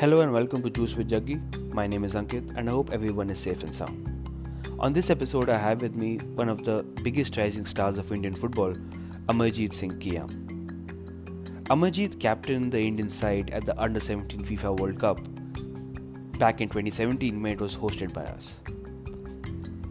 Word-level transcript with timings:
Hello 0.00 0.20
and 0.20 0.32
welcome 0.32 0.62
to 0.62 0.70
Juice 0.70 0.94
with 0.94 1.10
Jaggi. 1.10 1.36
My 1.74 1.88
name 1.88 2.04
is 2.04 2.14
Ankit 2.14 2.56
and 2.56 2.68
I 2.68 2.72
hope 2.72 2.92
everyone 2.92 3.30
is 3.30 3.40
safe 3.40 3.64
and 3.64 3.74
sound. 3.74 4.28
On 4.78 4.92
this 4.92 5.10
episode, 5.10 5.48
I 5.48 5.58
have 5.58 5.82
with 5.82 5.96
me 5.96 6.18
one 6.36 6.48
of 6.48 6.64
the 6.64 6.84
biggest 7.02 7.36
rising 7.36 7.66
stars 7.66 7.98
of 7.98 8.12
Indian 8.12 8.36
football, 8.36 8.74
Amarjeet 9.28 9.74
Singh 9.74 9.98
Kiyam. 9.98 10.30
Amarjeet 11.64 12.20
captained 12.20 12.70
the 12.70 12.78
Indian 12.78 13.10
side 13.10 13.50
at 13.50 13.66
the 13.66 13.76
Under 13.76 13.98
17 13.98 14.44
FIFA 14.44 14.78
World 14.78 15.00
Cup 15.00 15.18
back 16.38 16.60
in 16.60 16.68
2017 16.68 17.42
when 17.42 17.54
it 17.54 17.60
was 17.60 17.74
hosted 17.74 18.12
by 18.12 18.22
us. 18.22 18.54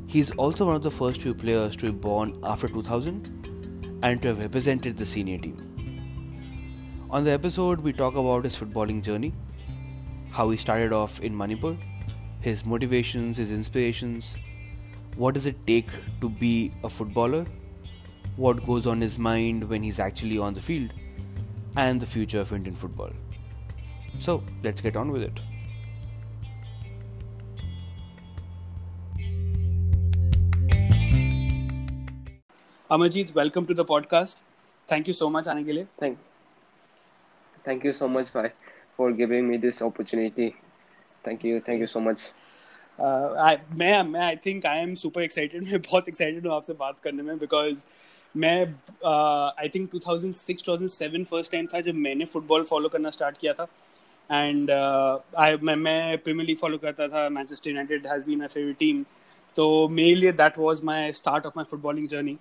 He 0.07 0.21
is 0.21 0.31
also 0.31 0.67
one 0.67 0.77
of 0.77 0.83
the 0.83 0.91
first 1.01 1.21
few 1.21 1.33
players 1.33 1.75
to 1.75 1.91
be 1.91 1.91
born 1.91 2.39
after 2.43 2.69
2000 2.69 3.99
and 4.03 4.21
to 4.21 4.29
have 4.29 4.39
represented 4.39 4.95
the 4.95 5.05
senior 5.05 5.37
team. 5.37 5.57
On 7.09 7.25
the 7.25 7.31
episode, 7.31 7.81
we 7.81 7.91
talk 7.91 8.15
about 8.15 8.45
his 8.45 8.55
footballing 8.55 9.03
journey 9.03 9.33
how 10.37 10.51
he 10.51 10.57
started 10.57 10.93
off 10.93 11.19
in 11.21 11.35
Manipur, 11.35 11.75
his 12.41 12.63
motivations, 12.63 13.37
his 13.37 13.51
inspirations, 13.51 14.37
what 15.15 15.33
does 15.33 15.47
it 15.47 15.55
take 15.65 15.87
to 16.21 16.29
be 16.29 16.71
a 16.83 16.89
footballer, 16.89 17.43
what 18.35 18.63
goes 18.67 18.85
on 18.85 19.01
his 19.01 19.17
mind 19.17 19.67
when 19.67 19.81
he's 19.81 19.97
actually 19.99 20.37
on 20.37 20.53
the 20.53 20.61
field, 20.61 20.93
and 21.75 21.99
the 21.99 22.05
future 22.05 22.39
of 22.39 22.53
Indian 22.53 22.75
football. 22.75 23.09
So, 24.19 24.43
let's 24.63 24.79
get 24.79 24.95
on 24.95 25.11
with 25.11 25.23
it. 25.23 25.39
Amarjeet, 32.91 33.33
welcome 33.33 33.65
to 33.65 33.73
the 33.73 33.83
podcast. 33.83 34.43
Thank 34.87 35.07
you 35.07 35.13
so 35.13 35.31
much, 35.31 35.45
Anagile. 35.45 35.87
Thank, 35.99 36.19
thank 37.63 37.83
you 37.83 37.91
so 37.91 38.07
much, 38.07 38.31
bye. 38.31 38.51
For 38.97 39.11
giving 39.13 39.47
me 39.47 39.57
this 39.57 39.81
opportunity. 39.81 40.55
Thank 41.23 41.43
you, 41.43 41.61
thank 41.61 41.79
you 41.81 41.87
so 41.87 42.01
much. 42.01 42.21
Uh, 42.99 43.29
I 43.45 43.55
मैं 43.79 44.01
मैं 44.03 44.21
I 44.21 44.35
think 44.45 44.65
I 44.65 44.79
am 44.79 44.93
super 44.95 45.21
excited 45.23 45.63
मैं 45.63 45.79
बहुत 45.81 46.07
excited 46.09 46.47
हूँ 46.47 46.55
आपसे 46.55 46.73
बात 46.79 46.99
करने 47.03 47.23
में 47.23 47.37
because 47.39 47.85
मैं 48.35 48.55
आई 49.59 49.69
थिंक 49.75 49.89
2006 49.95 50.63
2007 50.69 51.25
फ़र्स्ट 51.31 51.51
टाइम 51.51 51.67
था 51.73 51.81
जब 51.81 51.95
मैंने 52.05 52.25
फुटबॉल 52.25 52.63
फॉलो 52.71 52.89
करना 52.89 53.09
स्टार्ट 53.09 53.37
किया 53.37 53.53
था. 53.53 53.67
एंड 54.29 54.71
आई 54.71 55.55
uh, 55.55 55.63
मैं 55.63 55.75
मैं 55.75 56.17
प्रीमियर 56.17 56.47
लीग 56.47 56.57
फॉलो 56.57 56.77
करता 56.77 57.07
था. 57.07 57.27
Manchester 57.29 57.69
United 57.69 58.07
has 58.07 58.27
been 58.29 58.39
my 58.39 58.47
favourite 58.47 58.77
team 58.77 59.03
तो 59.55 59.87
मेरे 59.89 60.15
लिए 60.15 60.31
that 60.41 60.57
was 60.59 60.81
my 60.83 61.11
start 61.13 61.45
of 61.45 61.53
my 61.57 61.65
footballing 61.71 62.07
journey 62.07 62.37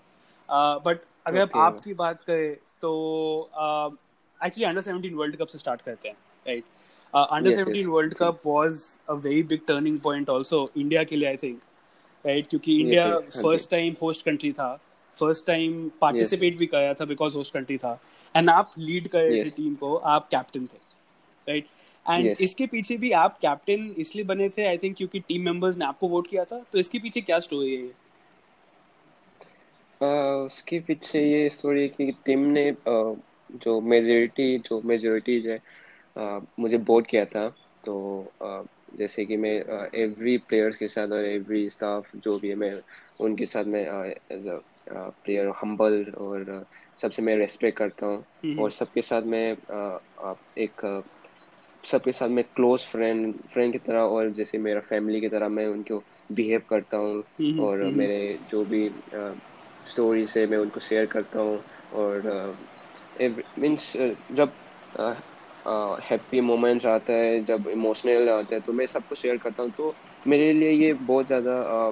but 0.49 1.01
अगर 1.27 1.45
okay. 1.47 1.61
आपकी 1.61 1.95
बात 1.95 2.23
करें 2.23 2.55
तो 2.81 2.91
actually 4.41 4.65
under 4.65 4.81
seventeen 4.81 5.15
world 5.15 5.37
cup 5.37 5.47
से 5.47 5.59
स्टार्ट 5.59 5.83
करते 5.83 6.09
हैं. 6.09 6.17
Right? 6.47 6.65
Uh, 7.15 7.27
under 7.31 7.51
yes, 7.51 7.59
17 7.59 7.77
yes. 7.77 7.89
World 7.89 8.13
yes. 8.13 8.19
Cup 8.19 8.45
was 8.45 8.99
a 9.09 9.17
very 9.17 9.43
big 9.43 9.67
turning 9.67 10.01
point 10.01 10.29
also 10.29 10.71
India 10.77 11.05
के 11.05 11.17
लिए 11.17 11.33
I 11.33 11.37
think 11.37 11.61
right 12.25 12.49
क्योंकि 12.51 12.81
India 12.81 13.07
yes, 13.07 13.29
yes, 13.31 13.43
first 13.43 13.71
time 13.71 13.97
host 14.03 14.25
country 14.25 14.53
था 14.53 14.79
first 15.17 15.47
time 15.47 15.79
participate 16.01 16.53
yes. 16.53 16.59
भी 16.59 16.67
कराया 16.67 16.95
था 16.95 17.09
because 17.13 17.35
host 17.35 17.57
country 17.57 17.79
था 17.85 17.99
and 18.35 18.51
आप 18.51 18.73
lead 18.79 19.09
कर 19.09 19.29
रहे. 19.31 19.45
थे 19.45 19.51
team 19.51 19.77
को 19.81 19.95
आप 20.15 20.31
captain 20.31 20.69
थे 20.75 20.85
right 21.49 21.75
एंड 22.07 22.27
yes. 22.29 22.41
इसके 22.43 22.67
पीछे 22.67 22.97
भी 22.97 23.11
आप 23.19 23.39
कैप्टन 23.43 23.95
इसलिए 23.99 24.25
बने 24.25 24.49
थे 24.49 24.65
आई 24.67 24.77
थिंक 24.79 24.97
क्योंकि 24.97 25.21
टीम 25.21 25.45
मेंबर्स 25.45 25.77
ने 25.77 25.85
आपको 25.85 26.09
वोट 26.09 26.29
किया 26.31 26.45
था 26.45 26.63
तो 26.73 26.79
इसके 26.79 26.99
पीछे 26.99 27.21
क्या 27.21 27.39
स्टोरी 27.41 27.75
है 27.77 27.89
uh, 30.01 30.47
उसके 30.47 30.79
पीछे 30.89 31.23
ये 31.23 31.49
स्टोरी 31.49 31.83
है 31.83 31.89
कि 31.89 32.13
टीम 32.27 32.41
ने 32.59 32.71
uh, 32.73 33.17
जो 33.63 33.81
मेजोरिटी 33.81 34.59
जो 34.59 34.81
मेजोरिटी 34.85 35.41
है 35.41 35.59
मुझे 36.61 36.79
बोर्ड 36.81 37.07
किया 37.07 37.25
था 37.27 37.49
तो 37.85 37.95
जैसे 38.99 39.25
कि 39.27 39.37
मैं 39.37 39.51
एवरी 40.01 40.37
प्लेयर्स 40.49 40.77
के 40.77 40.89
साथ 40.89 41.09
और 41.13 41.25
एवरी 41.27 41.69
स्टाफ 41.71 42.11
जो 42.17 42.39
भी 42.39 42.49
है 42.49 42.55
मैं 42.55 42.73
उनके 43.21 43.47
साथ 43.47 43.65
मैं 43.67 43.85
एज 44.33 44.49
अ 44.49 44.59
प्लेयर 44.89 45.49
हम्बल 45.63 46.05
और 46.19 46.67
सबसे 46.99 47.23
मैं 47.23 47.37
रेस्पेक्ट 47.37 47.79
करता 47.79 48.07
हूँ। 48.07 48.25
और 48.59 48.71
सबके 48.73 49.03
साथ 49.03 49.23
मैं 49.27 49.51
एक 50.59 50.81
सबके 51.85 52.13
साथ 52.13 52.29
मैं 52.29 52.45
क्लोज 52.47 52.85
फ्रेंड 52.87 53.35
फ्रेंड 53.53 53.73
की 53.73 53.79
तरह 53.79 54.01
और 54.01 54.31
जैसे 54.33 54.59
मेरा 54.59 54.81
फैमिली 54.83 55.21
की 55.21 55.29
तरह 55.29 55.49
मैं 55.49 55.67
उनको 55.67 55.99
बिहेव 56.31 56.63
करता 56.71 56.97
हूँ 56.97 57.25
और। 57.59 57.85
मेरे 57.93 58.39
जो 58.51 58.65
भी 58.65 58.89
स्टोरीज 59.87 60.35
है 60.39 60.47
मैं 60.47 60.59
उनको 60.59 60.81
शेयर 60.81 61.07
करता 61.07 61.41
हूँ 61.41 61.65
और 61.95 62.29
मीन्स 63.59 63.93
जब 63.97 64.57
हैप्पी 66.03 66.41
मोमेंट्स 66.43 66.87
आता 66.87 67.13
है, 67.13 67.43
जब 67.45 67.69
इमोशनल 67.71 68.29
आता 68.31 68.55
है 68.55 68.61
तो 68.63 68.73
मैं 68.73 68.87
सबको 68.87 69.15
शेयर 69.17 69.37
करता 69.39 69.63
हूँ। 69.63 69.73
तो 69.73 69.97
मेरे 70.27 70.53
लिए 70.53 70.71
ये 70.73 70.93
बहुत 70.95 71.27
ज़्यादा 71.27 71.91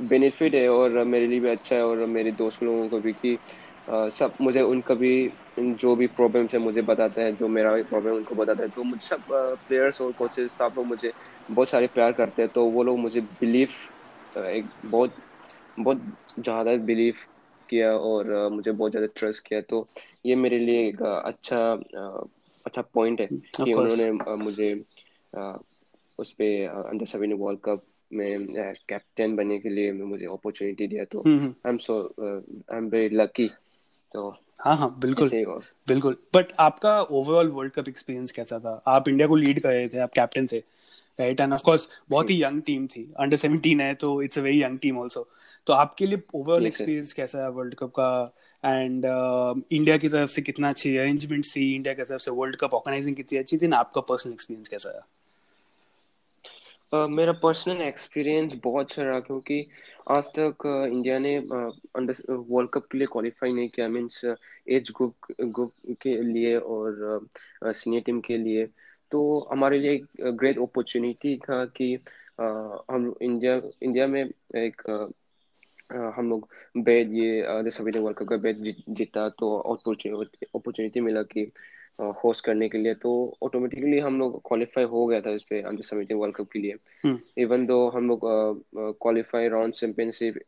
बेनिफिट 0.00 0.54
है 0.54 0.68
और 0.70 1.02
मेरे 1.06 1.26
लिए 1.26 1.40
भी 1.40 1.48
अच्छा 1.50 1.76
है 1.76 1.82
और 1.84 2.04
मेरे 2.08 2.32
दोस्त 2.34 2.62
लोगों 2.62 2.88
को 2.90 3.00
भी 3.00 3.12
कि 3.14 3.38
सब 4.10 4.34
मुझे 4.40 4.62
उनका 4.62 4.94
भी, 4.94 5.28
जो 5.58 5.94
भी 5.96 6.06
प्रॉब्लम्स 6.08 6.54
है 6.54 6.60
मुझे 6.60 6.82
बताते 6.82 7.20
हैं, 7.20 7.34
जो 7.36 7.48
मेरा 7.48 7.72
भी 7.74 7.82
प्रॉब्लम 7.84 8.14
उनको 8.16 8.34
बताते 8.34 8.62
हैं। 8.62 8.70
तो 8.72 8.84
मुझे 8.84 9.06
सब 9.06 9.24
प्लेयर्स 9.68 10.00
और 10.00 10.12
कोचेज 10.14 10.50
स्टाफ 10.52 10.72
लोग 10.76 10.86
मुझे 10.86 11.12
बहुत 11.48 11.68
सारे 11.68 11.86
प्यार 11.88 12.12
करते 12.12 12.42
हैं। 12.42 12.50
तो 12.52 12.64
वो 12.70 12.82
लोग 12.82 12.98
मुझे 13.00 13.20
बिलीव 13.40 13.68
एक 14.32 14.70
बहुत 14.86 15.16
बहुत 15.80 16.02
ज़्यादा 16.38 16.74
बिलीव 16.84 17.14
किया 17.68 17.92
और 17.92 18.48
मुझे 18.50 18.72
बहुत 18.72 18.90
ज़्यादा 18.92 19.06
ट्रस्ट 19.16 19.46
किया। 19.48 19.60
तो 19.62 19.86
ये 20.26 20.34
मेरे 20.36 20.58
लिए 20.58 20.86
एक 20.88 21.02
अच्छा 21.02 21.58
अच्छा 22.66 22.82
पॉइंट 22.82 23.20
है 23.20 23.26
कि 23.64 23.72
उन्होंने 23.72 24.10
मुझे 24.36 24.72
उस 26.18 26.30
पे 26.32 26.48
अंडर 26.64 27.06
सेवन 27.06 27.32
वर्ल्ड 27.32 27.60
कप 27.64 27.82
में 28.12 28.44
कैप्टन 28.88 29.36
बनने 29.36 29.58
के 29.58 29.68
लिए 29.68 29.92
मुझे 29.92 30.26
अपॉर्चुनिटी 30.26 30.86
दिया 30.86 31.04
तो 31.04 31.22
I 31.28 31.70
am 31.70 31.78
so 31.78 31.98
I 32.20 32.76
am 32.78 32.88
very 32.88 33.16
lucky 33.16 33.48
तो 34.14 34.28
हाँ 34.60 34.76
हाँ 34.76 34.88
बिल्कुल। 35.00 35.28
बिल्कुल। 35.88 36.16
बट 36.34 36.52
आपका 36.58 37.00
ओवरऑल 37.02 37.48
वर्ल्ड 37.48 37.72
कप 37.72 37.88
एक्सपीरियंस 37.88 38.32
कैसा 38.32 38.58
था? 38.58 38.82
आप 38.88 39.08
इंडिया 39.08 39.28
को 39.28 39.36
लीड 39.36 39.60
कर 39.60 39.68
रहे 39.68 39.88
थे 39.88 39.98
आप 39.98 40.12
कैप्टन 40.12 40.46
थे 40.52 40.58
राइट 41.18 41.40
एंड 41.40 41.52
ऑफ़ 41.52 41.62
कोर्स 41.62 41.88
बहुत 42.10 42.30
ही 42.30 42.42
यंग 42.42 42.62
टीम 42.62 42.86
थी। 42.86 43.12
अंडर 43.20 43.36
सेवनटीन 43.36 43.80
है 43.80 43.94
तो 43.94 44.20
it's 44.22 44.38
a 44.38 44.42
very 44.42 44.62
young 44.62 44.78
team 44.78 44.98
also 45.00 45.28
तो 45.66 45.72
आपके 45.72 46.06
लिए 46.06 46.22
ओवरऑल 46.34 46.66
एक्सपीरियंस 46.66 47.12
कैसा 47.12 47.42
है 47.42 47.50
वर्ल्ड 47.50 47.74
कप 47.74 47.90
का? 47.90 48.08
एंड 48.66 49.04
इंडिया 49.72 49.96
uh, 49.96 50.00
की 50.00 50.08
तरफ़ 50.08 50.30
से 50.30 50.42
कितना 50.42 50.68
अच्छी 50.68 50.96
अरेंजमेंट 50.96 51.44
थी 51.44 51.74
इंडिया 51.74 51.94
की 51.94 52.04
तरफ़ 52.04 52.20
से 52.20 52.30
वर्ल्ड 52.30 52.56
कप 52.56 52.74
ऑर्गेनाइजिंग 52.74 53.16
कितनी 53.16 53.38
अच्छी 53.38 53.58
थी 53.58 53.66
ना 53.66 53.76
आपका 53.76 54.00
पर्सनल 54.00 54.32
एक्सपीरियंस 54.32 54.68
कैसा 54.68 54.94
है 54.96 55.00
Uh, 56.94 57.08
मेरा 57.08 57.32
पर्सनल 57.32 57.80
एक्सपीरियंस 57.82 58.54
बहुत 58.64 58.86
अच्छा 58.86 59.02
रहा 59.02 59.20
क्योंकि 59.20 59.68
आज 60.08 60.24
तक 60.24 60.84
uh, 60.86 60.92
इंडिया 60.92 61.18
ने 61.18 61.36
अंडर 61.96 62.14
वर्ल्ड 62.32 62.70
कप 62.70 62.86
के 62.92 62.98
लिए 62.98 63.06
क्वालिफाई 63.06 63.52
नहीं 63.52 63.68
किया 63.68 63.88
मीन्स 63.88 64.24
एज 64.68 64.90
ग्रुप 64.90 65.14
ग्रुप 65.40 65.72
के 65.88 66.22
लिए 66.22 66.56
और 66.56 67.26
सीनियर 67.64 68.00
uh, 68.00 68.06
टीम 68.06 68.20
के 68.20 68.36
लिए। 68.36 68.66
तो 69.10 69.48
हमारे 69.52 69.78
लिए 69.78 69.92
एक 69.92 70.06
ग्रेट 70.20 70.58
अपॉर्चुनिटी 70.58 71.36
था 71.36 71.64
कि 71.64 71.96
uh, 72.40 72.80
हम 72.90 73.14
इंडिया 73.22 73.62
इंडिया 73.82 74.06
में 74.06 74.24
एक 74.56 74.82
uh, 74.90 75.25
हम 75.90 76.28
लोग 76.30 76.48
बैट 76.84 77.12
ये 77.12 77.70
सभी 77.70 77.98
वर्ल्ड 77.98 78.16
कप 78.18 78.28
का 78.28 78.36
बैट 78.36 78.56
जीता 78.90 79.28
तो 79.38 79.56
अपॉर्चुनिटी 79.58 81.00
मिला 81.00 81.22
कि 81.32 81.50
होस्ट 82.16 82.44
करने 82.44 82.68
के 82.68 82.78
लिए 82.78 82.94
तो 83.02 83.12
ऑटोमेटिकली 83.42 83.98
हम 83.98 84.18
लोग 84.18 84.40
क्वालिफाई 84.48 84.84
हो 84.84 85.06
गया 85.06 85.20
था 85.20 85.30
इस 85.34 85.42
पे 85.50 85.60
अंडर 85.62 85.82
सेवेंटीन 85.82 86.16
वर्ल्ड 86.18 86.36
कप 86.36 86.48
के 86.52 86.58
लिए। 86.58 86.74
इवन 87.36 87.66
दो 87.66 87.86
हम 87.90 88.08
लोग 88.08 88.20
qualify 89.02 89.48
round 89.48 89.74
championship 89.74 90.38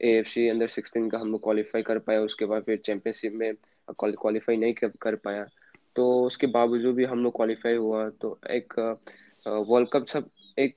A 0.00 0.10
F 0.18 0.28
C 0.28 0.48
under 0.48 0.68
sixteen 0.68 1.08
का 1.10 1.18
हम 1.18 1.30
लोग 1.32 1.42
क्वालिफाई 1.42 1.82
कर 1.82 1.98
पाया 1.98 2.20
उसके 2.22 2.44
बाद 2.46 2.62
फिर 2.62 2.78
चैंपियनशिप 2.86 3.32
में 3.34 3.52
क्वालिफाई 4.00 4.56
नहीं 4.56 4.74
कर 5.00 5.14
पाया। 5.16 5.46
तो 5.96 6.06
उसके 6.24 6.46
बावजूद 6.46 6.94
भी 6.94 7.04
हम 7.04 7.22
लोग 7.24 7.34
क्वालिफाई 7.36 7.74
हुआ 7.76 8.08
तो 8.20 8.38
एक 8.50 8.74
वर्ल्ड 9.46 9.88
कप 9.92 10.06
सब 10.08 10.30
एक 10.58 10.76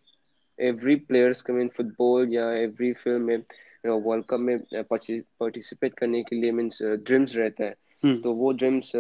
एवरी 0.59 0.95
प्लेयर्स 1.09 1.41
का 1.41 1.53
मीन 1.53 1.67
फुटबॉल 1.69 2.33
या 2.33 2.51
एवरी 2.53 2.91
फ़ील्ड 2.93 3.21
में 3.23 3.43
वर्ल्ड 3.85 4.25
कप 4.25 4.39
में 4.39 4.59
पार्टिसिपेट 4.73 5.93
करने 5.93 6.23
के 6.23 6.35
लिए 6.35 6.51
मीन्स 6.51 6.81
ड्रीम्स 6.83 7.35
रहता 7.35 7.63
है। 7.63 7.75
hmm. 8.05 8.23
तो 8.23 8.33
वो 8.33 8.51
ड्रीम्स 8.51 8.91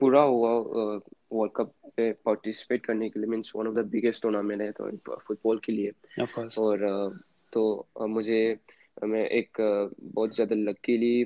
पूरा 0.00 0.22
हुआ 0.22 0.50
वर्ल्ड 1.32 1.52
कप 1.56 1.72
पे 1.96 2.12
पार्टिसिपेट 2.24 2.86
करने 2.86 3.08
के 3.08 3.20
लिए 3.20 3.28
means 3.28 3.52
one 3.56 3.66
of 3.66 3.74
the 3.74 3.78
biggest 3.78 4.22
tournament 4.22 4.62
है 4.62 4.70
तो 4.72 5.16
फुटबॉल 5.18 5.60
के 5.64 5.72
लिए। 5.72 5.92
और 6.58 7.20
तो 7.52 7.88
मुझे 8.00 8.58
मैं 9.04 9.26
एक 9.28 9.48
बहुत 10.02 10.34
ज़्यादा 10.34 10.56
लकीली 10.56 11.22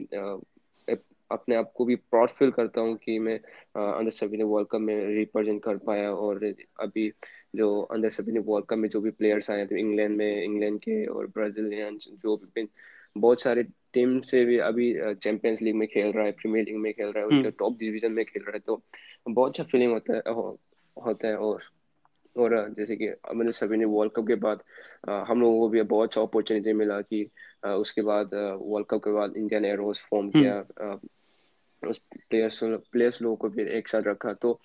अपने 1.30 1.54
आप 1.54 1.72
को 1.74 1.84
भी 1.84 1.94
प्राउड 1.96 2.28
फील 2.28 2.50
करता 2.50 2.80
हूँ 2.80 2.96
कि 2.96 3.18
मैं 3.18 3.38
अंडर 3.76 4.10
सेवेंटीन 4.10 4.46
वर्ल्ड 4.46 4.68
कप 4.68 4.80
में 4.80 5.06
रिप्रेजेंट 5.06 5.62
कर 5.62 5.76
पाया 5.76 6.12
और 6.12 6.44
अभी 6.80 7.12
जो 7.56 7.80
अंडर 7.82 8.10
सेवेंटीन 8.10 8.44
वर्ल्ड 8.46 8.66
कप 8.66 8.78
में 8.78 8.88
जो 8.88 9.00
भी 9.00 9.10
प्लेयर्स 9.10 9.50
आए 9.50 9.66
थे 9.66 9.80
इंग्लैंड 9.80 10.16
में 10.16 10.42
इंग्लैंड 10.44 10.78
के 10.80 11.04
और 11.06 11.26
ब्राजीलियन 11.26 11.98
जो 11.98 12.36
भी 12.36 12.68
बहुत 13.16 13.42
सारे 13.42 13.62
टीम 13.92 14.20
से 14.20 14.44
भी 14.44 14.58
अभी 14.58 14.92
चैंपियंस 15.14 15.62
लीग 15.62 15.74
में 15.74 15.86
खेल 15.88 16.12
रहा 16.12 16.24
है 16.24 16.32
प्रीमियर 16.32 16.64
लीग 16.64 16.76
में 16.76 16.92
खेल 16.92 17.06
रहा 17.06 17.24
है 17.24 17.28
उनके 17.28 17.50
टॉप 17.50 17.76
डिवीज़न 17.78 18.12
में 18.12 18.24
खेल 18.24 18.42
रहा 18.42 18.52
है 18.54 18.58
तो 18.58 18.82
बहुत 19.28 19.50
अच्छा 19.50 19.64
फीलिंग 19.64 19.92
होता 19.92 20.14
है 20.14 20.32
हो, 20.32 20.58
होता 20.96 21.28
है 21.28 21.36
और 21.36 21.62
और 22.36 22.74
जैसे 22.78 22.96
कि 22.96 23.08
मतलब 23.08 23.52
सभी 23.52 23.76
ने 23.76 23.84
वर्ल्ड 23.84 24.12
कप 24.12 24.26
के 24.26 24.34
बाद 24.34 24.62
हम 25.28 25.40
लोगों 25.40 25.58
को 25.60 25.68
भी 25.68 25.82
बहुत 25.82 26.08
अच्छा 26.08 26.22
अपॉर्चुनिटी 26.22 26.72
मिला 26.72 27.00
कि 27.00 27.30
उसके 27.66 28.02
बाद 28.02 28.30
वर्ल्ड 28.34 28.86
कप 28.86 29.04
के 29.04 29.12
बाद 29.12 29.36
इंडियन 29.36 29.64
एरोस 29.64 30.06
फॉर्म 30.10 30.30
किया 30.30 30.58
उस 31.82 32.00
प्लेयर्स 32.30 32.60
प्लेयर्स 32.92 33.22
लोगों 33.22 33.36
को 33.36 33.48
भी 33.48 33.62
एक 33.62 33.88
साथ 33.88 34.02
रखा 34.02 34.32
तो 34.32 34.60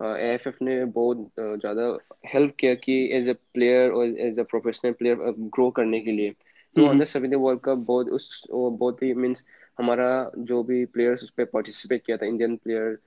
एफ़ 0.00 0.48
एफ़ 0.48 0.56
ने 0.64 0.84
बहुत 0.84 1.30
ज़्यादा 1.40 1.86
हेल्प 2.34 2.54
किया 2.58 2.74
कि 2.74 2.94
एज 3.12 3.28
अ 3.28 3.32
प्लेयर 3.54 3.90
और 3.90 4.18
as 4.20 4.38
a 4.38 4.42
professional 4.42 4.92
player 4.92 5.16
grow 5.30 5.70
करने 5.70 6.00
के 6.00 6.12
लिए। 6.12 6.34
तो 6.76 6.86
अंदर 6.86 7.04
सभी 7.04 7.34
वर्ल्ड 7.36 7.60
कप 7.60 7.84
बहुत 7.86 8.08
उस 8.08 8.42
बहुत 8.50 9.02
ही 9.02 9.12
मीन्स 9.14 9.44
हमारा 9.78 10.08
जो 10.38 10.62
भी 10.62 10.84
प्लेयर्स 10.86 11.22
उस 11.24 11.30
पर 11.30 11.44
पार्टिसिपेट 11.44 12.04
किया 12.06 12.16
था 12.16 12.26
इंडियन 12.26 12.56
प्लेयर 12.56 12.98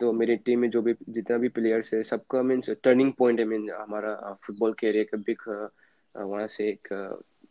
तो 0.00 0.12
मेरी 0.12 0.36
टीम 0.36 0.58
में 0.60 0.70
जो 0.70 0.82
भी 0.82 0.94
जितना 1.08 1.36
भी 1.38 1.48
प्लेयर्स 1.48 1.94
है 1.94 2.02
सबका 2.02 2.42
मीन्स 2.42 2.70
टर्निंग 2.84 3.12
पॉइंट 3.12 3.40
है 3.40 3.44
मीन 3.46 3.70
हमारा 3.70 4.14
फुटबॉल 4.46 4.72
कैरियर 4.72 5.04
का 5.04 5.18
बिग 5.18 5.48
वहाँ 6.14 6.46
से 6.46 6.68
एक 6.68 6.88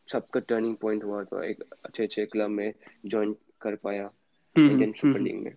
सबका 0.08 0.40
टर्निंग 0.40 0.76
पॉइंट 0.78 1.04
हुआ 1.04 1.24
तो 1.24 1.44
एक 1.44 1.64
अच्छे 1.86 2.04
अच्छे 2.04 2.26
क्लब 2.26 2.50
में 2.50 2.74
ज्वाइन 3.06 3.36
कर 3.62 3.76
पाया 3.76 4.10
इंडियन 4.56 4.92
सुपर 4.94 5.20
लीग 5.20 5.44
में। 5.44 5.52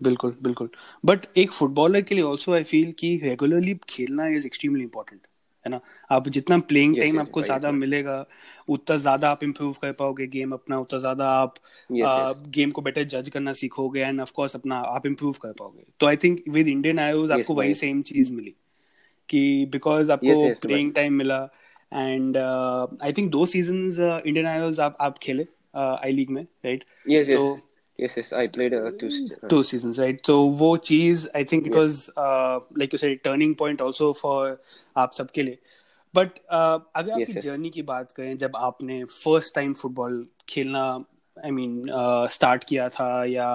बिल्कुल 0.00 0.36
बिल्कुल। 0.42 0.68
बट 1.04 1.26
एक 1.36 1.52
फुटबॉलर 1.52 2.00
के 2.00 2.14
लिए 2.14 2.24
ऑल्सो 2.24 2.52
आई 2.54 2.62
फील 2.64 2.92
कि 2.98 3.16
रेगुलरली 3.24 3.74
खेलना 3.88 4.26
इज़ 4.28 4.46
एक्सट्रीमली 4.46 4.82
इंपॉर्टेंट 4.82 5.20
है 5.64 5.70
ना? 5.70 5.80
आप 6.10 6.28
जितना 6.28 6.58
प्लेइंग 6.58 6.96
टाइम 6.96 7.10
yes, 7.10 7.14
yes, 7.14 7.26
आपको 7.26 7.42
ज़्यादा 7.42 7.70
मिलेगा 7.72 8.24
उतना 8.68 8.96
ज़्यादा 8.96 9.30
आप 9.30 9.42
इम्प्रूव 9.44 9.72
कर 9.82 9.92
पाओगे 9.92 10.26
गेम 10.26 10.52
अपना 10.52 10.78
उतना 10.78 10.98
ज़्यादा 10.98 11.28
आप 11.30 11.54
yes, 11.90 12.48
गेम 12.48 12.70
को 12.70 12.82
बेटर 12.82 13.04
जज 13.04 13.28
करना 13.28 13.52
सीखोगे 13.52 14.00
एंड 14.00 14.20
ऑफ़ 14.20 14.32
कोर्स 14.32 14.56
अपना 14.56 14.76
आप 14.94 15.06
इम्प्रूव 15.06 15.34
कर 15.42 15.52
पाओगे। 15.52 15.84
तो 16.00 16.06
I 16.06 16.16
think 16.16 16.42
with 16.48 16.68
Indian 16.68 16.98
Arrows 16.98 17.30
आपको 17.30 17.54
वही 17.54 17.74
सेम 17.74 18.02
चीज़ 18.02 18.32
मिली 18.32 18.54
कि 19.28 19.66
बिकॉज़ 19.72 20.12
आपको 20.12 20.48
प्लेइंग 20.62 20.92
टाइम 20.92 21.12
मिला 21.14 21.42
एंड 21.92 22.36
आई 23.02 23.12
थिंक 23.12 23.30
दो 23.30 23.46
सीज़न 23.46 23.76
इंडियन 24.26 24.46
आयोज 24.46 24.80
आप 24.80 25.18
खेले 25.22 25.46
आई 25.76 26.12
लीग 26.12 26.30
में 26.30 26.42
राइट 26.64 26.84
तो 27.34 27.42
Yes, 27.98 28.16
yes, 28.16 28.32
I 28.32 28.46
played 28.46 28.74
uh, 28.74 28.92
two 28.92 29.08
uh, 29.08 29.48
two 29.48 29.64
seasons, 29.64 29.98
right? 29.98 30.20
So 30.24 30.34
वो 30.58 30.76
चीज़ 30.76 31.26
I 31.34 31.42
think 31.44 31.66
it 31.66 31.74
yes. 31.74 31.76
was 31.76 32.10
uh, 32.16 32.60
like 32.76 32.92
you 32.92 32.98
said 32.98 33.24
turning 33.24 33.54
point 33.54 33.80
आप 34.96 35.12
सबके 35.12 35.42
लिए. 35.42 35.58
But 36.14 36.28
uh, 36.28 36.80
अगर 36.96 37.10
आपकी 37.12 37.32
yes, 37.32 37.42
जर्नी 37.42 37.70
की 37.70 37.82
बात 37.82 38.12
करें 38.12 38.36
जब 38.38 38.52
आपने 38.56 39.04
फ़र्स्ट 39.04 39.54
टाइम 39.54 39.74
फुटबॉल 39.74 40.26
खेलना 40.48 40.84
आई 41.44 41.50
मीन 41.50 41.84
स्टार्ट 42.32 42.64
किया 42.64 42.88
था 42.88 43.24
या 43.24 43.48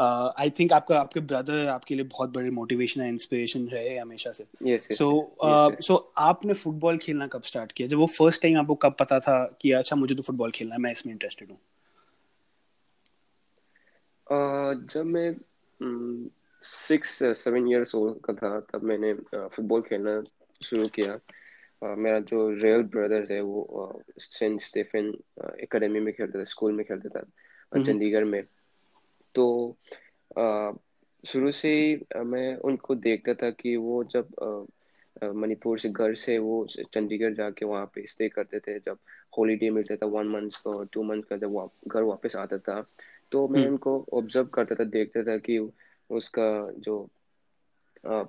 आई 0.00 0.50
uh, 0.50 0.58
थिंक 0.58 0.72
आपका 0.72 1.00
आपके 1.00 1.20
ब्रदर 1.20 1.66
आपके 1.66 1.94
लिए 1.94 2.04
बहुत 2.04 2.30
बड़े 2.30 2.50
मोटिवेशन 2.50 3.00
एंड 3.00 3.12
इंस्पिरेशन 3.12 3.66
रहे 3.68 3.96
हमेशा 3.98 4.32
से 4.32 4.78
सो 4.94 5.36
सो 5.82 6.12
आपने 6.18 6.52
फुटबॉल 6.52 6.98
खेलना 6.98 7.26
कब 7.26 7.42
स्टार्ट 7.42 7.72
किया 7.72 7.88
जब 7.88 7.98
वो 7.98 8.06
फ़र्स्ट 8.06 8.42
टाइम 8.42 8.58
आपको 8.58 8.74
कब 8.74 8.96
पता 9.00 9.20
था 9.20 9.44
कि 9.60 9.72
अच्छा 9.72 9.96
मुझे 9.96 10.14
तो 10.14 10.22
फुटबॉल 10.22 10.50
खेलना 10.50 10.74
है 10.74 10.80
मैं 10.80 10.92
इसमें 10.92 11.12
इंटरेस्टेड 11.12 11.50
हूँ 11.50 11.58
जब 14.30 15.04
मैं 15.06 15.34
सिक्स 16.62 17.18
सेवन 17.38 17.68
ईयर्स 17.68 17.94
ओल्ड 17.94 18.20
का 18.24 18.32
था 18.34 18.58
तब 18.72 18.82
मैंने 18.84 19.12
फुटबॉल 19.14 19.82
खेलना 19.82 20.22
शुरू 20.62 20.86
किया। 20.94 21.18
मेरा 21.82 22.18
जो 22.20 22.48
रियल 22.52 22.82
ब्रदर 22.94 23.26
है 23.32 23.40
वो 23.42 24.02
सेंट 24.20 24.60
स्टेफन 24.60 25.12
एकेडमी 25.62 26.00
में 26.00 26.12
खेलता 26.14 26.38
था 26.38 26.44
स्कूल 26.44 26.72
में 26.72 26.84
खेलता 26.86 27.20
था 27.20 27.82
चंडीगढ़ 27.82 28.24
में। 28.24 28.42
तो 29.34 29.76
शुरू 31.24 31.50
से 31.52 31.68
ही 31.74 32.22
मैं 32.24 32.56
उनको 32.56 32.94
देखता 32.96 33.34
था 33.34 33.50
कि 33.50 33.76
वो 33.76 34.02
जब 34.12 34.66
मणिपुर 35.16 35.78
से 35.78 35.88
घर 35.88 36.14
से 36.14 36.38
वो 36.38 36.66
चंडीगढ़ 36.92 37.34
जाके 37.34 37.64
वहाँ 37.66 37.86
पे 37.94 38.06
स्टे 38.06 38.28
करते 38.28 38.60
थे 38.60 38.78
जब 38.78 38.98
हॉलीडे 39.38 39.70
मिलता 39.70 39.96
था 39.96 40.06
वन 40.06 40.28
मंथ 40.28 40.50
का 40.66 40.82
टू 40.92 41.02
मंथ 41.02 41.22
का 41.22 41.36
जब 41.36 41.68
घर 41.88 42.02
वापस 42.02 42.36
आता 42.36 42.58
था 42.58 42.80
तो 43.32 43.48
मैं 43.48 43.60
हम्म। 43.60 43.70
उनको 43.70 44.06
ऑब्ज़र्व 44.12 44.46
करता 44.46 44.74
था 44.74 44.84
देखता 44.84 45.22
था 45.22 45.36
कि 45.36 45.70
उसका 46.10 46.70
जो 46.78 47.10
आ, 48.06 48.24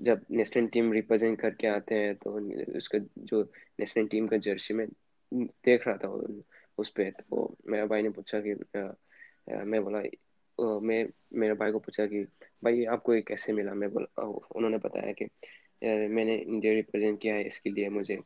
जब 0.00 0.24
नेशनल 0.30 0.66
टीम 0.66 0.92
रिप्रेजेंट 0.92 1.40
करके 1.40 1.66
आते 1.66 1.94
हैं 1.94 2.14
तो 2.14 2.30
उसका 2.76 2.98
जो 3.18 3.52
नेशनल 3.80 4.06
टीम 4.06 4.26
का 4.26 4.36
जर्सी 4.36 4.74
में 4.74 4.88
देख 5.34 5.88
रहा 5.88 5.96
था 5.96 6.08
उस 6.78 6.88
पर 6.88 7.10
तो 7.10 7.56
मेरा 7.66 7.86
भाई 7.86 8.02
ने 8.02 8.10
पूछा 8.10 8.40
कि 8.40 8.78
आ, 8.78 8.80
आ, 8.80 9.64
मैं 9.64 9.84
बोला 9.84 10.02
मैं 10.80 11.06
मेरे 11.32 11.54
भाई 11.54 11.72
को 11.72 11.78
पूछा 11.78 12.06
कि 12.06 12.22
भाई 12.64 12.84
आपको 12.84 13.14
ये 13.14 13.22
कैसे 13.22 13.52
मिला? 13.52 13.74
मैं 13.74 13.92
बोला 13.92 14.22
उन्होंने 14.24 14.78
बताया 14.78 15.12
कि 15.12 15.24
मैंने 16.08 16.36
इंडिया 16.36 16.72
रिप्रेजेंट 16.72 17.20
किया 17.20 17.34
है 17.34 17.44
इसके 17.44 17.70
लिए 17.70 17.88
मुझे 17.88 18.18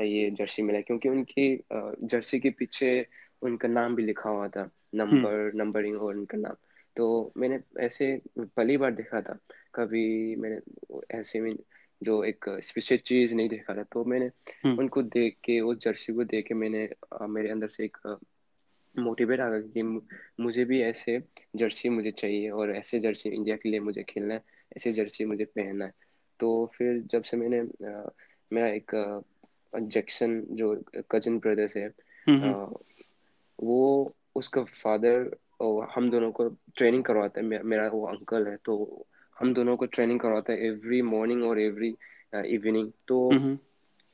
ये 0.00 0.30
जर्सी 0.30 0.62
मिला 0.62 0.80
क्योंकि 0.80 1.08
उनकी 1.08 1.64
जर्सी 2.02 2.40
के 2.40 2.50
पीछे 2.50 3.06
उनका 3.42 3.68
नाम 3.68 3.94
भी 3.94 4.02
लिखा 4.02 4.30
हुआ 4.30 4.48
था 4.48 4.70
नंबर 4.94 5.34
हम्म। 5.34 5.58
नंबरिंग 5.58 6.02
और 6.02 6.16
उनका 6.16 6.38
नाम 6.38 6.56
तो 6.96 7.32
मैंने 7.36 7.58
ऐसे 7.80 8.20
पहली 8.38 8.76
बार 8.76 8.90
देखा 8.94 9.20
था 9.20 9.38
कभी 9.74 10.36
मैंने 10.36 10.58
ऐसे 11.18 11.40
में 11.40 11.54
जो 12.02 12.22
एक 12.24 12.44
स्पेशल 12.62 12.96
चीज़ 12.96 13.34
नहीं 13.34 13.48
देखा 13.48 13.74
था 13.74 13.82
तो 13.82 14.04
मैंने 14.04 14.30
हम्म। 14.64 14.78
उनको 14.78 15.02
देख 15.02 15.36
के 15.44 15.60
उस 15.60 15.78
जर्सी 15.78 16.12
को 16.12 16.24
देख 16.24 16.46
के 16.46 16.54
मैंने 16.54 16.88
मेरे 17.28 17.50
अंदर 17.50 17.68
से 17.68 17.84
एक 17.84 17.96
मोटिवेट 18.94 19.40
आ 19.40 19.48
गया 19.48 19.60
कि 19.60 19.82
मुझे 20.42 20.64
भी 20.64 20.80
ऐसे 20.82 21.18
जर्सी 21.56 21.88
मुझे 21.88 22.10
चाहिए 22.10 22.50
और 22.50 22.74
ऐसे 22.76 23.00
जर्सी 23.00 23.28
इंडिया 23.28 23.56
के 23.56 23.68
लिए 23.68 23.80
मुझे 23.80 24.02
खेलना 24.02 24.34
है 24.34 24.42
ऐसे 24.76 24.92
जर्सी 24.92 25.24
मुझे 25.24 25.44
पहनना 25.44 25.84
है 25.84 25.92
तो 26.40 26.50
फिर 26.74 27.00
जब 27.02 27.22
से 27.22 27.36
मैंने 27.36 27.60
मेरा 28.50 28.66
एक 28.68 29.22
जैक्सन 29.72 30.40
जो 30.50 30.74
कज़न 31.10 31.38
ब्रदर्स 31.38 31.76
है 31.76 31.86
हम्म, 32.26 32.52
वो 33.62 34.14
उसका 34.36 34.62
फादर 34.64 35.36
हम 35.94 36.10
दोनों 36.10 36.30
को 36.32 36.48
ट्रेनिंग 36.76 37.04
करवाता 37.04 37.40
है। 37.40 37.62
मेरा 37.62 37.88
वो 37.88 38.04
अंकल 38.06 38.46
है 38.46 38.56
तो 38.64 38.74
हम 39.36 39.52
दोनों 39.54 39.76
को 39.76 39.86
ट्रेनिंग 39.86 40.20
करवाता 40.20 40.52
है 40.52 40.66
एवरी 40.66 41.00
मॉर्निंग 41.02 41.44
और 41.44 41.60
एवरी 41.60 41.94
इवनिंग 42.54 42.90
तो 43.08 43.18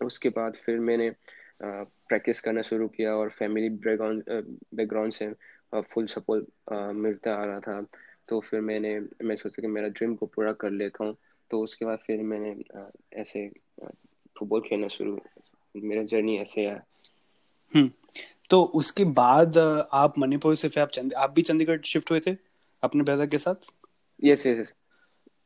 उसके 0.00 0.28
बाद 0.28 0.54
फिर 0.56 0.78
मैंने 0.80 1.10
प्रैक्टिस 1.62 2.40
करना 2.40 2.62
शुरू 2.62 2.88
किया 2.88 3.14
और 3.14 3.30
फैमिली 3.30 3.68
बैकग्राउंड 3.68 4.22
बैकग्राउंड 4.74 5.12
से 5.12 5.32
फुल 5.74 6.06
सपोर्ट 6.06 6.46
मिलता 6.96 7.34
आ 7.34 7.44
रहा 7.44 7.60
था। 7.60 7.80
तो 8.28 8.40
फिर 8.40 8.60
मैंने 8.60 8.98
मैं 9.24 9.36
सोचा 9.36 9.62
कि 9.62 9.66
मेरा 9.68 9.88
ड्रीम 9.88 10.14
को 10.14 10.26
पूरा 10.26 10.52
कर 10.52 10.70
लेता 10.70 11.04
हूँ। 11.04 11.16
तो 11.50 11.60
उसके 11.62 11.84
बाद 11.84 11.98
फिर 11.98 12.22
मैंने 12.22 12.54
ऐसे 13.20 13.48
फुटबॉल 14.38 14.60
खेलना 14.60 14.88
शुरू 14.88 15.18
मेरा 15.74 16.02
जर्नी 16.04 16.36
ऐसे 16.38 16.66
है। 16.66 16.76
हम्म। 17.72 17.90
तो 18.50 18.62
उसके 18.62 19.04
बाद 19.04 19.58
आप 19.92 20.18
मणिपुर 20.18 20.54
से 20.54 20.68
फिर 20.68 20.82
आप 20.82 20.88
चंद 20.88 21.14
आप 21.14 21.30
भी 21.30 21.42
चंडीगढ़ 21.42 21.80
शिफ्ट 21.80 22.10
हुए 22.10 22.20
थे 22.26 22.36
अपने 22.82 23.02
ब्रदर 23.02 23.26
के 23.26 23.38
साथ? 23.38 23.54
यस 24.24 24.46
यस 24.46 24.74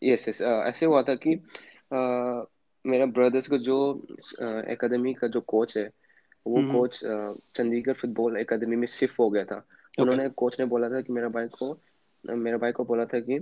यस 0.03 0.29
यस 0.29 0.43
ऐसे 0.43 0.87
हुआ 0.87 1.03
था 1.03 1.15
कि 1.15 1.37
uh, 1.95 2.47
मेरा 2.87 3.07
ब्रदर्स 3.07 3.49
को 3.49 3.59
जो 3.59 4.07
एकेडमी 4.69 5.15
uh, 5.15 5.19
का 5.19 5.27
जो 5.27 5.41
कोच 5.41 5.77
है 5.77 5.91
वो 6.47 6.73
कोच 6.73 7.01
चंडीगढ़ 7.55 7.93
फुटबॉल 7.93 8.37
एकेडमी 8.37 8.77
में 8.77 8.87
शिफ्ट 8.87 9.19
हो 9.19 9.31
गया 9.31 9.45
था। 9.45 9.67
Okay. 9.67 10.03
उन्होंने 10.03 10.29
कोच 10.29 10.61
ने 10.61 10.67
बोला 10.67 10.89
था 10.89 11.01
कि 11.01 11.13
मेरा 11.13 11.29
भाई 11.29 11.47
को 11.47 11.79
मेरा 12.27 12.59
भाई 12.59 12.73
को 12.73 12.85
बोला 12.85 13.05
था 13.05 13.21
कि 13.21 13.37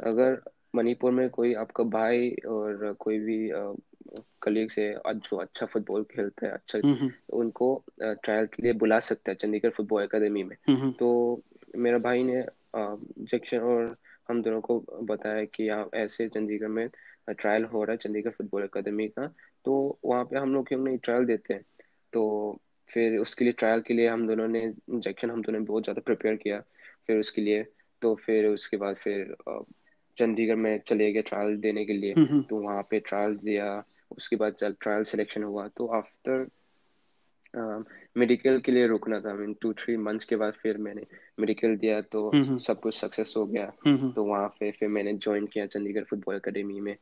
अगर 0.00 0.42
मणिपुर 0.74 1.12
में 1.12 1.30
कोई 1.30 1.54
आपका 1.54 1.84
भाई 1.84 2.30
और 2.30 2.96
कोई 2.98 3.18
भी 3.18 3.50
कलीग 4.42 4.70
से 4.70 4.92
जो 5.06 5.36
अच्छा 5.36 5.66
फुटबॉल 5.66 6.02
खेलता 6.10 6.46
है 6.46 6.52
अच्छा 6.52 6.78
उनको 7.36 7.68
ट्रायल 8.02 8.46
के 8.46 8.62
लिए 8.62 8.72
बुला 8.72 8.98
सकता 9.00 9.30
है 9.30 9.34
चंडीगढ़ 9.34 9.70
फुटबॉल 9.70 10.02
एकेडमी 10.02 10.42
में। 10.42 10.56
तो 10.98 11.42
मेरा 11.76 11.98
भाई 11.98 12.22
ने 12.22 12.44
जैक्शन 12.76 13.58
और 13.58 13.96
हम 14.28 14.42
दोनों 14.42 14.60
को 14.60 14.78
बताया 15.02 15.44
कि 15.44 15.64
यहाँ 15.64 15.88
ऐसे 15.94 16.28
चंडीगढ़ 16.28 16.68
में 16.68 16.88
ट्रायल 17.30 17.64
हो 17.64 17.82
रहा 17.84 17.92
है 17.92 17.96
चंडीगढ़ 17.96 18.30
फुटबॉल 18.30 18.64
एकेडमी 18.64 19.08
का। 19.08 19.26
तो 19.64 19.98
वहाँ 20.04 20.24
पे 20.24 20.36
हम 20.38 20.54
लोग 20.54 20.66
क्यों 20.68 20.78
नहीं 20.84 20.98
ट्रायल 20.98 21.24
देते 21.26 21.54
हैं? 21.54 21.64
तो 22.12 22.60
फिर 22.90 23.16
उसके 23.18 23.44
लिए 23.44 23.52
ट्रायल 23.52 23.80
के 23.80 23.94
लिए 23.94 24.08
हम 24.08 24.26
दोनों 24.28 24.48
ने 24.48 24.72
जैक्शन 24.90 25.30
हम 25.30 25.42
दोनों 25.42 25.58
ने 25.58 25.64
बहुत 25.64 25.82
ज़्यादा 25.82 26.02
प्रिपेयर 26.06 26.36
किया 26.36 26.60
फिर 27.06 27.18
उसके 27.18 27.42
लिए। 27.42 27.62
तो 28.02 28.14
फिर 28.14 28.46
उसके 28.46 28.76
बाद 28.76 28.96
फिर 28.96 29.34
चंडीगढ़ 30.18 30.56
में 30.56 30.78
चले 30.88 31.12
गए 31.12 31.22
ट्रायल 31.22 31.56
देने 31.56 31.84
के 31.84 31.92
लिए। 31.92 32.14
तो 32.48 32.56
वहाँ 32.56 32.82
पे 32.90 33.00
ट्रायल 33.00 33.36
दिया 33.36 33.84
उसके 34.10 34.36
बाद 34.36 34.56
ट्रायल 34.62 35.02
सिलेक्शन 35.02 35.42
हुआ 35.42 35.68
तो 35.68 35.86
आफ्टर 35.86 36.48
मेडिकल 38.16 38.58
uh, 38.58 38.64
के 38.64 38.72
लिए 38.72 38.86
रुकना 38.86 39.20
था। 39.20 39.34
मीन 39.34 39.54
टू 39.60 39.72
थ्री 39.72 39.96
मंथ्स 39.96 40.24
के 40.24 40.36
बाद 40.36 40.52
फिर 40.52 40.78
मैंने 40.78 41.02
मेडिकल 41.40 41.76
दिया 41.76 42.00
तो 42.00 42.30
सब 42.58 42.80
कुछ 42.80 42.94
सक्सेस 42.94 43.34
हो 43.36 43.46
गया। 43.46 43.66
तो 43.86 44.24
वहाँ 44.24 44.48
पे 44.48 44.70
फिर 44.70 44.88
मैंने 44.88 45.12
ज्वाइन 45.12 45.46
किया 45.46 45.66
चंडीगढ़ 45.66 46.04
फुटबॉल 46.04 46.36
एकेडमी 46.36 46.80
में। 46.80 46.96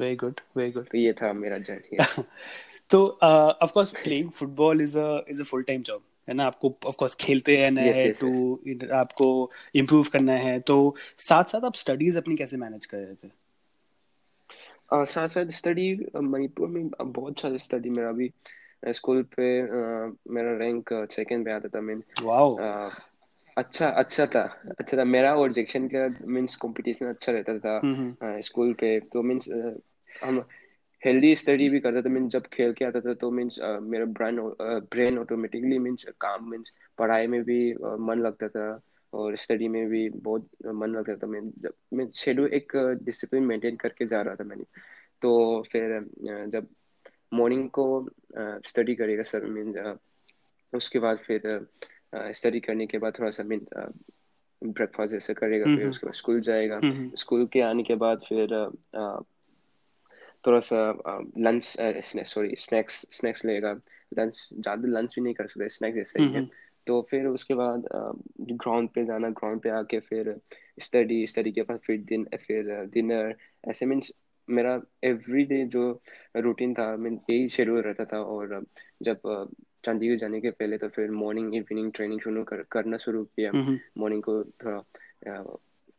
वेरी 0.00 0.16
गुड 0.16 0.40
वेरी 0.56 0.70
गुड 0.70 0.88
ये 0.94 1.12
था 1.12 1.32
मेरा 1.32 1.58
जर्नी 1.58 1.98
तो 2.90 3.06
of 3.62 3.72
course 3.72 3.92
playing 3.92 4.30
football 4.30 4.82
is 4.82 4.98
a 4.98 5.20
is 5.28 5.40
a 5.40 5.44
full 5.44 5.62
time 5.62 5.82
job 5.82 6.02
है 6.28 6.34
ना? 6.34 6.44
आपको 6.44 6.76
ऑफ़ 6.86 6.96
कोर्स 6.96 7.14
खेलते 7.14 7.56
रहना 7.56 7.82
yes, 7.82 7.94
है 7.94 8.12
yes, 8.12 8.24
yes. 8.24 8.90
आपको 8.90 9.50
इम्प्रूव 9.74 10.06
करना 10.12 10.32
है। 10.32 10.60
तो 10.60 10.96
साथ 11.18 11.44
साथ 11.44 11.64
आप 11.64 11.74
स्टडीज़ 11.74 12.18
अपनी 12.18 12.36
कैसे 12.36 12.56
मैनेज 12.56 12.86
कर 12.86 12.98
रहे 12.98 13.14
थे? 13.14 13.41
साथ 14.92 15.28
साथ 15.28 15.50
स्टडी 15.56 15.94
मणिपुर 16.16 16.68
में 16.68 16.88
बहुत 17.02 17.40
सारे 17.40 17.58
स्टडी 17.58 17.90
मेरा 17.90 18.08
अभी 18.08 18.30
स्कूल 18.92 19.22
पे 19.36 19.46
मेरा 20.34 20.56
रैंक 20.58 20.92
सेकंड 21.12 21.44
पे 21.44 21.52
आता 21.52 21.68
था 21.68 21.80
मीन 21.80 22.02
वाओ 22.22 22.56
अच्छा 23.56 23.88
अच्छा 23.88 24.26
था 24.26 24.42
अच्छा 24.78 24.96
था. 24.96 25.04
मेरा 25.04 25.34
और 25.36 25.52
जेक्शन 25.52 25.88
का 25.94 26.08
मीन्स 26.26 26.56
कंपटीशन 26.56 27.06
अच्छा 27.06 27.32
रहता 27.32 27.58
था 27.58 28.38
स्कूल 28.40 28.72
पे. 28.80 28.98
तो 29.00 29.22
मीन्स 29.22 29.48
हम 30.24 30.44
हेल्दी 31.02 31.34
स्टडी 31.36 31.68
भी 31.68 31.80
करता 31.80 32.02
था. 32.02 32.08
मीन 32.08 32.28
जब 32.28 32.46
खेल 32.52 32.72
के 32.72 32.84
आता 32.84 33.00
था 33.00 33.14
तो 33.14 33.30
मीन्स 33.30 33.58
मेरा 33.82 34.04
ब्रेन 34.18 34.40
ब्रेन 34.92 35.18
ऑटोमेटिकली 35.18 35.78
मीन्स 35.78 36.06
काम 36.20 36.50
मीन्स 36.50 36.72
पढ़ाई 36.98 37.26
में 37.26 37.42
भी 37.44 37.74
मन 37.74 38.20
लगता 38.26 38.48
था. 38.48 38.80
और 39.12 39.36
स्टडी 39.36 39.68
में 39.68 39.86
भी 39.88 40.08
बहुत 40.10 40.48
मन 40.74 40.90
लगता 40.90 41.16
था 41.16 41.26
मैं। 41.26 41.40
जब 41.58 41.72
मैं 41.92 42.10
शेड्यूल 42.14 42.52
एक 42.54 42.72
डिसिप्लिन 43.02 43.42
मेंटेन 43.44 43.76
करके 43.76 44.06
जा 44.06 44.20
रहा 44.22 44.34
था 44.34 44.44
मैंने। 44.44 44.64
तो 45.22 45.62
फिर 45.72 45.98
जब 46.52 46.66
मॉर्निंग 47.34 47.68
को 47.70 47.84
स्टडी 48.66 48.94
करेगा 48.94 49.22
सर 49.22 49.44
मीन 49.46 49.98
उसके 50.72 50.98
बाद 50.98 51.18
फिर 51.18 51.66
स्टडी 52.14 52.60
करने 52.60 52.86
के 52.86 52.98
बाद 52.98 53.18
थोड़ा 53.18 53.30
सा 53.30 53.42
मीन 53.42 53.66
ब्रेकफास्ट 54.62 55.14
ऐसे 55.14 55.34
करेगा 55.34 55.66
फिर 55.66 55.88
उसके 55.88 56.06
बाद 56.06 56.14
स्कूल 56.14 56.40
जाएगा। 56.40 56.80
स्कूल 57.16 57.46
के 57.52 57.60
आने 57.60 57.82
के 57.82 57.94
बाद 57.96 58.20
फिर 58.28 58.54
थोड़ा 60.46 60.60
सा 60.60 60.78
लंच 61.38 61.62
सॉरी 62.26 62.54
स्नैक्स 62.58 63.06
स्नैक्स 63.12 63.44
लेगा। 63.44 63.72
लंच 64.18 64.48
ज़्यादा 64.52 64.88
लंच 64.88 65.14
भी 65.14 65.20
नहीं 65.22 65.34
कर 65.34 65.46
सकते 65.46 65.68
स्नैक्स 65.68 65.96
जैसे 65.96 66.20
ही 66.20 66.28
है। 66.32 66.40
तो 66.86 67.00
फिर 67.02 67.26
उसके 67.26 67.54
बाद 67.54 67.84
ग्राउंड 68.40 68.88
पे 68.88 69.04
जाना 69.04 69.30
ग्राउंड 69.30 69.60
पे 69.60 69.70
आके 69.70 70.00
फिर 70.00 70.40
स्टडी 70.80 71.26
स्टडी 71.26 71.52
के 71.52 71.62
बाद 71.62 71.78
फिर 71.78 72.00
दिन 72.02 72.24
फिर 72.46 72.84
डिनर 72.94 73.34
ऐसे 73.68 73.86
मीन्स 73.86 74.12
मेरा 74.48 74.80
एवरी 75.04 75.44
डे 75.44 75.64
जो 75.64 76.02
रूटीन 76.36 76.74
था 76.74 76.96
मीन 76.96 77.20
यही 77.30 77.48
शेड्यूल 77.48 77.80
रहता 77.82 78.04
था 78.04 78.18
और 78.18 78.64
जब 79.02 79.20
चंडीगढ़ 79.84 80.16
जाने 80.16 80.40
के 80.40 80.50
पहले 80.50 80.78
तो 80.78 80.88
फिर 80.88 81.10
मॉर्निंग 81.10 81.54
इवनिंग 81.54 81.92
ट्रेनिंग 81.92 82.20
शुरू 82.20 82.44
कर, 82.44 82.62
करना 82.62 82.96
शुरू 82.96 83.24
किया। 83.24 83.52
मॉर्निंग 83.98 84.22
को 84.22 84.44
थोड़ा 84.44 85.44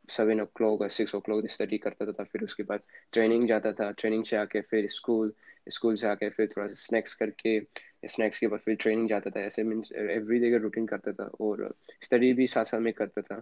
seven 0.09 0.41
o'clock 0.45 0.91
six 0.91 1.15
o'clock 1.19 1.47
study 1.47 1.77
करता 1.77 2.11
था 2.11 2.23
फिर 2.23 2.43
उसके 2.43 2.63
बाद 2.63 2.79
ट्रेनिंग 3.11 3.47
जाता 3.47 3.71
था 3.71 3.91
ट्रेनिंग 3.91 4.23
से 4.23 4.37
आके 4.37 4.61
फिर 4.61 4.87
स्कूल 4.87 5.33
स्कूल 5.67 5.95
से 5.95 6.07
आके 6.07 6.29
फिर 6.29 6.47
थोड़ा 6.47 6.67
सा 6.67 6.73
स्नैक्स 6.77 7.13
करके 7.15 7.59
स्नैक्स 8.07 8.39
के 8.39 8.47
बाद 8.47 8.59
फिर 8.59 8.75
ट्रेनिंग 8.75 9.09
जाता 9.09 9.29
था 9.29 9.41
ऐसे 9.41 9.63
मीन्स 9.63 9.91
एवरी 9.93 10.39
डे 10.39 10.51
का 10.51 10.57
रूटीन 10.63 10.85
करता 10.87 11.11
था 11.13 11.29
और 11.41 11.73
स्टडी 12.03 12.33
भी 12.33 12.47
साथ 12.47 12.65
साथ 12.65 12.79
में 12.79 12.91
करता 12.93 13.21
था। 13.23 13.41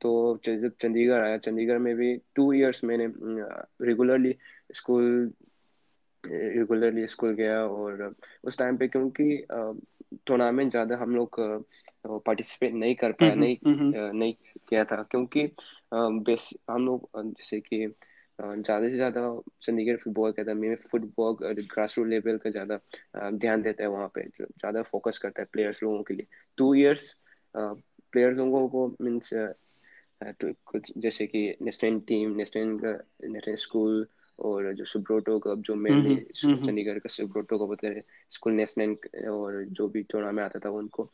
तो 0.00 0.10
जब 0.44 0.72
चंडीगढ़ 0.80 1.22
आया 1.24 1.36
चंडीगढ़ 1.38 1.78
में 1.78 1.94
भी 1.96 2.16
टू 2.36 2.52
इयर्स 2.52 2.82
मैंने 2.84 3.06
रेगुलरली 3.86 4.34
स्कूल 4.74 5.32
रेगुलरली 6.24 7.06
स्कूल 7.06 7.34
गया 7.34 7.60
और 7.66 8.14
उस 8.44 8.58
टाइम 8.58 8.76
पे 8.76 8.88
क्योंकि 8.88 9.46
टूर्नामेंट 10.26 10.70
ज़्यादा 10.70 10.96
हम 10.96 11.14
लोग 11.16 11.40
पार्टिसिपेट 12.26 12.72
नहीं 12.74 12.94
कर 12.94 13.12
पाया 13.12 13.34
नहीं 13.34 13.56
नहीं 14.12 14.32
किया 14.68 14.84
था। 14.84 15.02
क्योंकि 15.10 15.46
बेस 15.94 16.50
हम 16.70 16.86
लोग 16.86 17.08
जैसे 17.16 17.60
कि 17.60 17.86
ज़्यादा 18.40 18.88
से 18.88 18.94
ज़्यादा 18.94 19.20
चंडीगढ़ 19.62 19.96
फुटबॉल 19.96 20.32
अकेदमी 20.32 20.68
में 20.68 20.76
फुटबॉल 20.90 21.36
ग्रास 21.42 21.94
रूट 21.98 22.06
लेवल 22.08 22.36
का 22.38 22.50
ज़्यादा 22.50 22.78
ध्यान 23.32 23.62
देता 23.62 23.82
है 23.82 23.88
वहाँ 23.90 24.08
पे 24.14 24.22
ज़्यादा 24.38 24.82
फोकस 24.82 25.18
करता 25.18 25.42
है 25.42 25.48
प्लेयर्स 25.52 25.82
लोगों 25.82 26.02
के 26.02 26.14
लिए। 26.14 26.26
टू 26.58 26.74
ईयर्स 26.74 27.14
प्लेयर्स 27.54 28.36
लोगों 28.36 28.68
को 28.68 28.86
मीन्स 29.00 29.32
तो 30.40 30.52
कुछ 30.66 30.92
जैसे 30.98 31.26
कि 31.26 31.42
नेशनल 31.62 31.98
टीम 32.08 32.34
नेशनल 32.36 32.76
का 32.78 32.92
नेशनल 33.28 33.54
स्कूल 33.56 34.06
और 34.38 34.72
जो 34.74 34.84
सुब्रोटो 34.84 35.38
कप 35.38 35.58
जो 35.66 35.74
मेनली 35.76 36.16
चंडीगढ़ 36.34 36.98
का 36.98 37.08
सुब्रोटो 37.08 37.58
कप 37.58 37.68
होता 37.68 37.88
है 37.88 38.02
स्कूल 38.30 38.52
नेशनल 38.52 38.96
और 39.28 39.64
जो 39.70 39.88
भी 39.88 40.02
टूर्नामेंट 40.02 40.44
आता 40.44 40.58
था 40.58 40.70
उनको 40.70 41.08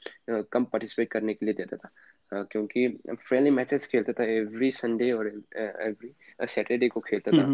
कम 0.53 0.65
पार्टिसिपेट 0.65 1.11
करने 1.11 1.35
के 1.35 1.47
लिए 1.47 1.55
देता 1.55 1.77
था। 1.77 1.91
क्योंकि 2.33 2.89
फ्रेंडली 3.11 3.51
मैचेस 3.51 3.87
खेलता 3.87 4.13
था 4.13 4.25
एवरी 4.31 4.71
संडे 4.71 5.11
और 5.13 5.27
एवरी 5.29 6.13
सैटरडे 6.47 6.89
को 6.89 7.01
खेलता 7.01 7.33
था। 7.33 7.47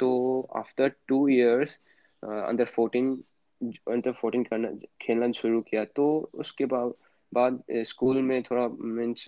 तो 0.00 0.40
after 0.56 0.92
two 1.08 1.26
years 1.28 1.76
under 2.22 2.64
fourteen 2.66 3.12
under 3.60 4.12
fourteen 4.12 4.44
करना 4.44 4.70
खेलना 5.00 5.30
शुरू 5.32 5.60
किया। 5.62 5.84
तो 5.86 6.30
उसके 6.34 6.64
बाद 6.66 6.92
बाद 7.32 7.62
स्कूल 7.86 8.20
में 8.22 8.42
थोड़ा 8.42 8.66
मीन्स 8.68 9.24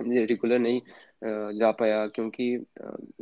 रेगुलर 0.00 0.58
नहीं 0.58 0.80
जा 1.58 1.70
पाया 1.70 2.06
क्योंकि 2.06 2.64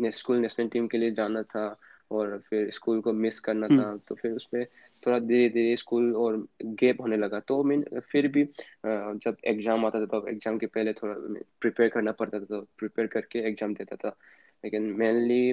स्कूल 0.00 0.38
नेशनल 0.38 0.68
टीम 0.68 0.86
के 0.86 0.98
लिए 0.98 1.10
जाना 1.10 1.42
था। 1.42 1.64
और 2.10 2.38
फिर 2.48 2.70
स्कूल 2.70 3.00
को 3.00 3.12
मिस 3.14 3.38
करना 3.40 3.66
हम्म। 3.66 3.82
था 3.82 3.96
तो 4.08 4.14
फिर 4.14 4.32
उसमें 4.32 4.64
थोड़ा 5.02 5.18
धीरे 5.18 5.48
धीरे 5.48 5.76
स्कूल 5.76 6.14
और 6.16 6.36
गैप 6.62 7.00
होने 7.00 7.16
लगा। 7.16 7.40
तो 7.40 7.62
मीन 7.64 7.84
फिर 8.10 8.28
भी 8.28 8.44
जब 8.84 9.36
एग्ज़ाम 9.46 9.86
आता 9.86 10.00
था 10.00 10.06
तो 10.08 10.26
एग्ज़ाम 10.28 10.58
के 10.58 10.66
पहले 10.68 10.92
थोड़ा 10.92 11.14
प्रिपेयर 11.60 11.90
करना 11.90 12.12
पड़ता 12.12 12.40
था 12.40 12.44
तो 12.46 12.60
प्रिपेयर 12.78 13.08
करके 13.08 13.48
एग्ज़ाम 13.48 13.74
देता 13.74 13.96
था। 13.96 14.16
लेकिन 14.64 14.82
मेनली 14.98 15.50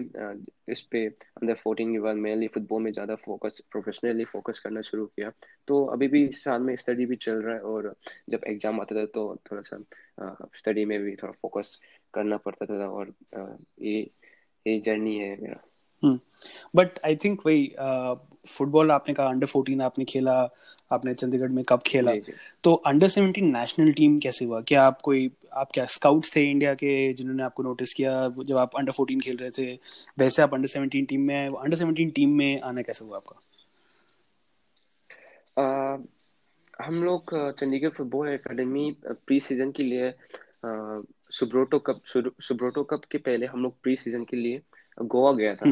इस 0.72 0.82
पे 0.92 1.06
अंदर 1.08 1.54
फोर्टीन 1.56 1.92
के 1.94 2.00
बाद 2.00 2.16
मेनली 2.18 2.48
फुटबॉल 2.48 2.82
में 2.84 2.92
ज़्यादा 2.92 3.16
फोकस 3.16 3.62
प्रोफेशनली 3.72 4.24
फोकस 4.26 4.60
करना 4.60 4.82
शुरू 4.82 5.06
किया। 5.08 5.32
तो 5.68 5.84
अभी 5.86 6.08
भी 6.08 6.28
साल 6.34 6.62
में 6.62 6.76
स्टडी 6.76 7.06
भी 7.06 7.16
चल 7.18 7.42
रहा 7.42 7.56
है 7.56 7.62
और 7.64 7.94
जब 8.30 8.42
एग्ज़ाम 8.48 8.82
आता 8.82 8.96
था 8.96 9.06
तो 9.14 9.24
थोड़ा 9.52 9.62
सा 9.62 9.78
स्टडी 10.58 10.86
में 10.86 11.00
भी 11.04 11.16
थोड़ा 11.16 11.34
फोकस 11.42 11.80
करना 12.14 12.38
पड़ता 12.38 12.66
था 12.70 12.88
और 12.90 13.14
ये 13.82 14.00
ये 14.66 14.78
जर्नी 14.80 15.16
है 15.18 15.36
मेरा। 15.42 15.62
बट 16.04 17.00
आई 17.06 17.16
थिंक 17.16 17.42
वही 17.46 17.66
फुटबॉल 18.48 18.92
आपने 18.92 19.13
कहा 19.13 19.27
अंडर 19.27 19.46
फोर्टीन 19.46 19.82
आपने 19.82 20.06
खेला 20.06 20.34
आपने 20.92 21.13
चंडीगढ़ 21.13 21.50
में 21.50 21.63
कब 21.70 21.82
खेला? 21.86 22.12
तो 22.63 22.74
अंडर 22.88 23.10
सेवेंटीन 23.10 23.51
नेशनल 23.58 23.92
टीम 23.94 24.18
कैसे 24.20 24.46
हुआ? 24.46 24.62
क्या 24.62 24.84
आप 24.84 25.01
कोई 25.01 25.30
आप 25.54 25.70
क्या 25.74 25.86
स्काउट्स 25.86 26.36
थे 26.36 26.44
इंडिया 26.51 26.74
के 26.74 27.13
जिन्होंने 27.13 27.44
आपको 27.44 27.63
नोटिस 27.63 27.94
किया 27.94 28.12
जब 28.30 28.58
आप 28.58 28.75
अंडर 28.77 28.92
फोर्टीन 28.92 29.20
खेल 29.22 29.38
रहे 29.38 29.50
थे? 29.51 29.74
वैसे 30.20 30.42
आप 30.42 30.54
अंडर 30.54 30.68
सेवेंटीन 30.68 31.06
टीम 31.06 31.22
में 31.22 31.48
अंडर 31.48 31.77
सेवेंटीन 31.77 32.10
टीम 32.10 32.38
में 32.38 32.62
आना 32.62 32.82
कैसे 32.82 33.06
हुआ 33.06 33.18
आपका? 33.18 33.39
आ, 35.58 35.98
हम 36.86 37.04
लोग 37.04 37.32
Chandigarh 37.60 37.89
football 37.89 38.27
academy 38.30 38.92
pre 39.04 39.39
season 39.39 39.72
के 39.72 39.84
लिए 39.84 40.13
सुब्रोटो 41.32 41.80
कप 41.80 42.01
सुब्रोटो 42.42 42.84
कप 42.84 43.06
के 43.12 43.18
पहले 43.18 43.46
हम 43.46 43.63
लोग 43.63 43.82
प्री 43.82 43.96
सीज़न 43.96 44.24
के 44.24 44.38
लिए 44.38 44.62
गोवा 44.98 45.32
गया 45.34 45.56
था। 45.56 45.72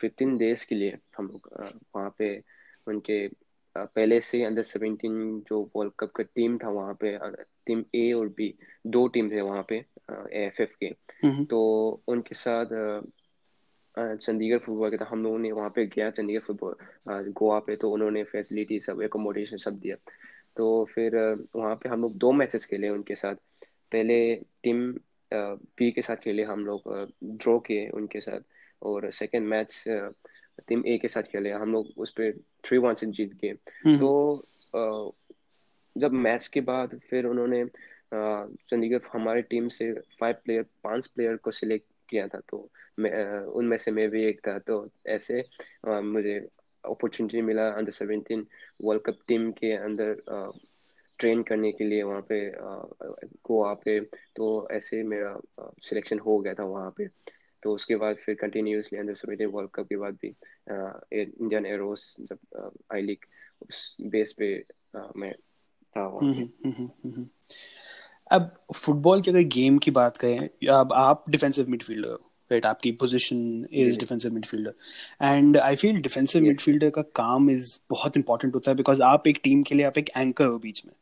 फिफ्टीन 0.00 0.36
डेज़ 0.38 0.66
के 0.68 0.74
लिए 0.74 0.98
हम 1.18 1.26
लोग 1.26 1.48
वहाँ 1.96 2.14
पे 2.18 2.36
उनके 2.86 3.26
पहले 3.76 4.20
से 4.20 4.42
अंडर 4.44 4.62
सेवेंटीन 4.62 5.14
जो 5.48 5.60
वर्ल्ड 5.76 5.92
कप 6.00 6.12
का 6.16 6.22
टीम 6.24 6.56
था 6.58 6.68
वहाँ 6.70 6.94
पे 7.02 7.16
टीम 7.66 7.84
ए 7.94 8.12
और 8.12 8.28
बी 8.28 8.52
दो 8.86 9.06
टीम 9.08 9.30
थे 9.30 9.40
वहाँ 9.40 9.64
पे 9.68 9.76
एफ़ 10.44 10.62
एफ़ 10.62 10.74
के। 10.80 10.92
तो 11.50 11.60
उनके 12.08 12.34
साथ 12.34 12.66
चंडीगढ़ 13.96 14.58
फुटबॉल 14.58 14.90
के 14.90 14.96
था 14.96 15.06
हम 15.10 15.22
लोगों 15.22 15.38
ने 15.38 15.50
वहाँ 15.52 15.70
पे 15.70 15.86
गया 15.86 16.10
चंडीगढ़ 16.10 16.40
फुटबॉल 16.40 17.30
गोवा 17.32 17.58
पे 17.58 17.76
तो 17.76 17.90
उन्होंने 17.90 18.22
फैसिलिटी 18.24 18.80
सब 18.80 19.02
एकोमोडेशन 19.02 19.56
सब 19.56 19.78
दिया। 19.78 19.96
तो 20.56 20.84
फिर 20.84 21.16
वहाँ 21.56 21.74
पे 21.76 21.88
हम 21.88 22.02
लोग 22.02 22.16
दो 22.18 22.32
मैचेस 22.32 22.66
खेले 22.66 22.88
उनके 22.88 23.14
साथ। 23.14 23.34
पहले 23.92 24.18
टीम 24.62 24.92
बी 25.78 25.90
के 25.90 26.02
साथ 26.02 26.16
खेले 26.16 26.42
हम 26.42 26.64
लोग 26.66 26.82
ड्रॉ 27.24 27.58
किए 27.58 27.88
उनके 27.88 28.20
साथ। 28.20 28.40
और 28.82 29.10
सेकेंड 29.12 29.46
मैच 29.48 29.84
टीम 30.68 30.82
ए 30.86 30.98
के 31.02 31.08
साथ 31.08 31.22
खेले 31.22 31.50
हम 31.50 31.72
लोग 31.72 31.86
उस 31.96 32.10
पर 32.10 32.32
थ्री 32.64 32.78
वन 32.78 32.94
से 32.94 33.06
जीत 33.06 33.34
गए। 33.34 33.54
हम्म। 33.84 33.98
तो 33.98 35.16
जब 35.96 36.12
मैच 36.12 36.46
के 36.48 36.60
बाद 36.60 37.00
फिर 37.10 37.26
उन्होंने 37.26 37.64
चंडीगढ़ 38.14 39.06
हमारे 39.12 39.42
टीम 39.42 39.68
से 39.68 39.92
फाइव 40.20 40.34
प्लेयर 40.44 40.64
पाँच 40.84 41.06
प्लेयर 41.06 41.36
को 41.36 41.50
सिलेक्ट 41.50 41.86
किया 42.08 42.26
था। 42.28 42.40
तो 42.48 42.68
मैं 42.98 43.38
उनमें 43.58 43.76
से 43.76 43.90
मैं 43.90 44.08
भी 44.10 44.24
एक 44.24 44.40
था। 44.46 44.58
तो 44.58 44.88
ऐसे 45.06 45.44
मुझे 45.86 46.38
अपॉर्चुनिटी 46.84 47.42
मिला 47.42 47.68
under 47.68 47.90
seventeen 47.92 48.46
world 48.82 49.02
cup 49.02 49.18
team 49.28 49.50
के 49.52 49.72
अंदर 49.72 50.22
ट्रेन 51.18 51.42
करने 51.42 51.72
के 51.72 51.84
लिए 51.84 52.02
वहाँ 52.02 52.20
पे 52.20 52.52
गोवा 53.46 53.74
पे 53.74 54.00
तो 54.36 54.68
ऐसे 54.70 55.02
मेरा 55.02 55.40
सिलेक्शन 55.60 56.18
हो 56.18 56.38
गया 56.38 56.54
था 56.54 56.64
वहाँ 56.64 56.90
पे। 56.90 57.08
तो 57.62 57.74
उसके 57.74 57.96
बाद 57.96 58.16
फिर 58.16 58.34
continuously 58.34 58.98
under 58.98 59.14
seventeen 59.14 59.48
world 59.48 59.70
cup 59.74 59.86
के 59.88 59.96
बाद 59.96 60.14
भी 60.14 60.28
इंडियन 61.12 61.66
एरोस 61.66 62.16
जब 62.20 62.72
आई 62.94 63.02
लीग 63.02 63.18
उस 63.62 63.96
बेस 64.00 64.34
पे 64.38 64.64
मैं 65.16 65.32
था 65.96 66.06
वहाँ 66.06 66.32
पे। 66.34 66.40
हम्म, 66.40 66.70
हम्म, 66.70 67.10
हम्म, 67.10 67.26
अब 68.30 68.64
फुटबॉल 68.74 69.22
की 69.22 69.30
अगर 69.30 69.42
गेम 69.54 69.78
की 69.78 69.90
बात 69.90 70.16
करें 70.16 70.68
अब 70.68 70.92
आप 70.92 71.24
डिफेंसिव 71.30 71.68
मिडफील्डर 71.68 72.08
हो 72.08 72.30
राइट 72.50 72.66
आपकी 72.66 72.92
position 72.92 73.66
is 73.72 73.98
defensive 73.98 74.32
midfielder 74.32 74.74
and 75.22 75.56
I 75.56 75.76
feel 75.76 76.00
defensive 76.02 76.42
midfielder 76.42 76.90
का 76.90 77.02
काम 77.02 77.50
इज़ 77.50 77.78
बहुत 77.90 78.16
इंपॉर्टेंट 78.16 78.54
होता 78.54 78.70
है 78.70 78.76
बिकॉज़ 78.76 79.02
आप 79.02 79.26
एक 79.28 79.40
टीम 79.44 79.62
के 79.62 79.74
लिए 79.74 79.86
आप 79.86 79.98
एक 79.98 80.10
एंकर 80.16 80.46
हो 80.46 80.58
बीच 80.58 80.82
में। 80.86 80.92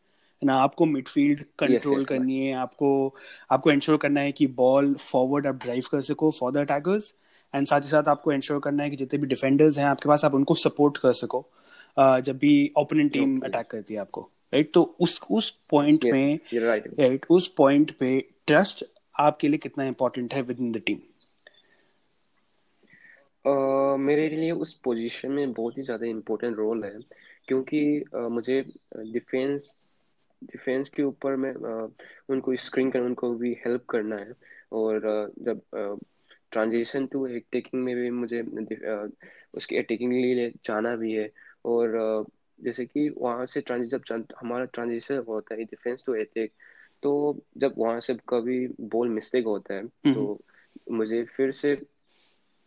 ना 0.45 0.57
आपको 0.57 0.87
मिडफील्ड 0.87 1.45
कंट्रोल 1.59 1.93
yes, 1.93 2.03
yes, 2.03 2.09
करनी 2.09 2.47
है 2.47 2.53
आपको 2.55 3.15
आपको 3.51 3.71
इंश्योर 3.71 3.99
करना 3.99 4.21
है 4.21 4.33
कि 4.33 4.47
बॉल 4.47 4.95
फॉरवर्ड 4.95 5.47
आप 5.47 5.55
ड्राइव 5.55 5.83
कर 5.91 6.01
सको 6.01 6.31
फॉर 6.31 6.53
द 6.53 6.57
अटैकर्स 6.57 7.15
एंड 7.55 7.67
साथ 7.67 7.81
ही 7.81 7.89
साथ 7.89 8.09
आपको 8.09 8.33
इंश्योर 8.33 8.61
करना 8.61 8.83
है 8.83 8.91
कि 8.91 8.97
जितने 8.97 9.19
भी 9.21 9.27
डिफेंडर्स 9.27 9.79
हैं 9.79 9.85
आपके 9.85 10.09
पास 10.09 10.25
आप 10.25 10.35
उनको 10.35 10.55
सपोर्ट 10.55 10.99
कर 10.99 11.13
सको 11.13 11.47
जब 11.99 12.39
भी 12.39 12.73
ओपोनेंट 12.79 13.13
टीम 13.13 13.41
अटैक 13.41 13.67
करती 13.67 13.95
है 13.95 14.01
आपको 14.01 14.31
राइट 14.55 14.73
तो 14.75 14.97
उस 15.01 15.21
उस 15.31 15.51
पॉइंट 15.71 16.05
yes, 16.05 16.13
में 16.13 16.39
राइट 16.55 16.89
right, 16.89 17.27
उस 17.31 17.49
पॉइंट 17.49 17.91
पे 17.91 18.19
ट्रस्ट 18.47 18.85
आपके 19.21 19.49
लिए 19.49 19.59
कितना 19.59 19.85
इंपॉर्टेंट 19.85 20.35
है 20.35 20.43
with 20.43 20.61
in 20.61 20.73
the 20.73 20.83
team 20.87 20.99
Uh, 23.45 23.99
मेरे 23.99 24.29
लिए 24.29 24.51
उस 24.53 24.73
पोजीशन 24.75 25.33
में 25.33 25.53
बहुत 25.53 25.79
ही 25.79 25.83
ज़्यादा 25.83 26.07
इम्पोर्टेंट 26.07 26.57
रोल 26.57 26.85
है 26.85 26.99
क्योंकि 27.49 28.05
uh, 28.17 28.29
मुझे 28.31 28.61
डिफेंस 28.97 29.73
डिफेंस 30.43 30.89
के 30.89 31.03
ऊपर 31.03 31.37
मैं 31.37 31.53
उनको 32.29 32.57
स्क्रीन 32.59 32.91
कर 32.91 33.01
उनको 33.01 33.33
भी 33.35 33.53
हेल्प 33.67 33.85
करना 33.91 34.17
है। 34.17 34.33
और 34.73 35.01
जब 35.41 35.61
ट्रांजिशन 36.53 37.07
टू 37.07 37.27
टेकिंग 37.53 37.83
में 37.85 37.95
भी 37.97 38.11
मुझे 38.13 38.41
उसके 39.55 39.79
अटैकिंग 39.79 40.13
लिए 40.13 40.51
जाना 40.67 40.95
भी 40.97 41.13
है। 41.15 41.31
और 41.65 42.25
जैसे 42.59 42.85
कि 42.87 43.09
वहाँ 43.19 43.47
से 43.47 43.61
ट्रांजिशन 43.61 43.99
जब 44.09 44.25
हमारा 44.41 44.65
ट्रांजिशन 44.65 45.25
होता 45.29 45.55
है 45.55 45.65
डिफेंस 45.65 46.03
टू 46.07 46.13
अटैक 46.15 46.53
तो 47.03 47.13
जब 47.59 47.75
वहाँ 47.79 48.01
से 48.01 48.15
कभी 48.29 48.67
बॉल 48.93 49.09
मिस्टेक 49.09 49.45
होता 49.47 49.75
है 49.75 49.87
तो 50.13 50.39
मुझे 50.91 51.23
फिर 51.37 51.51
से 51.53 51.73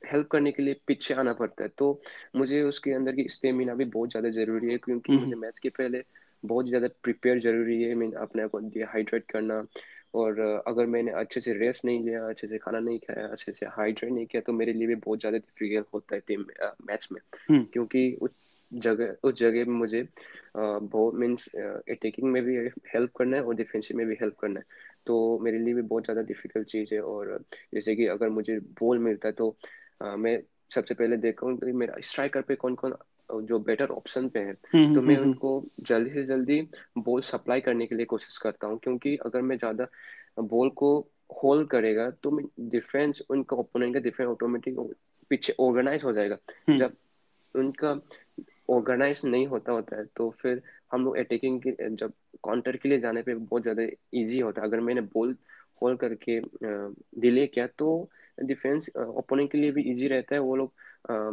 हेल्प 0.01 0.27
करने 0.27 0.51
के 0.51 0.63
लिए 0.63 0.75
पीछे 0.87 1.13
आना 1.13 1.33
पड़ता 1.33 1.63
है। 1.63 1.69
तो 1.77 2.01
मुझे 2.35 2.61
उसके 2.63 2.91
अंदर 2.93 3.15
की 3.15 3.27
स्टेमिना 3.29 3.73
भी 3.75 3.85
बहुत 3.85 4.09
ज़्यादा 4.11 4.29
ज़रूरी 4.29 4.71
है 4.71 4.77
क्योंकि 4.77 5.13
मुझे 5.13 5.35
मैच 5.35 5.59
के 5.59 5.69
पहले 5.69 6.03
बहुत 6.45 6.67
ज़्यादा 6.67 6.87
प्रिपेयर 7.03 7.39
ज़रूरी 7.41 7.81
है। 7.83 7.93
मीन 7.95 8.11
अपने 8.21 8.43
आप 8.43 8.49
को 8.51 8.59
डिहाइड्रेट 8.69 9.23
करना। 9.31 9.65
और 10.13 10.39
अगर 10.67 10.85
मैंने 10.85 11.11
अच्छे 11.13 11.41
से 11.41 11.53
रेस्ट 11.53 11.85
नहीं 11.85 12.03
लिया 12.03 12.27
अच्छे 12.27 12.47
से 12.47 12.57
खाना 12.57 12.79
नहीं 12.79 12.99
खाया 12.99 13.27
अच्छे 13.27 13.51
से 13.53 13.65
हाइड्रेट 13.67 14.11
नहीं 14.11 14.25
किया 14.25 14.41
तो 14.41 14.53
मेरे 14.53 14.73
लिए 14.73 14.87
भी 14.87 14.95
बहुत 14.97 15.19
ज़्यादा 15.19 15.37
डिफ़िकल्ट 15.37 15.87
होता 15.93 16.15
है 16.15 16.21
टीम 16.27 16.45
मैच 16.89 17.07
में। 17.11 17.19
हम्म। 17.49 17.63
क्योंकि 17.73 18.11
उस 18.21 18.31
जगह 18.71 19.15
उस 19.23 19.33
जगह 19.33 19.65
में 19.65 19.75
मुझे 19.75 20.07
बहुत 20.57 21.15
मीन्स 21.15 21.47
अटैकिंग 21.55 22.31
में 22.31 22.41
भी 22.43 22.55
हेल्प 22.93 23.11
करना 23.17 23.37
है 23.37 23.43
और 23.43 23.55
डिफेंसिव 23.55 23.97
में 23.97 24.05
भी 24.07 24.15
हेल्प 24.21 24.35
करना 24.41 24.59
है। 24.59 24.65
तो 25.07 25.39
मेरे 25.39 25.59
लिए 25.59 25.73
भी 25.73 25.81
बहुत 25.83 26.03
ज़्यादा 26.03 26.21
डिफ़िकल्ट 26.23 26.67
चीज़ 26.67 26.93
है। 26.93 27.01
और 27.03 27.37
जैसे 27.73 27.95
कि 27.95 28.05
अगर 28.07 28.29
मुझे 28.31 28.59
बॉल 28.81 28.99
मिलता 28.99 29.27
है 29.27 29.33
तो 29.33 29.55
मैं 30.17 30.37
सबसे 30.71 30.93
पहले 30.93 31.17
देखा 31.17 31.47
हूँ 31.47 31.73
मेरा 31.73 31.95
स्ट्राइकर 32.01 32.41
पे 32.41 32.55
कौन 32.55 32.75
कौन 32.75 32.95
जो 33.43 33.59
बेटर 33.59 33.89
ऑप्शन 33.89 34.27
पे 34.29 34.39
है। 34.39 34.55
हम्म, 34.73 34.93
तो 34.95 35.01
मैं 35.01 35.15
हम्म, 35.15 35.25
उनको 35.25 35.63
जल्दी 35.81 36.09
से 36.09 36.23
जल्दी 36.23 36.61
बॉल 36.97 37.21
सप्लाई 37.21 37.61
करने 37.61 37.85
के 37.87 37.95
लिए 37.95 38.05
कोशिश 38.05 38.37
करता 38.37 38.67
हूँ 38.67 38.77
क्योंकि 38.79 39.15
अगर 39.25 39.41
मैं 39.41 39.57
ज़्यादा 39.57 39.87
बॉल 40.41 40.69
को 40.69 40.97
होल्ड 41.43 41.67
करेगा 41.69 42.09
तो 42.23 42.37
डिफेंस 42.59 43.21
उनका 43.29 43.55
ओपोनेंट 43.57 43.93
का 43.93 43.99
डिफेंस 43.99 44.27
ऑटोमेटिक 44.27 44.79
पीछे 45.29 45.55
ऑर्गेनाइज 45.59 46.03
हो 46.03 46.13
जाएगा। 46.13 46.37
हम्म। 46.69 46.79
जब 46.79 46.95
उनका 47.55 47.99
ऑर्गेनाइज 48.69 49.21
नहीं 49.25 49.47
होता 49.47 49.71
होता 49.71 49.97
है 49.97 50.05
तो 50.15 50.29
फिर 50.41 50.61
हम 50.91 51.05
लोग 51.05 51.17
अटैकिंग 51.17 51.61
के 51.61 51.89
जब 51.89 52.13
काउंटर 52.43 52.77
के 52.77 52.89
लिए 52.89 52.99
जाने 52.99 53.21
पे 53.21 53.33
बहुत 53.35 53.61
ज़्यादा 53.61 53.83
इजी 54.13 54.39
होता 54.39 54.61
है। 54.61 54.67
अगर 54.67 54.79
मैंने 54.79 55.01
बॉल 55.01 55.35
होल्ड 55.81 55.99
करके 55.99 56.39
डिले 57.21 57.47
किया 57.47 57.67
तो 57.67 58.09
डिफेंस 58.37 58.89
ओपोनेंट 58.97 59.51
के 59.51 59.57
लिए 59.57 59.71
भी 59.71 59.81
इजी 59.91 60.07
रहता 60.07 60.35
है। 60.35 60.41
वो 60.41 60.55
लोग 60.55 60.73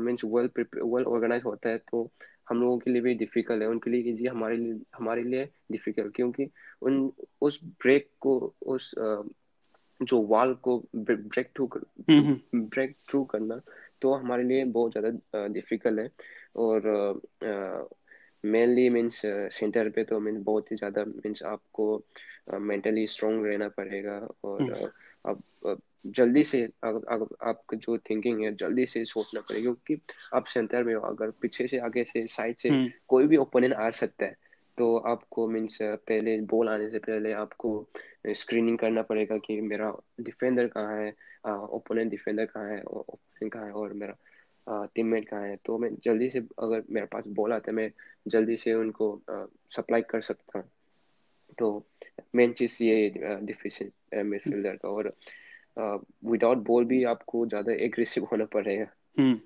मीन्स 0.00 0.24
वेल 0.26 0.48
वेल 0.58 1.04
ऑर्गेनाइज 1.06 1.42
होता 1.44 1.68
है 1.68 1.78
तो 1.90 2.10
हम 2.50 2.60
लोगों 2.60 2.78
के 2.78 2.90
लिए 2.90 3.02
भी 3.02 3.14
डिफ़िकल्ट 3.16 3.62
है। 3.62 3.68
उनके 3.68 3.90
लिए 3.90 4.12
इजी 4.12 4.26
हमारे 4.26 4.56
लिए 4.56 4.80
हमारे 4.96 5.22
लिए 5.24 5.44
डिफ़िकल्ट 5.72 6.14
क्योंकि 6.16 6.48
उन 6.82 7.10
उस 7.42 7.60
ब्रेक 7.82 8.10
को 8.20 8.36
उस 8.66 8.90
जो 10.00 10.18
वॉल 10.28 10.54
को 10.62 10.78
ब्रेक 10.96 11.48
थ्रू 11.56 11.68
ब्रेक 12.10 12.96
थ्रू 13.08 13.22
करना 13.24 13.60
तो 14.02 14.12
हमारे 14.14 14.42
लिए 14.44 14.64
बहुत 14.66 14.92
ज़्यादा 14.92 15.46
डिफ़िकल्ट 15.48 16.00
है। 16.00 16.10
और 16.56 17.20
मेनली 18.44 18.88
मीन्स 18.90 19.20
सेंटर 19.52 19.88
पे 19.90 20.04
तो 20.04 20.18
मीन्स 20.20 20.42
बहुत 20.44 20.70
ही 20.72 20.76
ज़्यादा 20.76 21.04
मीन्स 21.06 21.42
आपको 21.44 21.86
मेंटली 22.60 23.06
स्ट्रॉन्ग 23.06 23.46
रहना 23.46 23.68
पड़ेगा। 23.76 24.18
और 24.44 24.62
हम्म। 24.62 25.80
जल्दी 26.04 26.42
से 26.44 26.62
अगर 26.84 27.12
अगर 27.14 27.48
आपका 27.48 27.76
जो 27.76 27.96
थिंकिंग 28.00 28.42
है 28.44 28.54
जल्दी 28.54 28.86
से 28.86 29.04
सोचना 29.04 29.40
पड़ेगा 29.40 29.62
क्योंकि 29.62 30.00
आप 30.34 30.46
सेंटर 30.46 30.84
में 30.84 30.94
हो 30.94 31.00
अगर 31.00 31.30
पीछे 31.42 31.66
से 31.68 31.78
आगे 31.78 32.04
से 32.04 32.26
साइड 32.26 32.56
से 32.56 32.68
हम्म। 32.68 32.90
कोई 33.08 33.26
भी 33.26 33.36
ओपोनेंट 33.36 33.74
आ 33.74 33.90
सकता 33.90 34.24
है 34.24 34.36
तो 34.78 34.96
आपको 35.06 35.46
मीन्स 35.48 35.78
पहले 35.82 36.40
बॉल 36.50 36.68
आने 36.68 36.88
से 36.90 36.98
पहले 36.98 37.32
आपको 37.32 37.70
स्क्रीनिंग 38.34 38.78
करना 38.78 39.02
पड़ेगा 39.02 39.36
कि 39.38 39.60
मेरा 39.60 39.92
डिफेंडर 40.20 40.66
कहाँ 40.66 40.96
है 40.96 41.14
ओपोनेंट 41.48 42.10
डिफेंडर 42.10 42.44
कहाँ 42.44 42.68
है 42.68 42.82
ओपोनेंट 42.82 43.52
कहाँ 43.52 43.66
है 43.66 43.72
और 43.72 43.92
मेरा 43.92 44.86
टीममेट 44.94 45.28
कहाँ 45.28 45.46
है 45.46 45.56
तो 45.56 45.78
मैं 45.78 45.90
जल्दी 46.04 46.28
से 46.30 46.38
अगर 46.38 46.82
मेरे 46.90 47.06
पास 47.06 47.26
बॉल 47.28 47.52
आता 47.52 47.70
है 47.70 47.76
मैं 47.76 47.90
जल्दी 48.28 48.56
से 48.56 48.74
उनको 48.74 49.22
सप्लाई 49.76 50.02
कर 50.02 50.20
सकता 50.20 50.58
हूँ 50.58 50.70
तो 51.58 51.86
मेन 52.34 52.52
चीज़ 52.52 52.82
ये 52.84 53.08
डिफिशियंट 53.42 54.24
मिडफील्डर 54.24 54.76
का 54.76 54.88
और 54.88 55.12
विदाउट 55.76 56.58
बॉल 56.66 56.84
भी 56.84 57.02
आपको 57.04 57.46
ज़्यादा 57.46 57.72
एग्रेसिव 57.84 58.26
होना 58.32 58.44
पड़ेगा 58.44 58.86
हम्म। 59.18 59.38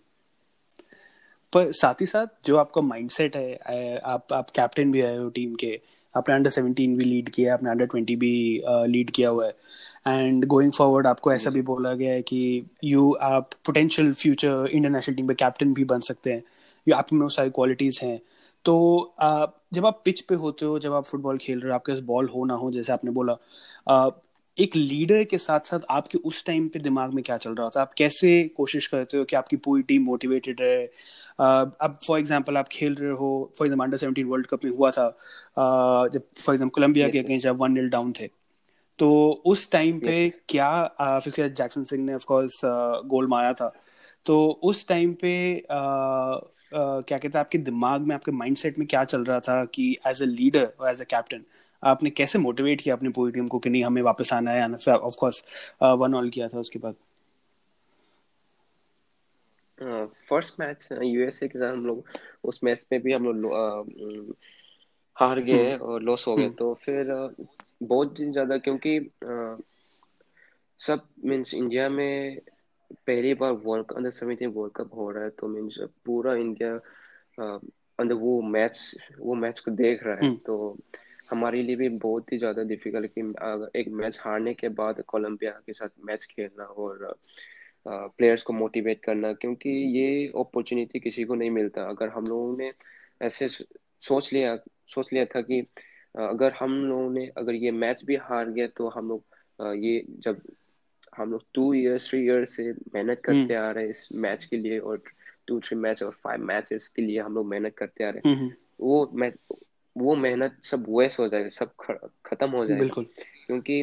पर 1.52 1.70
साथ 1.72 2.00
ही 2.00 2.06
साथ 2.06 2.26
जो 2.46 2.56
आपका 2.56 2.82
माइंडसेट 2.82 3.36
है 3.36 3.98
आप 3.98 4.32
आप 4.32 4.50
कैप्टन 4.50 4.92
भी 4.92 5.00
हो 5.00 5.28
टीम 5.30 5.54
के 5.54 5.78
आपने 6.14 6.34
अंडर 6.34 6.50
सेवनटीन 6.50 6.96
भी 6.96 7.04
लीड 7.04 7.28
किया 7.28 7.54
आपने 7.54 7.70
अंडर 7.70 7.86
ट्वेंटी 7.86 8.16
भी 8.16 8.62
लीड 8.66 9.10
किया 9.10 9.28
हुआ 9.28 9.46
है। 9.46 9.54
एंड 10.08 10.44
गोइंग 10.46 10.72
फॉरवर्ड 10.72 11.06
आपको 11.06 11.32
ऐसा 11.32 11.50
भी 11.50 11.62
बोला 11.62 11.92
गया 11.94 12.12
है 12.12 12.22
कि 12.22 12.40
यू 12.84 13.12
आप 13.22 13.50
potential 13.66 14.12
future 14.14 14.68
Indian 14.72 14.92
national 14.92 15.16
team 15.16 15.28
पे 15.28 15.34
कैप्टन 15.34 15.72
भी 15.74 15.84
बन 15.84 16.00
सकते 16.00 16.32
हैं। 16.32 16.42
ये 16.86 16.94
आप 16.94 17.12
में 17.12 17.26
सारी 17.28 17.50
क्वालिटीज 17.50 18.00
हैं। 18.02 18.18
तो 18.64 18.74
जब 19.74 19.86
आप 19.86 20.00
पिच 20.04 20.20
पे 20.20 20.34
होते 20.34 20.66
हो 20.66 20.78
जब 20.78 20.92
आप 20.92 21.04
फुटबॉल 21.04 21.38
खेल 21.38 21.60
रहे 21.60 21.70
हो 21.70 21.74
आपके 21.74 21.92
पास 21.92 22.00
बॉल 22.04 22.28
हो 22.28 22.44
ना 22.44 22.54
हो 22.54 22.70
जैसे 22.72 22.92
आपने 22.92 23.10
बोला 23.10 23.36
एक 24.58 24.76
लीडर 24.76 25.24
के 25.24 25.38
साथ 25.38 25.60
साथ 25.60 25.80
आपके 25.90 26.18
उस 26.18 26.44
टाइम 26.44 26.68
पे 26.68 26.78
दिमाग 26.78 27.12
में 27.14 27.22
क्या 27.24 27.36
चल 27.36 27.54
रहा 27.54 27.68
था 27.68 27.80
आप 27.80 27.92
कैसे 27.94 28.30
कोशिश 28.56 28.86
करते 28.86 29.16
हो 29.16 29.24
कि 29.24 29.36
आपकी 29.36 29.56
पूरी 29.56 29.82
टीम 29.82 30.02
मोटिवेटेड 30.02 30.60
रहे? 30.60 30.86
अब 31.36 31.98
फॉर 32.06 32.18
एग्जांपल 32.18 32.56
आप 32.56 32.68
खेल 32.68 32.94
रहे 32.94 33.10
हो 33.10 33.28
for 33.58 33.66
example 33.66 33.84
under 33.84 33.96
seventeen 33.96 34.26
world 34.26 34.46
cup 34.46 34.64
में 34.64 34.70
हुआ 34.72 34.90
था 34.90 35.08
जब 36.12 36.22
फॉर 36.40 36.54
एग्ज़ाम्पल 36.54 36.74
कोलंबिया 36.74 37.08
के 37.08 37.18
अगेंस्ट 37.18 37.44
जब 37.44 37.56
वन 37.60 37.72
नील 37.72 37.88
डाउन 37.90 38.12
थे। 38.20 38.28
तो 38.98 39.42
उस 39.46 39.70
टाइम 39.70 39.98
पे 39.98 40.28
yes. 40.28 40.38
क्या 40.48 41.18
फिर 41.24 41.48
जैक्सन 41.48 41.84
सिंह 41.84 42.04
ने 42.04 42.14
ऑफ़ 42.14 42.24
कोर्स 42.24 42.60
गोल 42.64 43.26
मारा 43.28 43.52
था? 43.52 43.72
तो 44.26 44.38
उस 44.62 44.86
टाइम 44.88 45.12
पे 45.14 45.32
आ, 45.70 45.76
आ, 45.76 46.40
क्या 46.72 47.18
कहते 47.18 47.28
हैं 47.28 47.40
आपके 47.40 47.58
दिमाग 47.58 48.00
में 48.00 48.14
आपके 48.14 48.32
माइंडसेट 48.32 48.78
में 48.78 48.86
क्या 48.88 49.04
चल 49.04 49.24
रहा 49.24 49.40
था 49.40 49.64
कि 49.64 49.96
एज 50.06 50.22
अ 50.22 50.26
लीडर 50.26 50.72
और 50.80 50.90
एज 50.90 51.00
अ 51.00 51.04
कैप्टन 51.04 51.44
आपने 51.86 52.10
कैसे 52.12 52.38
मोटिवेट 52.38 52.80
किया 52.80 52.94
अपनी 52.94 53.08
पूरी 53.10 53.32
टीम 53.32 53.46
को 53.48 53.58
कि 53.58 53.70
नहीं 53.70 53.84
हमें 53.84 54.02
वापस 54.02 54.32
आना 54.32 54.50
है 54.52 54.74
फिर 54.76 54.94
ऑफ़ 54.94 55.16
कोर्स 55.20 55.44
वन 55.82 56.14
ऑल 56.14 56.30
किया 56.30 56.48
था 56.48 56.58
उसके 56.58 56.78
बाद 56.78 56.94
फ़र्स्ट 59.78 60.60
मैच 60.60 60.88
यूएसए 60.92 61.48
के 61.48 61.58
साथ 61.58 61.72
हम 61.72 61.86
लोग 61.86 62.04
उस 62.44 62.60
मैच 62.64 62.86
में 62.92 63.00
भी 63.02 63.12
हम 63.12 63.24
लोग 63.26 63.52
uh, 63.52 64.34
हार 65.16 65.40
गए 65.40 65.72
हम्म। 65.72 65.84
और 65.84 66.02
लॉस 66.02 66.26
हो 66.26 66.36
गए 66.36 66.44
हम्म। 66.44 66.54
तो 66.54 66.72
फिर 66.84 67.12
uh, 67.14 67.46
बहुत 67.82 68.20
ज़्यादा 68.20 68.58
क्योंकि 68.58 68.98
uh, 69.00 69.56
सब 70.80 71.06
मीन्स 71.24 71.54
इंडिया 71.54 71.88
में 71.88 72.40
पहली 73.06 73.32
बार 73.34 73.52
world 73.64 73.92
under 73.92 74.10
seventeen 74.10 74.48
world 74.48 74.72
cup 74.72 74.94
हो 74.94 75.10
रहा 75.10 75.24
है 75.24 75.30
तो 75.30 75.48
मीन्स 75.48 75.78
पूरा 76.06 76.34
इंडिया 76.36 76.74
अंदर 77.98 78.14
वो 78.14 78.40
मैच 78.44 78.78
वो 79.18 79.34
मैच 79.34 79.60
को 79.60 79.70
देख 79.72 80.02
रहा 80.04 80.14
है 80.14 80.20
हम्म। 80.20 80.36
तो 80.36 80.76
हमारे 81.26 81.62
लिए 81.62 81.76
भी 81.76 81.88
बहुत 81.98 82.32
ही 82.32 82.38
ज़्यादा 82.38 82.62
डिफ़िकल्ट 82.62 83.10
कि 83.18 83.20
एक 83.80 83.88
मैच 83.92 84.18
हारने 84.20 84.54
के 84.54 84.68
बाद 84.74 85.02
कोलंबिया 85.06 85.50
के 85.66 85.72
साथ 85.72 85.88
मैच 86.04 86.24
खेलना 86.24 86.64
और 86.64 87.14
प्लेयर्स 87.86 88.42
को 88.42 88.52
मोटिवेट 88.52 89.02
करना 89.04 89.32
क्योंकि 89.32 89.70
ये 89.98 90.26
अपॉर्चुनिटी 90.36 91.00
किसी 91.00 91.24
को 91.24 91.34
नहीं 91.34 91.50
मिलता 91.50 91.82
अगर 91.88 92.08
हम 92.08 92.24
लोगों 92.24 92.56
ने 92.56 92.72
ऐसे 93.22 93.48
सोच 93.48 94.32
लिया 94.32 94.56
सोच 94.88 95.12
लिया 95.12 95.24
था 95.24 95.40
कि 95.40 95.60
अगर 96.14 96.52
हम 96.60 96.74
लोगों 96.84 97.10
ने 97.10 97.26
अगर 97.36 97.54
ये 97.54 97.70
मैच 97.70 98.04
भी 98.04 98.16
हार 98.22 98.50
गया 98.50 98.66
तो 98.76 98.88
हम 98.88 99.08
लोग 99.08 99.74
ये 99.76 100.04
जब 100.18 100.40
हम 101.18 101.30
लोग 101.32 101.44
टू 101.54 101.72
ईयर्स 101.74 102.08
थ्री 102.10 102.20
ईयर्स 102.24 102.56
से 102.56 102.72
मेहनत 102.94 103.20
करते 103.24 103.54
हम्म। 103.54 103.56
आ 103.58 103.70
रहे 103.70 103.88
इस 103.90 104.08
मैच 104.14 104.44
के 104.44 104.56
लिए 104.56 104.78
और 104.78 105.02
टू 105.46 105.58
थ्री 105.60 105.78
मैच 105.78 106.02
और 106.02 106.10
फाइव 106.24 106.44
मैचेस 106.44 106.88
के 106.88 107.02
लिए 107.02 107.20
हम 107.20 107.34
लोग 107.34 107.46
मेहनत 107.46 107.74
करते 107.76 108.04
आ 108.04 108.10
रहे 108.10 108.28
हम्म, 108.28 108.38
हम्म। 108.38 108.52
वो 108.80 109.10
मैच 109.14 109.38
वो 109.96 110.14
मेहनत 110.16 110.58
सब 110.64 110.84
वेस्ट 110.88 111.18
हो 111.20 111.28
जाएगा 111.28 111.48
सब 111.48 111.70
खत्म 112.26 112.50
हो 112.50 112.64
जाएगा। 112.66 112.80
बिल्कुल। 112.80 113.06
क्योंकि 113.46 113.80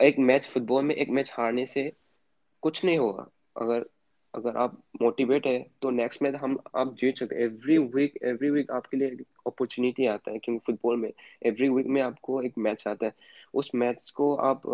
एक 0.00 0.18
मैच 0.20 0.46
फुटबॉल 0.48 0.84
में 0.84 0.94
एक 0.94 1.08
मैच 1.10 1.30
हारने 1.32 1.66
से 1.66 1.92
कुछ 2.62 2.84
नहीं 2.84 2.98
होगा। 2.98 3.28
अगर 3.56 3.84
अगर 4.34 4.56
आप 4.56 4.76
मोटिवेट 5.02 5.46
है 5.46 5.58
तो 5.82 5.90
नेक्स्ट 5.90 6.22
मैच 6.22 6.34
हम 6.34 6.58
आप 6.76 6.94
जीत 6.94 7.16
सकते 7.16 7.36
एवरी 7.44 7.78
वीक 7.94 8.18
एवरी 8.22 8.50
वीक 8.50 8.70
आपके 8.70 8.96
लिए 8.96 9.24
अपॉर्चुनिटी 9.46 10.06
आता 10.06 10.30
है 10.30 10.38
क्योंकि 10.38 10.60
फुटबॉल 10.66 10.96
में 10.96 11.10
एवरी 11.42 11.68
वीक 11.68 11.86
में 11.86 12.00
आपको 12.02 12.40
एक 12.42 12.58
मैच 12.58 12.86
आता 12.86 13.06
है। 13.06 13.12
उस 13.54 13.70
मैच 13.74 14.10
को 14.10 14.34
आप 14.36 14.66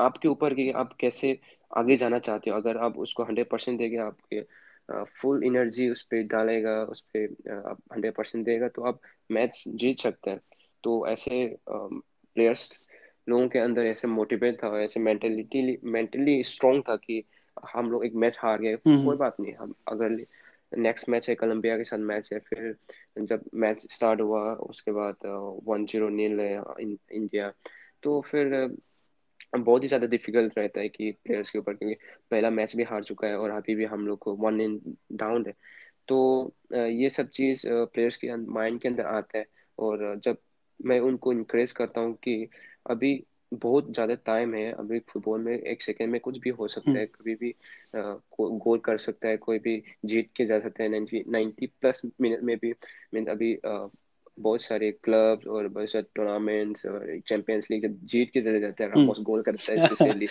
आपके 0.00 0.28
ऊपर 0.28 0.54
कि 0.54 0.70
आप 0.72 0.92
कैसे 1.00 1.38
आगे 1.70 1.96
जाना 1.96 2.18
चाहते 2.18 2.50
हो? 2.50 2.56
अगर 2.56 2.76
आप 2.76 2.98
उसको 2.98 3.24
हंड्रेड 3.24 3.48
परसेंट 3.48 3.78
देंगे 3.78 3.96
आपके 3.98 4.40
फुल 4.88 5.44
एनर्जी 5.44 5.88
उस 5.90 6.02
पर 6.04 6.22
डालेगा 6.28 6.82
उस 6.84 7.00
पर 7.16 7.52
आप 7.66 7.78
हंड्रेड 7.92 8.14
परसेंट 8.14 8.44
देगा 8.46 8.68
तो 8.68 8.82
आप 8.82 9.00
मैच 9.30 9.62
जीत 9.68 10.00
सकते 10.00 10.30
हैं। 10.30 10.40
तो 10.84 11.06
ऐसे 11.08 11.56
प्लेयर्स 11.68 12.72
लोगों 13.28 13.48
के 13.48 13.58
अंदर 13.58 13.86
ऐसे 13.86 14.08
मोटिवेट 14.08 14.56
था 14.64 14.80
ऐसे 14.82 15.00
मेंटलिटी 15.00 15.78
मेंटली 15.84 16.42
स्ट्रॉन्ग 16.44 16.82
था 16.88 16.96
कि 16.96 17.22
हम 17.74 17.90
लोग 17.90 18.04
एक 18.06 18.14
मैच 18.16 18.38
हार 18.40 18.60
गए। 18.60 18.76
कोई 18.76 19.16
बात 19.16 19.36
नहीं 19.40 19.54
हम 19.54 19.74
अगर 19.88 20.16
नेक्स्ट 20.72 21.08
मैच 21.08 21.28
है 21.28 21.34
कोलंबिया 21.34 21.76
के 21.78 21.84
साथ 21.84 21.98
मैच 22.00 22.32
है 22.32 22.38
फिर 22.40 22.74
जब 23.20 23.44
मैच 23.54 23.86
स्टार्ट 23.92 24.20
हुआ 24.20 24.42
उसके 24.68 24.92
बाद 24.92 25.26
वन 25.64 25.84
ज़ीरो 25.86 26.08
नील 26.08 26.40
है 26.40 26.54
इंडिया 26.80 27.52
तो 28.02 28.20
फिर 28.20 28.54
बहुत 29.54 29.82
ही 29.82 29.88
ज़्यादा 29.88 30.06
डिफ़िकल्ट 30.06 30.58
रहता 30.58 30.80
है 30.80 30.88
कि 30.88 31.10
प्लेयर्स 31.24 31.50
के 31.50 31.58
ऊपर 31.58 31.74
क्योंकि 31.74 31.94
पहला 32.30 32.50
मैच 32.50 32.74
भी 32.76 32.82
हार 32.82 33.04
चुका 33.04 33.26
है 33.26 33.36
और 33.38 33.50
अभी 33.52 33.74
भी 33.74 33.84
हम 33.86 34.06
लोग 34.06 34.18
को 34.18 34.34
वन 34.36 34.60
इन 34.60 34.80
डाउन 35.14 35.44
है 35.46 35.54
तो 36.08 36.54
ये 36.72 37.10
सब 37.10 37.28
चीज़ 37.30 37.62
प्लेयर्स 37.66 38.16
के 38.16 38.36
माइंड 38.36 38.80
के 38.80 38.88
अंदर 38.88 39.06
आता 39.06 39.38
है 39.38 39.46
और 39.78 40.20
जब 40.24 40.38
मैं 40.80 40.98
उनको 41.00 41.32
इंक्रेज 41.32 41.72
करता 41.72 42.00
हूँ 42.00 42.14
कि 42.24 42.48
अभी 42.90 43.14
बहुत 43.52 43.92
ज़्यादा 43.92 44.14
टाइम 44.26 44.54
है 44.54 44.70
अभी 44.72 44.98
फुटबॉल 45.08 45.40
में 45.40 45.52
एक 45.54 45.82
सेकेंड 45.82 46.10
में 46.12 46.20
कुछ 46.20 46.38
भी 46.38 46.50
हो 46.50 46.68
सकता 46.68 46.90
है 46.90 46.96
हम्म। 46.96 47.06
कभी 47.14 47.34
भी 47.34 47.54
गोल 48.40 48.78
कर 48.78 48.98
सकता 48.98 49.28
है 49.28 49.36
कोई 49.36 49.58
भी 49.58 49.82
जीत 50.04 50.30
के 50.36 50.44
जा 50.46 50.58
सकता 50.60 50.82
है 50.82 50.88
नाइन्टी 50.88 51.66
प्लस 51.80 52.02
मिनट 52.20 52.42
में 52.42 52.56
भी 52.58 52.72
मीन 53.14 53.26
अभी 53.26 53.52
बहुत 54.38 54.62
सारे 54.62 54.90
क्लब्स 55.04 55.46
और 55.46 55.68
बहुत 55.68 55.90
सारे 55.90 56.04
टूर्नामेंट्स 56.14 56.86
और 56.86 57.18
चैंपियंस 57.28 57.66
लीग 57.70 57.82
जब 57.82 57.98
जीत 58.06 58.30
के 58.30 58.40
चले 58.42 58.60
जाते 58.60 58.84
हैं 58.84 58.90
रामोस 58.90 59.20
गोल 59.22 59.42
करता 59.42 59.72
है 59.72 59.86
स्पेशली 59.86 60.26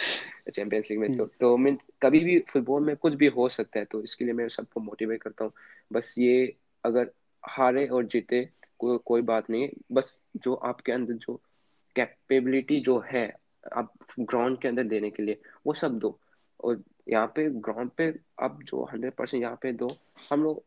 चैंपियंस 0.52 0.88
लीग 0.92 1.00
में 1.00 1.18
तो, 1.18 1.26
तो 1.26 1.58
मीन 1.58 1.78
कभी 2.02 2.20
भी 2.20 2.38
फुटबॉल 2.50 2.86
में 2.86 2.96
कुछ 2.96 3.14
भी 3.14 3.28
हो 3.28 3.48
सकता 3.50 3.80
है 3.80 3.86
तो 3.86 4.02
इसके 4.04 4.26
लिए 4.26 4.34
मैं 4.34 4.48
सबको 4.50 4.80
मोटिवेट 4.80 5.22
करता 5.24 5.44
हूँ। 5.44 5.52
बस 5.94 6.14
ये 6.18 6.54
अगर 6.84 7.12
हारे 7.44 7.86
और 7.88 8.06
जीते 8.06 8.48
को, 8.80 8.98
कोई 8.98 9.22
बात 9.22 9.50
नहीं 9.50 9.70
बस 9.92 10.20
जो 10.44 10.54
आपके 10.54 10.92
अंदर 10.92 11.14
जो 11.14 11.40
कैपेबिलिटी 11.96 12.80
जो 12.80 13.02
है 13.08 13.26
आप 13.76 13.94
ग्राउंड 14.20 14.60
के 14.60 14.68
अंदर 14.68 14.84
देने 14.84 15.10
के 15.10 15.24
लिए 15.24 15.40
वो 15.68 15.74
सब 15.74 15.98
दो। 16.00 16.18
और 16.60 16.82
यहाँ 17.10 17.28
पे 17.36 17.50
ग्राउंड 17.50 17.92
पे 17.98 18.14
आप 18.42 18.60
जो 18.64 18.84
हंड्रेड 18.92 19.14
परसेंट 19.14 19.42
यहाँ 19.44 19.58
पे 19.62 19.72
दो 19.74 19.88
हम 20.30 20.44
लोग 20.44 20.64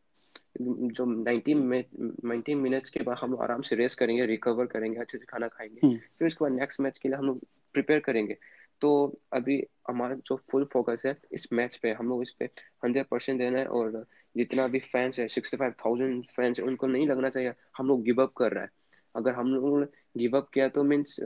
जो 0.61 1.05
नाइनटी 1.05 1.55
नाइनटी 1.55 2.55
मिनट्स 2.55 2.91
के 2.91 3.01
बाद 3.03 3.17
हम 3.21 3.31
लोग 3.31 3.43
आराम 3.43 3.63
से 3.63 3.77
रेस्ट 3.77 3.99
करेंगे 3.99 4.27
रिकवर 4.27 4.67
करेंगे 4.67 5.01
अच्छे 5.01 5.19
से 5.19 5.25
खाना 5.25 5.49
खाएँगे। 5.49 5.87
हम्म। 5.87 5.97
फिर 5.97 6.27
उसके 6.27 6.45
बाद 6.45 6.53
नेक्स्ट 6.53 6.81
मैच 6.81 6.99
के 6.99 7.09
लिए 7.09 7.19
हम 7.19 7.27
लोग 7.27 7.41
प्रिपेयर 7.73 8.01
करेंगे। 8.01 8.37
तो 8.81 9.19
अभी 9.33 9.67
हमारा 9.89 10.15
जो 10.15 10.41
फुल 10.51 10.65
फोकस 10.65 11.03
है 11.07 11.19
इस 11.33 11.53
मैच 11.53 11.77
पे 11.77 11.93
हम 11.93 12.09
लोग 12.09 12.23
इस 12.23 12.31
पे 12.31 12.45
हंड्रेड 12.85 13.07
परसेंट 13.07 13.39
देना 13.39 13.59
है 13.59 13.67
और 13.67 14.07
जितना 14.37 14.67
भी 14.67 14.79
फैंस 14.79 15.19
है 15.19 15.29
सिक्सटी 15.29 15.57
फाइव 15.57 15.73
थाउज़ेंड 15.73 16.25
फैंस 16.25 16.61
है 16.61 16.67
उनको 16.67 16.87
नहीं 16.87 17.09
लगना 17.09 17.29
चाहिए 17.29 17.53
हम 17.79 17.87
लोग 17.87 18.03
गिव 18.03 18.23
अप 18.23 18.33
कर 18.37 18.53
रहा 18.53 18.65
है। 18.65 18.71
अगर 19.17 19.33
हम 19.33 19.55
लोगों 19.55 19.81
ने 19.81 19.87
गिव 20.17 20.37
अप 20.37 20.49
किया 20.49 20.69
तो 20.69 20.85
मीन्स 20.85 21.21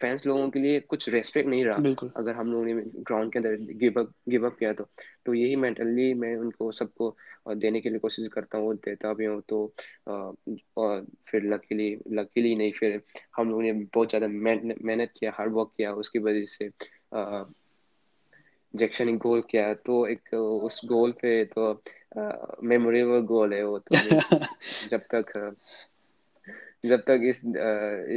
फैंस 0.00 0.26
लोगों 0.26 0.48
के 0.50 0.58
लिए 0.58 0.80
कुछ 0.80 1.08
रेस्पेक्ट 1.08 1.48
नहीं 1.48 1.64
रहा। 1.64 1.76
अगर 2.16 2.32
हम 2.32 2.52
लोगों 2.52 2.64
ने 2.64 2.74
ग्राउंड 2.96 3.32
के 3.32 3.38
अंदर 3.38 3.56
गिव 3.74 4.00
अप 4.00 4.12
गिव 4.28 4.46
अप 4.46 4.56
किया 4.58 4.72
तो। 4.72 4.86
तो 5.26 5.34
यही 5.34 5.56
मेंटली 5.56 6.12
मैं 6.14 6.34
उनको 6.36 6.70
सबको 6.72 7.16
देने 7.54 7.80
के 7.80 7.90
लिए 7.90 7.98
कोशिश 7.98 8.28
करता 8.32 8.58
हूँ 8.58 8.74
देता 8.76 9.12
भी 9.12 9.24
हूँ। 9.24 9.42
तो 9.48 9.72
और 10.76 11.06
फिर 11.26 11.44
लकीली 11.44 11.90
लकीली 12.12 12.54
नहीं 12.56 12.72
फिर 12.72 13.00
हम 13.36 13.48
लोगों 13.50 13.62
ने 13.62 13.72
बहुत 13.72 14.08
ज़्यादा 14.08 14.28
मेहनत 14.28 15.12
किया 15.18 15.32
हार्ड 15.34 15.52
वर्क 15.52 15.70
किया 15.76 15.92
उसकी 15.94 16.18
वजह 16.18 16.44
से 16.44 16.70
जैक्शन 18.74 19.16
गोल 19.16 19.40
किया। 19.40 19.72
तो 19.74 20.06
एक 20.06 20.34
उस 20.34 20.80
गोल 20.84 21.12
पे 21.12 21.44
तो 21.44 21.72
मेमोरेबल 22.62 23.20
गोल 23.26 23.54
है 23.54 23.64
वो 23.66 23.78
तो। 23.78 23.96
जब 24.90 25.00
तक 25.14 25.56
जब 26.84 27.00
तक 27.00 27.20
इस 27.24 27.40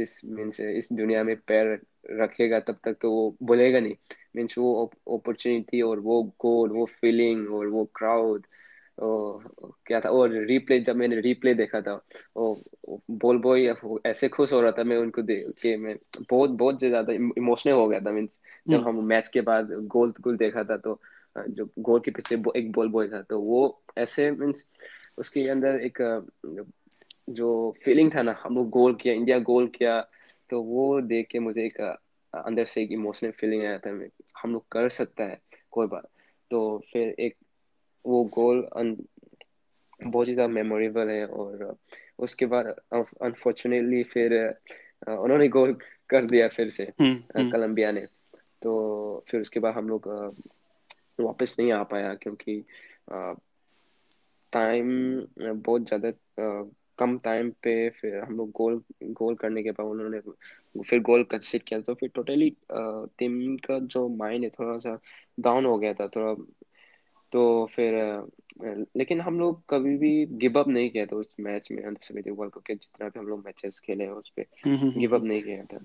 इस 0.02 0.20
मीन्स 0.26 0.60
इस 0.60 0.92
दुनिया 0.92 1.22
में 1.24 1.36
पैर 1.42 1.78
रखेगा 2.12 2.60
तब 2.60 2.78
तक 2.84 2.96
तो 3.02 3.10
वो 3.10 3.36
बोलेगा 3.42 3.80
नहीं 3.80 3.94
मीन्स 4.36 4.58
वो 4.58 4.84
अपॉर्चुनिटी 5.08 5.80
और 5.82 6.00
वो 6.00 6.22
गोल 6.40 6.70
वो 6.70 6.84
फीलिंग 6.92 7.50
और 7.50 7.66
वो 7.68 7.84
क्राउड 7.94 8.46
क्या 8.98 10.00
था 10.00 10.08
और 10.10 10.32
रिप्ले 10.46 10.78
जब 10.80 10.96
मैंने 10.96 11.20
रिप्ले 11.20 11.54
देखा 11.54 11.80
था 11.80 11.94
वो 12.36 12.54
बोल 13.12 13.38
बॉय 13.38 13.66
ऐसे 14.06 14.28
खुश 14.28 14.52
हो 14.52 14.60
रहा 14.60 14.72
था 14.72 14.84
मैं 14.84 14.96
उनको 14.96 15.22
देख 15.22 15.46
के 15.62 15.76
मैं 15.76 15.96
बहुत 16.20 16.50
बहुत 16.52 16.78
ज़्यादा 16.80 17.12
इमोशनल 17.12 17.72
हो 17.72 17.86
गया 17.88 18.00
था 18.00 18.12
मीन्स 18.12 18.40
जब 18.68 18.76
हम्म। 18.76 18.88
हम 18.88 19.04
मैच 19.04 19.28
के 19.28 19.40
बाद 19.42 19.70
गोल 19.88 20.12
गोल 20.20 20.36
देखा 20.36 20.64
था 20.64 20.76
तो 20.78 21.00
जो 21.50 21.68
गोल 21.80 22.00
के 22.00 22.10
पीछे 22.10 22.42
एक 22.56 22.70
बॉल 22.72 22.88
बॉय 22.88 23.08
था 23.08 23.22
तो 23.22 23.40
वो 23.40 23.62
ऐसे 23.98 24.30
मीन्स 24.32 24.66
उसके 25.18 25.48
अंदर 25.48 25.80
एक 25.80 25.98
जो 27.30 27.74
फीलिंग 27.84 28.14
था 28.14 28.22
ना 28.22 28.40
हम 28.42 28.54
लोग 28.54 28.68
गोल 28.68 28.94
किया 28.94 29.14
इंडिया 29.14 29.38
गोल 29.38 29.66
किया 29.68 30.00
तो 30.50 30.62
वो 30.62 31.00
देख 31.00 31.28
के 31.30 31.38
मुझे 31.38 31.66
एक 31.66 31.80
अंदर 32.34 32.64
से 32.64 32.82
एक 32.82 32.92
इमोशनल 32.92 33.30
फीलिंग 33.30 33.62
आया 33.64 33.78
था 33.78 33.90
हम 34.42 34.52
लोग 34.52 34.64
कर 34.72 34.88
सकता 34.88 35.24
है 35.24 35.40
कोई 35.70 35.86
बात 35.86 36.08
तो 36.50 36.78
फिर 36.92 37.14
एक 37.18 37.36
वो 38.06 38.24
गोल 38.24 38.68
बहुत 40.02 40.28
ही 40.28 40.34
ज़्यादा 40.34 40.52
मेमोरेबल 40.52 41.08
है 41.08 41.26
और 41.26 41.76
उसके 42.18 42.46
बाद 42.46 42.66
अनफॉर्चुनेटली 43.22 44.02
फिर 44.02 44.32
उन्होंने 45.08 45.48
गोल 45.48 45.76
कर 46.10 46.26
दिया 46.26 46.48
फिर 46.48 46.70
से 46.70 46.84
कोलंबिया 46.84 47.88
हम्म, 47.88 47.98
हम्म। 47.98 48.00
ने 48.00 48.06
तो 48.62 49.24
फिर 49.28 49.40
उसके 49.40 49.60
बाद 49.60 49.74
हम 49.74 49.88
लोग 49.88 50.08
वापस 51.20 51.56
नहीं 51.58 51.72
आ 51.72 51.82
पाया 51.82 52.14
क्योंकि 52.14 52.64
टाइम 54.52 55.20
बहुत 55.38 55.86
ज़्यादा 55.86 56.10
कम 57.00 57.18
टाइम 57.18 57.50
पे 57.62 57.74
फिर 57.90 58.16
हम 58.16 58.36
लोग 58.36 58.50
गोल 58.50 58.82
गोल 59.02 59.34
करने 59.34 59.62
के 59.62 59.70
बाद 59.70 59.86
उन्होंने 59.86 60.20
फिर 60.82 61.00
गोल 61.00 61.22
कंसीड 61.24 61.62
किया। 61.62 61.80
तो 61.80 61.94
फिर 61.94 62.10
टोटली 62.14 62.50
टीम 63.18 63.56
का 63.56 63.78
जो 63.78 64.08
माइंड 64.08 64.44
है 64.44 64.50
थोड़ा 64.50 64.78
सा 64.78 64.98
डाउन 65.40 65.66
हो 65.66 65.78
गया 65.78 65.94
था 65.94 66.08
थोड़ा 66.08 66.34
तो 67.32 67.42
फिर 67.74 67.92
लेकिन 68.96 69.20
हम 69.20 69.38
लोग 69.40 69.62
कभी 69.70 69.96
भी 69.96 70.26
गिव 70.26 70.58
अप 70.60 70.68
नहीं 70.68 70.90
किया 70.90 71.06
था 71.06 71.16
उस 71.16 71.34
मैच 71.40 71.68
में 71.70 71.82
अंडर 71.82 72.30
वर्ल्ड 72.30 72.54
कप 72.54 72.62
के 72.66 72.74
जितना 72.74 73.08
भी 73.08 73.18
हम 73.18 73.26
लोग 73.26 73.42
मैचेस 73.46 73.80
खेले 73.84 74.04
हैं 74.04 74.10
उस 74.10 74.32
पे 74.36 74.46
गिव 74.68 75.16
अप 75.16 75.22
नहीं 75.24 75.42
किया 75.42 75.64
था। 75.64 75.84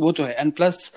वो 0.00 0.12
तो 0.12 0.22
है। 0.22 0.34
एंड 0.34 0.52
प्लस 0.52 0.92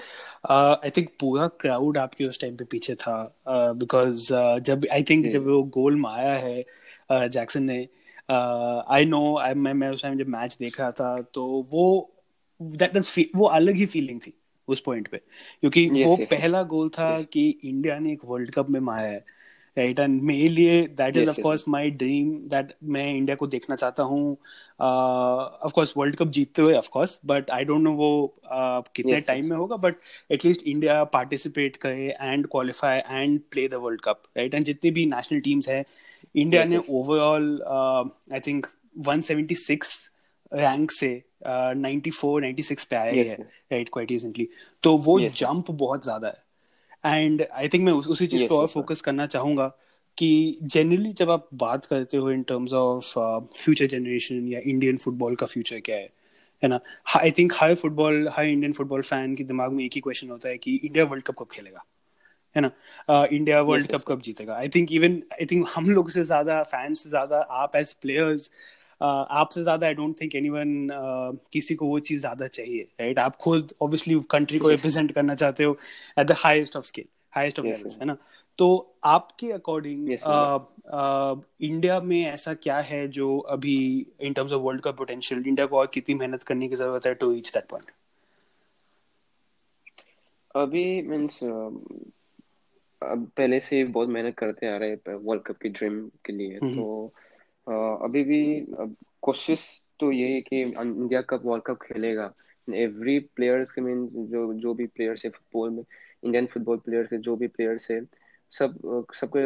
आई 0.52 0.90
थिंक 0.90 1.10
पूरा 1.20 1.48
क्राउड 1.48 1.98
आपके 1.98 2.26
उस 2.26 2.40
टाइम 2.42 2.56
पे 2.56 2.66
पीछे 2.66 2.96
था 2.96 3.16
बिकॉज़ 3.48 4.34
uh, 4.34 4.40
uh, 4.40 4.60
जब 4.60 4.86
आई 4.92 5.04
थिंक 5.04 5.26
जब 5.26 5.48
वो 5.48 5.64
गोल 5.64 5.96
मारा 5.96 6.38
है 6.38 6.66
जैक्सन 7.12 7.60
uh, 7.60 7.66
ने 7.66 7.88
आई 8.90 9.06
नो 9.06 9.38
आई 9.38 9.54
मैं 9.54 9.74
मैं 9.74 9.90
उस 9.90 10.02
टाइम 10.02 10.18
जब 10.18 10.28
मैच 10.28 10.58
देख 10.60 10.80
रहा 10.80 10.92
था 10.92 11.22
तो 11.22 11.68
वो 11.72 12.14
दैट 12.62 13.04
वो 13.36 13.46
अलग 13.46 13.76
ही 13.76 13.86
फीलिंग 13.86 14.20
थी 14.20 14.34
उस 14.68 14.82
पॉइंट 14.82 15.08
पे। 15.08 15.18
क्योंकि 15.18 15.90
yes, 15.90 16.06
वो 16.06 16.16
yes, 16.16 16.26
पहला 16.26 16.64
गोल 16.64 16.90
था 16.90 17.20
yes. 17.20 17.28
कि 17.28 17.60
इंडिया 17.64 18.00
ने 18.00 18.12
एक 18.12 18.20
वर्ल्ड 18.26 18.52
कप 18.52 18.70
में 18.70 18.80
मारा 18.80 19.08
है 19.08 19.26
राइट 19.78 20.00
एंड 20.00 20.22
मेरे 20.22 20.50
लिए 20.50 20.88
that 20.88 21.18
is 21.18 21.30
of 21.30 21.42
course 21.42 21.68
my 21.68 21.90
dream 21.90 22.32
that 22.32 22.74
मैं 22.84 23.16
इंडिया 23.16 23.36
को 23.36 23.48
देखना 23.48 23.76
चाहता 23.76 24.04
हूँ। 24.04 24.38
ऑफ़ 25.62 25.72
कोर्स 25.74 25.94
वर्ल्ड 25.98 26.16
कप 26.16 26.28
जीतते 26.28 26.62
हुए 26.62 26.74
of 26.74 26.90
course 26.90 27.20
but 27.26 27.52
I 27.52 27.64
don't 27.64 27.82
know 27.82 27.92
वो 27.92 28.36
uh, 28.46 28.84
कितने 28.96 29.20
टाइम 29.20 29.42
yes, 29.42 29.50
में 29.50 29.58
होगा 29.58 29.76
बट 29.76 29.96
एटलीस्ट 30.32 30.64
इंडिया 30.64 31.04
पार्टिसिपेट 31.04 31.76
करे 31.76 32.16
and 32.22 32.48
qualify 32.48 32.98
and 32.98 33.40
play 33.52 33.68
the 33.68 33.74
world 33.74 34.02
cup 34.02 34.24
right 34.38 34.54
and 34.54 34.64
जितनी 34.64 34.92
भी 34.92 35.06
नेशनल 35.06 35.40
टीम्स 35.40 35.70
है 35.70 35.86
इंडिया 36.38 36.64
ने 36.64 36.78
ओवरऑल 36.90 37.62
आई 38.34 38.40
थिंक 38.40 38.68
176 39.00 39.96
रैंक 40.54 40.92
से 40.92 41.24
नाइन्टी 41.48 42.12
फोर 42.12 42.42
नाइन्टी 42.42 42.64
सिक्स 42.64 42.86
पे 42.86 42.96
आया 42.96 43.12
yes, 43.12 43.26
है 43.26 43.36
राइट 43.72 43.90
क्वाइट 43.94 44.12
रिसेंटली 44.12 44.48
तो 44.84 44.98
वो 44.98 45.20
जंप 45.20 45.72
बहुत 45.72 46.04
ज़्यादा 46.04 46.28
है. 46.28 46.46
एंड 47.06 47.46
आई 47.54 47.68
थिंक 47.68 47.84
मैं 47.84 47.94
उस, 47.94 48.08
उसी 48.08 48.28
चीज़ 48.28 48.42
yes, 48.42 48.50
को 48.50 48.58
और 48.58 48.68
फोकस 48.68 49.02
करना 49.02 49.26
चाहूँगा 49.26 49.68
कि 50.18 50.58
जनरली 50.64 51.14
जब 51.14 51.30
आप 51.30 51.48
बात 51.54 51.86
करते 51.86 52.18
हो 52.18 52.32
in 52.32 52.44
terms 52.44 52.74
of 52.74 53.04
future 53.58 53.86
generation 53.86 54.48
या 54.48 54.60
इंडियन 54.66 54.98
फुटबॉल 54.98 55.36
का 55.36 55.46
फ्यूचर 55.46 55.80
क्या 55.80 55.96
है 55.96 56.10
है 56.64 56.70
ना? 56.70 56.80
आई 57.18 57.32
थिंक 57.32 57.54
हर 57.56 57.76
फुटबॉल 57.76 58.30
हर 58.34 58.46
इंडियन 58.46 58.74
फुटबॉल 58.74 59.02
फ़ैन 59.02 59.36
के 59.36 59.44
दिमाग 59.44 59.72
में 59.72 59.86
एक 59.86 59.92
ही 59.96 60.02
क्वेश्चन 60.02 60.30
होता 60.30 60.50
है 60.50 60.58
कि 60.58 60.76
इंडिया 60.76 61.06
वर्ल्ड 61.06 61.24
कप 61.24 61.36
कब 61.40 61.48
खेलेगा? 61.52 61.86
है 62.56 62.62
ना? 62.62 62.72
इंडिया 63.32 63.62
वर्ल्ड 63.62 63.88
कप 63.88 64.04
कब 64.08 64.22
जीतेगा? 64.22 64.56
I 64.56 64.70
think 64.76 64.92
even 64.92 65.22
I 65.34 65.46
think 65.52 65.68
हम 65.76 65.90
लोग 65.90 66.10
से 66.10 66.24
ज़्यादा 66.24 66.62
फैंस 66.66 67.04
से 67.04 67.10
ज़्यादा 67.10 67.40
आप 67.62 67.76
एज 67.76 67.94
प्लेयर्स 68.02 68.50
आपसे 69.02 69.64
ज़्यादा 69.64 69.88
आई 69.88 69.94
डोंट 69.94 70.22
थिंक 70.22 70.36
एनीवन 70.36 70.88
किसी 71.54 71.76
को 71.76 71.86
वो 71.88 72.00
चीज़ 72.00 72.20
ज़्यादा 72.20 72.48
चाहिए 72.50 72.88
राइट 73.02 73.20
आप 73.20 73.36
खुद 73.42 73.74
ऑब्वियसली 73.82 74.20
कंट्री 74.32 74.60
को 74.60 74.70
रिप्रेजेंट 74.70 75.12
करना 75.16 75.36
चाहते 75.36 75.64
हो 75.64 75.78
at 76.20 76.28
the 76.28 76.36
highest 76.38 76.78
of 76.78 76.86
scale 76.86 77.06
highest 77.36 77.60
of 77.60 77.68
levels 77.68 77.98
है 78.00 78.06
ना? 78.06 78.18
तो 78.60 78.96
आपके 79.06 79.52
अकॉर्डिंग 79.52 80.10
इंडिया 81.62 82.00
में 82.02 82.24
ऐसा 82.26 82.54
क्या 82.54 82.80
है 82.82 83.08
जो 83.18 83.38
अभी 83.56 83.76
in 84.22 84.34
terms 84.34 84.52
of 84.54 84.62
world 84.62 84.82
cup 84.82 84.98
potential 84.98 85.44
India 85.48 85.66
को 85.66 85.78
और 85.80 85.88
कितनी 85.94 86.16
मेहनत 86.16 86.44
करने 86.44 86.68
की 86.68 86.76
ज़रूरत 86.76 87.06
है 87.08 87.14
टू 87.16 87.32
रीच 87.34 87.52
दैट 87.54 87.68
पॉइंट 87.70 87.92
अभी 90.56 91.02
मीन्स 91.02 91.40
अब 93.02 93.30
पहले 93.38 93.60
से 93.60 93.84
बहुत 93.86 94.10
मेहनत 94.10 94.36
करते 94.38 94.68
आ 94.68 94.78
रहे 94.78 94.90
हैं 94.90 95.14
वर्ल्ड 95.16 95.44
कप 95.44 95.58
की 95.62 95.70
ड्रीम 95.70 96.00
के 96.26 96.34
लिए 96.34 96.60
हम्म 96.60 96.70
तो 96.70 97.14
अभी 98.06 98.24
भी 98.24 98.42
कोशिश 99.24 99.66
तो 100.00 100.12
ये 100.12 100.28
है 100.34 100.42
कि 100.42 100.62
इंडिया 100.62 101.22
कप 101.30 101.42
वर्ल्ड 101.46 101.64
कप 101.66 101.78
खेलेगा। 101.84 102.34
एवरी 102.68 103.20
प्लेयर्स 103.36 103.72
के 103.72 103.82
मीन 103.82 104.08
जो 104.32 104.54
जो 104.56 104.74
भी 104.74 104.86
प्लेयर्स 104.88 105.26
है 105.26 105.32
फुटबॉल 105.32 105.70
में 105.70 105.84
इंडियन 106.24 106.46
फुटबॉल 106.48 106.78
प्लेयर्स 106.86 107.10
के 107.10 107.18
जो 107.20 107.36
भी 107.36 107.48
प्लेयर्स 107.50 107.90
है 107.92 108.02
सब 108.52 108.80
सबके 109.16 109.46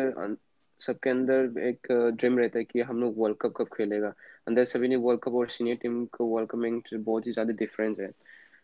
सबके 0.81 1.09
अंदर 1.09 1.59
एक 1.59 1.87
ड्रीम 1.91 2.37
रहता 2.39 2.59
है 2.59 2.65
कि 2.65 2.81
हम 2.81 3.01
लोग 3.01 3.17
वर्ल्ड 3.17 3.37
कप 3.41 3.53
कब 3.57 3.67
खेलेगा। 3.75 4.13
अंदर 4.47 4.63
सभी 4.65 4.87
ने 4.87 4.95
वर्ल्ड 4.97 5.21
कप 5.23 5.33
और 5.33 5.49
सीनियर 5.49 5.77
टीम 5.81 6.05
को 6.13 6.25
वर्ल्ड 6.27 6.49
कप 6.49 6.57
में 6.57 6.79
बहुत 6.93 7.27
ही 7.27 7.31
ज़्यादा 7.31 7.53
डिफरेंस 7.55 7.99
है। 7.99 8.09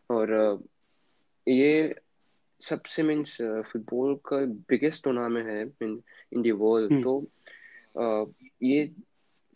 और 0.09 0.33
ये 1.47 1.95
सबसे 2.61 3.03
मीन्स 3.03 3.37
फुटबॉल 3.41 4.15
का 4.25 4.37
बिगेस्ट 4.69 5.03
टूर्नामेंट 5.03 5.47
है 5.47 5.61
इन 5.83 6.41
दी 6.41 6.51
वर्ल्ड 6.53 7.03
तो 7.03 7.19
ये 8.63 8.85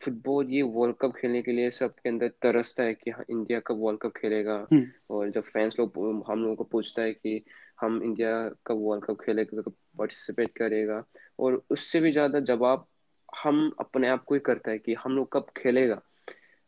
फुटबॉल 0.02 0.50
ये 0.50 0.62
वर्ल्ड 0.76 0.96
कप 1.02 1.14
खेलने 1.18 1.42
के 1.42 1.52
लिए 1.52 1.70
सबके 1.72 2.10
अंदर 2.10 2.32
तरसता 2.42 2.84
है 2.84 2.94
कि 2.94 3.12
हाँ, 3.12 3.24
इंडिया 3.30 3.60
कब 3.60 3.80
वर्ल्ड 3.80 4.00
कप 4.02 4.14
खेलेगा 4.18 4.56
हम्म। 4.72 4.88
और 5.10 5.30
जब 5.30 5.44
फैंस 5.44 5.76
लोग 5.80 5.98
हम 6.30 6.44
लोगों 6.44 6.56
को 6.56 6.64
पूछता 6.64 7.02
है 7.02 7.14
कि 7.14 7.42
हम 7.82 8.02
इंडिया 8.04 8.32
कब 8.68 8.78
वर्ल्ड 8.82 9.06
कप 9.06 9.22
खेलेगा 9.22 9.62
कब 9.62 9.74
पार्टिसिपेट 9.98 10.58
करेगा 10.58 11.04
और 11.40 11.62
उससे 11.70 12.00
भी 12.00 12.12
ज़्यादा 12.12 12.40
जवाब 12.40 12.88
हम 13.30 13.72
अपने 13.80 14.08
आप 14.08 14.24
को 14.24 14.36
ही 14.36 14.40
करता 14.40 14.72
है 14.72 14.80
कि 14.80 14.94
हम 14.94 15.16
लोग 15.16 15.32
कब 15.34 15.52
खेलेगा 15.58 16.02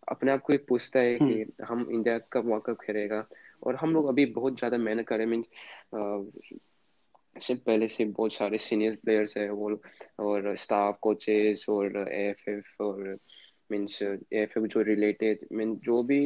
अपने 0.07 0.31
आप 0.31 0.41
को 0.41 0.53
ही 0.53 0.57
पूछता 0.59 0.99
है 0.99 1.15
कि 1.15 1.23
हम्म। 1.23 1.65
हम 1.65 1.87
इंडिया 1.91 2.17
कब 2.33 2.45
वर्ल्ड 2.45 2.63
कप 2.63 2.81
खेलेगा 2.81 3.25
और 3.63 3.75
हम 3.75 3.93
लोग 3.93 4.07
अभी 4.07 4.25
बहुत 4.33 4.57
ज़्यादा 4.59 4.77
मेहनत 4.77 5.07
कर 5.07 5.17
करें 5.17 5.25
मीन 5.25 5.43
से 7.35 7.53
पहले 7.55 7.87
से 7.87 8.05
बहुत 8.07 8.33
सारे 8.33 8.57
सीनियर 8.57 8.95
प्लेयर्स 9.03 9.37
है 9.37 9.49
वो 9.51 9.69
और 10.19 10.55
स्टाफ 10.57 10.97
कोचेस 11.01 11.65
और 11.69 11.97
एफ़ 12.11 12.49
एफ़ 12.49 12.83
और, 12.83 13.17
मीन्स 13.71 14.01
एफ़ 14.01 14.57
एफ़ 14.59 14.59
जो 14.59 14.81
रिलेटेड 14.81 15.47
मीन 15.53 15.75
जो 15.83 16.01
भी 16.03 16.19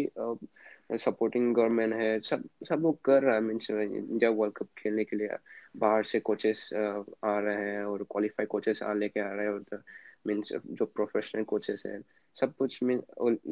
सपोर्टिंग 0.98 1.54
गवर्नमेंट 1.56 1.94
है, 1.94 2.20
सब 2.22 2.44
सब 2.70 2.80
लोग 2.82 3.02
कर 3.06 3.24
रहा 3.24 3.36
है। 3.36 3.42
मीन्स, 3.42 3.70
इंडिया 3.72 4.30
वर्ल्ड 4.32 4.54
कप 4.58 4.68
खेलने 4.78 5.04
के 5.06 5.16
लिए 5.18 5.30
बाहर 5.78 6.04
से 6.04 6.20
कोचेस 6.20 6.70
आ 6.74 7.40
रहे 7.40 7.70
हैं 7.72 7.84
और 7.86 8.04
क्वालिफाई 8.12 8.46
कोचेस 8.46 8.84
आ, 8.84 8.94
लेके 8.94 9.20
आ 9.20 9.32
रहे 9.34 9.46
हैं। 9.46 9.54
और, 9.54 9.84
मीन्स, 10.28 10.54
जो 10.68 10.86
प्रोफेशनल 10.86 11.44
कोचेस 11.44 11.84
हैं 11.88 12.02
सब 12.38 12.56
कुछ 12.56 12.82
मीन 12.84 13.02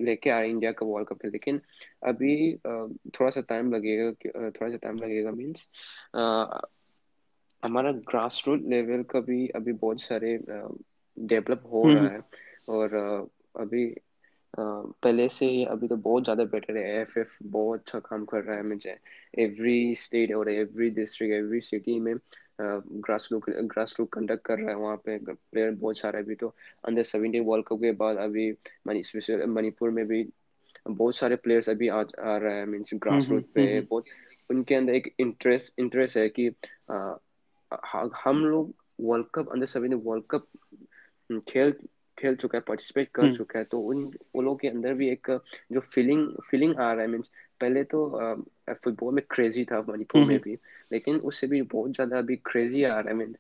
लेके 0.04 0.30
आए 0.30 0.50
इंडिया 0.50 0.72
का 0.72 0.86
वर्ल्ड 0.86 1.08
कप 1.08 1.26
है 1.26 1.32
लेकिन 1.32 1.62
अभी 2.04 2.56
थोड़ा 3.10 3.30
सा 3.30 3.42
टाइम 3.42 3.74
लगेगा 3.74 4.12
थोड़ा 4.50 4.70
सा 4.72 4.78
टाइम 4.78 4.98
लगेगा 4.98 5.32
मीन्स 5.32 5.68
हमारा 7.64 7.92
ग्रास 8.10 8.44
रूट 8.48 8.64
लेवल 8.70 9.04
का 9.04 9.20
भी 9.20 9.48
अभी 9.48 9.74
बहुत 9.74 10.02
सारे 10.02 10.38
डेवलप 11.18 11.64
हो 11.74 11.84
हम्म, 11.84 11.96
रहा 11.96 12.04
हम्म। 12.04 12.14
है 12.14 12.22
और 12.70 13.30
अभी 13.56 13.86
पहले 14.54 15.28
से 15.30 15.46
ही 15.46 15.64
अभी 15.66 15.88
तो 15.88 15.96
बहुत 15.98 16.24
ज़्यादा 16.24 16.44
बेटर 16.44 16.78
है 16.78 16.84
एफ़ 17.02 17.18
एफ़ 17.20 17.38
बहुत 17.44 17.80
अच्छा 17.80 18.00
काम 18.00 18.26
कर 18.26 18.44
रहा 18.44 18.58
है 18.58 18.64
मुझे 18.64 18.98
एवरी 19.40 19.96
स्टेट 19.96 20.34
और 20.36 20.50
एवरी 20.50 20.90
डिस्ट्रिक्ट 20.90 21.34
एवरी 21.34 21.62
सिटी 21.62 22.00
में 22.00 22.14
grass 22.60 23.28
root 23.32 23.50
grass 23.50 23.96
root 24.00 24.10
conduct 24.14 24.46
कर 24.46 24.60
रहा 24.60 24.70
है 24.70 24.76
वहाँ 24.76 24.98
पे 25.06 25.18
प्लेयर 25.18 25.72
बहुत 25.72 25.98
सारे 25.98 26.20
अभी 26.20 26.36
तो 26.36 26.54
अंडर 26.88 27.04
सेवेंटीन 27.04 27.44
वर्ल्ड 27.44 27.66
कप 27.68 27.80
के 27.82 27.92
बाद 27.94 28.18
अभी 28.18 28.52
स्पेशल 29.04 29.46
मणिपुर 29.48 29.90
में 29.90 30.06
भी 30.08 30.26
बहुत 30.88 31.16
सारे 31.16 31.36
प्लेयर्स 31.36 31.70
अभी 31.70 31.88
आ, 31.88 32.00
आ 32.00 32.38
रहा 32.38 32.56
है 32.56 32.66
मीन्स 32.66 32.94
ग्रास 32.96 33.30
रूट 33.30 33.46
पे 33.54 33.80
बहुत 33.82 34.06
उनके 34.50 34.76
अंदर 34.76 34.94
एक 34.94 35.14
इंटरेस्ट 35.20 35.80
इंटरेस्ट 35.80 36.18
है 36.18 36.28
कि 36.30 36.50
आ, 36.92 37.16
हम 38.26 38.46
लोग 38.46 38.74
वर्ल्ड 39.02 39.26
कप 39.36 39.50
अंदर 39.52 39.88
ने 39.88 39.96
वर्ल्ड 39.96 40.24
कप 40.30 40.48
खेल 41.50 41.74
खेल 42.18 42.36
चुका 42.36 42.58
है 42.58 42.64
पार्टिसिपेट 42.68 43.10
कर 43.10 43.24
हम्म। 43.24 43.36
चुका 43.36 43.60
है 43.60 43.66
तो 43.66 43.80
उन 43.80 44.04
उन 44.34 44.46
लोगों 44.46 44.56
के 44.58 44.68
अंदर 44.68 44.94
भी 44.94 45.10
एक 45.10 45.32
जो 45.72 45.80
फीलिंग 45.80 46.28
फीलिंग 46.44 46.76
आ 46.76 46.92
रहा 46.94 47.02
है 47.02 47.08
मीन्स 47.08 47.30
पहले 47.62 47.84
तो 47.86 48.00
फुटबॉल 48.76 49.14
में 49.14 49.24
क्रेजी 49.28 49.64
था 49.66 49.82
मणिपुर 49.84 50.22
में। 50.22 50.38
भी 50.40 50.54
लेकिन 50.92 51.16
उससे 51.22 51.48
भी 51.48 51.62
बहुत 51.64 51.92
ज़्यादा 51.92 52.18
अभी 52.20 52.36
क्रेजी 52.46 52.84
आ 52.86 53.00
रहा 53.00 53.10
है 53.10 53.16
मीन 53.16 53.36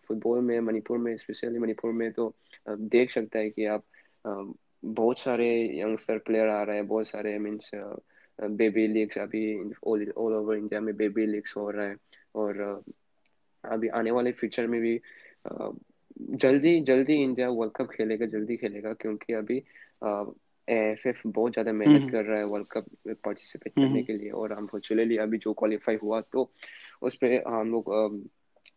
फुटबॉल 0.00 0.40
में 0.42 0.58
मणिपुर 0.60 0.98
में 0.98 1.16
स्पेशली 1.18 1.58
मणिपुर 1.58 1.92
में 1.94 2.10
तो 2.12 2.32
देख 2.68 3.10
सकता 3.10 3.38
है 3.38 3.50
कि 3.50 3.64
आप 3.66 3.84
बहुत 4.84 5.18
सारे 5.18 5.46
यंगस्टर 5.80 6.18
प्लेयर 6.20 6.48
आ 6.48 6.62
रहे 6.62 6.76
हैं 6.76 6.86
बहुत 6.88 7.08
सारे 7.08 7.38
मीन्स 7.38 7.70
बेबी 8.38 8.86
लीग्स 8.88 9.18
अभी 9.18 9.44
ऑल 9.86 10.06
ओवर 10.16 10.56
इंडिया 10.56 10.80
में 10.80 10.94
बेबी 10.96 11.26
लीग्स 11.26 11.56
हो 11.56 11.70
रहा 11.70 11.86
है 11.86 11.96
और 12.36 12.60
अभी 13.64 13.88
आने 13.90 14.10
वाले 14.10 14.32
फ्यूचर 14.32 14.66
में 14.66 14.80
भी 14.80 15.00
जल्दी 16.36 16.80
जल्दी 16.82 17.14
इंडिया 17.22 17.48
वर्ल्ड 17.50 17.72
कप 17.74 17.90
खेलेगा 17.92 18.26
जल्दी 18.28 18.56
खेलेगा 18.56 18.92
क्योंकि 18.94 19.32
अभी 19.34 19.62
एफ़ 20.68 21.26
बहुत 21.26 21.52
ज़्यादा 21.52 21.72
मेहनत 21.72 22.00
हम्म। 22.00 22.10
कर 22.10 22.24
रहा 22.24 22.38
है 22.38 22.44
वर्ल्ड 22.44 22.66
कप 22.72 22.86
में 23.06 23.14
पार्टिसिपेट 23.16 23.72
करने 23.74 23.86
हम्म। 23.86 24.02
के 24.02 24.12
लिए 24.12 24.30
और 24.32 24.52
अनफॉर्चुनेटली 24.52 25.16
अभी 25.16 25.38
जो 25.38 25.52
क्वालिफाई 25.52 25.96
हुआ 25.96 26.20
तो 26.32 26.50
उस 27.02 27.16
पर 27.16 27.42
हम 27.48 27.70
लोग 27.70 27.92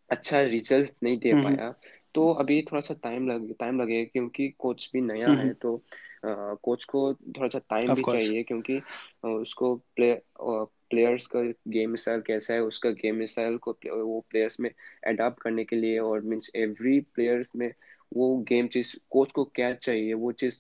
अच्छा 0.10 0.42
रिज़ल्ट 0.42 0.92
नहीं 1.04 1.18
दे 1.18 1.32
हम्म। 1.32 1.44
पाया 1.44 1.74
तो 2.16 2.32
अभी 2.34 2.62
थोड़ा 2.62 2.82
सा 2.82 2.94
टाइम 3.04 3.28
लगे 3.28 3.54
टाइम 3.54 3.82
लगेगा 3.82 4.10
क्योंकि 4.14 4.48
कोच 4.60 4.90
भी 4.94 5.02
नया 5.02 5.32
है 5.32 5.54
तो 5.54 5.82
कोच 6.26 6.84
को 6.86 7.14
थोड़ा 7.14 7.48
सा 7.48 7.60
टाइम 7.70 7.94
भी 7.94 8.02
चाहिए 8.02 8.44
क्योंकि 8.44 8.82
उसको 9.24 9.76
प्ले 9.96 10.14
प्लेयर्स 10.42 11.26
का 11.28 11.42
गेम 11.68 11.96
स्टाइल 11.96 12.22
कैसा 12.22 12.54
है 12.54 12.62
उसका 12.62 12.90
गेम 13.02 13.26
स्टाइल 13.26 13.58
को 13.58 13.72
वो 13.86 14.20
प्लेयर्स 14.30 14.60
में 14.60 14.70
अडाप्ट 15.08 15.42
करने 15.42 15.64
के 15.64 15.76
लिए 15.76 16.00
और 16.00 16.22
मीन्स 16.22 16.52
एवरी 16.56 17.00
प्लेयर्स 17.16 17.50
में 17.56 17.72
वो 18.12 18.36
गेम 18.50 18.68
चीज़ 18.68 18.96
कोच 19.10 19.32
को 19.32 19.44
क्या 19.56 19.74
चाहिए 19.74 20.14
वो 20.14 20.32
चीज़ 20.32 20.56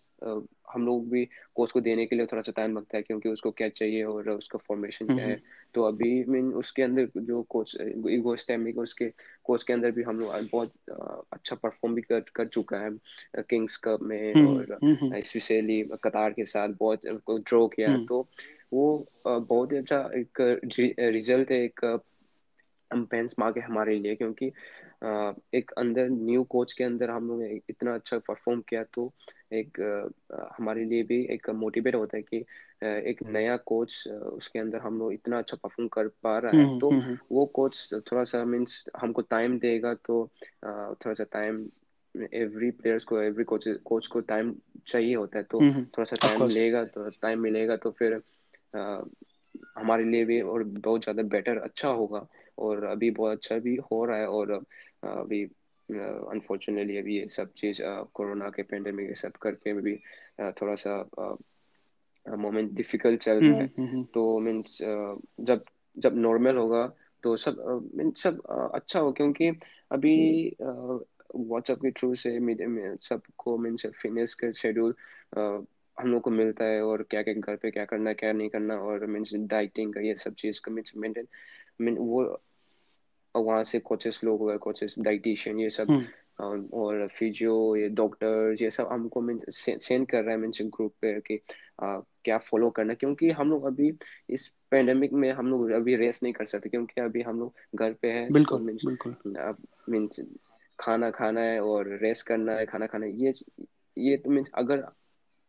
हम 0.73 0.85
लोग 0.85 1.09
भी 1.09 1.25
कोच 1.55 1.71
को 1.71 1.81
देने 1.81 2.05
के 2.05 2.15
लिए 2.15 2.25
थोड़ा 2.25 2.41
सा 2.41 2.51
टाइम 2.55 2.77
लगता 2.77 2.97
है 2.97 3.03
क्योंकि 3.03 3.29
उसको 3.29 3.51
क्या 3.51 3.69
चाहिए 3.69 4.03
और 4.03 4.29
उसका 4.29 4.59
फॉर्मेशन 4.59 5.05
क्या 5.05 5.25
है। 5.25 5.31
हम्म। 5.31 5.41
तो 5.73 5.83
अभी 5.83 6.23
मीन 6.23 6.53
उसके 6.53 6.83
अंदर 6.83 7.09
जो 7.17 7.41
कोच 7.43 7.77
ईगो 8.09 8.35
स्टैमिक 8.35 8.77
उसके 8.77 9.13
कोच 9.43 9.63
के 9.63 9.73
अंदर 9.73 9.91
भी 9.91 10.03
हम 10.03 10.19
लोग 10.19 10.49
बहुत 10.51 10.71
अच्छा 11.33 11.55
परफॉर्म 11.55 11.95
भी 11.95 12.01
कर 12.01 12.19
कर 12.35 12.47
चुका 12.47 12.77
है। 12.77 12.89
किंग्स 13.37 13.77
कप 13.77 13.99
में 14.01 14.33
हम्म, 14.33 14.47
और 14.47 14.79
स्पेशली 15.21 15.81
हम्म, 15.81 15.95
कतार 15.95 16.33
के 16.33 16.43
साथ 16.43 16.69
बहुत 16.69 17.01
ड्रॉ 17.29 17.67
किया 17.67 17.97
तो 17.97 18.27
वो 18.73 19.07
बहुत 19.27 19.71
ही 19.71 19.77
अच्छा 19.77 20.09
एक 20.15 20.59
रिज़ल्ट 20.99 21.51
है 21.51 21.63
एक 21.63 22.01
बेंच 22.93 23.35
मार्क 23.39 23.57
है 23.57 23.63
हमारे 23.63 23.99
लिए 23.99 24.15
क्योंकि 24.15 24.45
एक 25.57 25.71
अंदर 25.77 26.09
न्यू 26.09 26.43
कोच 26.43 26.73
के 26.73 26.83
अंदर 26.83 27.09
हम 27.09 27.27
लोग 27.27 27.43
इतना 27.69 27.95
अच्छा 27.95 28.17
परफॉर्म 28.17 28.61
किया 28.61 28.83
तो 28.83 29.13
एक 29.51 29.79
हमारे 30.59 30.83
लिए 30.85 31.03
भी 31.03 31.21
एक 31.25 31.49
मोटिवेट 31.49 31.95
होता 31.95 32.17
है 32.17 32.23
कि 32.23 32.37
एक 33.09 33.23
नया 33.27 33.55
कोच 33.57 34.07
उसके 34.07 34.59
अंदर 34.59 34.79
हम 34.79 34.99
लोग 34.99 35.13
इतना 35.13 35.37
अच्छा 35.37 35.57
परफॉर्म 35.63 35.87
कर 35.87 36.07
पा 36.23 36.37
रहा 36.37 36.51
है। 36.51 36.63
हम्म, 36.63 36.79
तो 36.79 36.89
हम्म, 36.89 37.01
हम्म। 37.01 37.17
वो 37.31 37.45
कोच 37.45 37.89
थोड़ा 38.11 38.23
सा 38.23 38.43
मीन्स 38.45 38.83
हमको 38.97 39.21
टाइम 39.21 39.59
देगा 39.59 39.93
तो 39.93 40.25
थोड़ा 40.65 41.13
सा 41.13 41.23
टाइम 41.23 41.67
एवरी 42.33 42.71
प्लेयर्स 42.71 43.03
को 43.03 43.19
एवरी 43.21 43.43
कोच 43.43 43.67
कोच 43.85 44.07
को 44.07 44.19
टाइम 44.19 44.55
चाहिए 44.87 45.15
होता 45.15 45.37
है। 45.37 45.43
तो 45.43 45.59
थोड़ा 45.61 46.03
सा 46.03 46.15
टाइम 46.27 46.47
लेगा 46.47 46.83
तो 46.85 47.09
टाइम 47.21 47.39
मिलेगा 47.39 47.75
तो 47.75 47.91
फिर 47.91 48.21
हमारे 49.77 50.03
लिए 50.03 50.25
भी 50.25 50.41
और 50.41 50.63
बहुत 50.63 51.03
ज़्यादा 51.03 51.23
बेटर 51.23 51.57
अच्छा 51.57 51.87
होगा। 51.89 52.25
और 52.57 52.83
अभी 52.83 53.09
बहुत 53.11 53.31
अच्छा 53.31 53.57
भी 53.57 53.75
हो 53.91 54.05
रहा 54.05 54.17
है 54.17 54.27
और 54.27 54.51
अभी 55.03 55.45
अनफॉर्चुनेटली 55.91 56.97
अभी 56.97 57.17
ये 57.17 57.27
सब 57.27 57.51
चीज़ 57.53 57.81
कोरोना 58.13 58.49
के 58.49 58.63
पेंडेमिक 58.63 59.09
ये 59.09 59.15
सब 59.15 59.31
करके 59.31 59.73
भी 59.73 59.95
थोड़ा 60.41 60.75
सा 60.75 61.37
मोमेंट 62.37 62.71
डिफ़िकल्ट 62.71 63.21
चल 63.21 63.31
रहा 63.31 63.49
है 63.49 63.65
हम्म, 63.65 63.69
हम्म, 63.77 63.91
हम्म। 63.91 64.03
तो 64.03 64.39
मीन्स 64.39 64.77
जब 65.39 65.63
जब 65.97 66.15
नॉर्मल 66.15 66.57
होगा 66.57 66.93
तो 67.23 67.37
सब 67.37 67.89
मीन्स 67.95 68.23
सब 68.23 68.41
अच्छा 68.73 68.99
हो 68.99 69.11
क्योंकि 69.11 69.49
अभी 69.91 70.55
व्हाट्सएप 71.35 71.77
के 71.77 71.91
थ्रू 71.91 72.15
से 72.15 72.39
सबको 72.97 73.57
मीन्स 73.57 73.85
फिटनेस 73.85 74.33
का 74.33 74.51
शेड्यूल 74.51 74.95
हम 75.37 76.07
लोग 76.07 76.21
को 76.21 76.29
मिलता 76.29 76.65
है 76.65 76.81
और 76.81 77.03
क्या 77.03 77.21
क्या 77.23 77.33
घर 77.33 77.55
पे 77.55 77.71
क्या 77.71 77.85
करना 77.85 78.13
क्या 78.13 78.31
नहीं 78.31 78.49
करना 78.49 78.75
और 78.75 79.05
मीन्स 79.05 79.33
डाइटिंग 79.35 79.93
का 79.93 80.01
ये 80.01 80.15
सब 80.15 80.33
चीज़ 80.33 80.61
का 80.65 80.71
मीन्स 80.71 80.91
मेंटेन 80.97 81.27
मीन 81.81 81.97
वो 81.97 82.41
वहाँ 83.35 83.63
से 83.63 83.79
कोचेस 83.79 84.19
लोग 84.23 84.39
हुए 84.39 84.57
कोचेस 84.57 84.95
डाइटिशियन 84.99 85.59
ये 85.59 85.69
सब 85.69 85.91
हम्म। 85.91 86.05
और 86.73 87.07
फिजियो 87.07 87.75
ये 87.75 87.89
डॉक्टर्स 87.89 88.61
ये 88.61 88.71
सब 88.71 88.87
हमको 88.91 89.23
सेंड 89.51 90.07
कर 90.07 90.23
रहा 90.23 90.31
है 90.31 90.37
मीन्स 90.37 90.61
ग्रुप 90.61 90.93
पे 91.01 91.19
कि 91.21 91.39
क्या 91.81 92.37
फॉलो 92.37 92.69
करना 92.69 92.93
क्योंकि 92.93 93.31
हम 93.31 93.49
लोग 93.49 93.65
अभी 93.65 93.93
इस 94.29 94.47
पेंडेमिक 94.71 95.13
में 95.13 95.31
हम 95.31 95.47
लोग 95.47 95.69
अभी 95.71 95.95
रेस्ट 95.95 96.23
नहीं 96.23 96.33
कर 96.33 96.45
सकते 96.45 96.69
क्योंकि 96.69 97.01
अभी 97.01 97.21
हम 97.21 97.39
लोग 97.39 97.53
घर 97.75 97.93
पे 97.93 98.11
हैं 98.11 98.31
बिल्कुल 98.31 98.59
तो 98.59 98.65
बिल्कुल। 98.65 99.55
मीन्स 99.89 100.19
खाना 100.79 101.09
खाना 101.11 101.41
है 101.41 101.59
और 101.61 101.87
रेस्ट 102.01 102.27
करना 102.27 102.53
है 102.53 102.65
खाना 102.65 102.87
खाना 102.87 103.05
है। 103.05 103.21
ये 103.21 103.33
ये 103.97 104.17
तो 104.17 104.29
मीन्स 104.29 104.49
अगर 104.53 104.83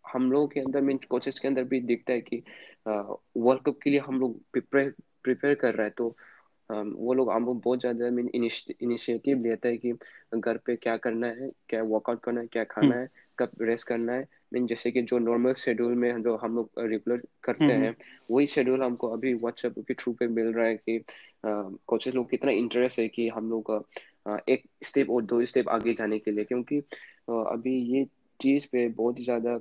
हम 0.05 0.33
लोगों 0.33 0.49
के 0.49 0.61
अंदर 0.61 0.81
मीन्स 0.81 1.05
कोचेस 1.05 1.39
के 1.39 1.49
अंदर 1.49 1.65
भी 1.65 1.81
दिखता 1.81 2.13
है 2.13 2.21
कि 2.21 2.43
वर्ल्ड 2.87 3.63
कप 3.63 3.79
के 3.83 3.91
लिए 3.91 4.01
हम 4.01 4.21
लोग 4.21 4.41
प्रिपेयर 4.53 4.95
प्रिपेयर 5.23 5.55
कर 5.55 5.75
रहे 5.75 5.87
हैं 5.87 5.95
तो 5.99 6.17
वो 6.71 7.15
लोग 7.15 7.31
हम 7.33 7.45
लोग 7.47 7.61
बहुत 7.63 7.81
ज़्यादा 7.81 8.11
मीन 8.11 8.29
इनिशिएटिव 8.35 9.43
लेते 9.43 9.69
हैं 9.69 9.79
कि 9.79 9.93
घर 10.37 10.57
पे 10.67 10.77
क्या 10.77 10.97
करना 10.97 11.27
है 11.29 11.51
क्या 11.69 11.83
वर्कआउट 11.85 12.23
करना 12.25 12.41
है 12.41 12.47
क्या 12.47 12.65
खाना 12.65 12.87
हम्म। 12.87 12.95
है 12.95 13.09
कब 13.39 13.51
रेस्ट 13.63 13.87
करना 13.89 14.13
है। 14.13 14.27
मीन 14.55 14.67
जैसे 14.67 14.91
कि 14.91 15.03
जो 15.03 15.19
नॉर्मल 15.19 15.55
शेड्यूल 15.55 15.95
में 15.95 16.23
जो 16.23 16.37
हम 16.37 16.55
लोग 16.57 16.71
रेगुलर 16.81 17.23
करते 17.45 17.65
हम्म, 17.65 17.85
हैं 17.85 17.95
वही 18.31 18.47
शेड्यूल 18.47 18.83
हमको 18.83 19.09
अभी 19.09 19.35
व्हाट्सएप 19.35 19.75
के 19.89 19.95
थ्रू 19.95 20.13
पे 20.13 20.27
मिल 20.29 20.53
रहा 20.55 20.67
है 20.67 20.77
कि 20.79 20.99
कोचेस 21.47 22.15
लोग 22.15 22.31
कितना 22.31 22.51
इंटरेस्ट 22.53 22.99
है 22.99 23.09
कि 23.09 23.29
हम 23.29 23.51
लोग 23.51 23.73
एक 24.49 24.65
स्टेप 24.85 25.11
और 25.11 25.23
दो 25.25 25.45
स्टेप 25.47 25.69
आगे 25.69 25.95
जाने 25.95 26.19
के 26.19 26.31
लिए। 26.31 26.45
क्योंकि 26.45 26.79
अभी 27.31 27.77
ये 27.97 28.05
चीज़ 28.41 28.67
पे 28.73 28.89
बहुत 28.91 29.19
ही 29.19 29.25
ज़्यादा 29.25 29.59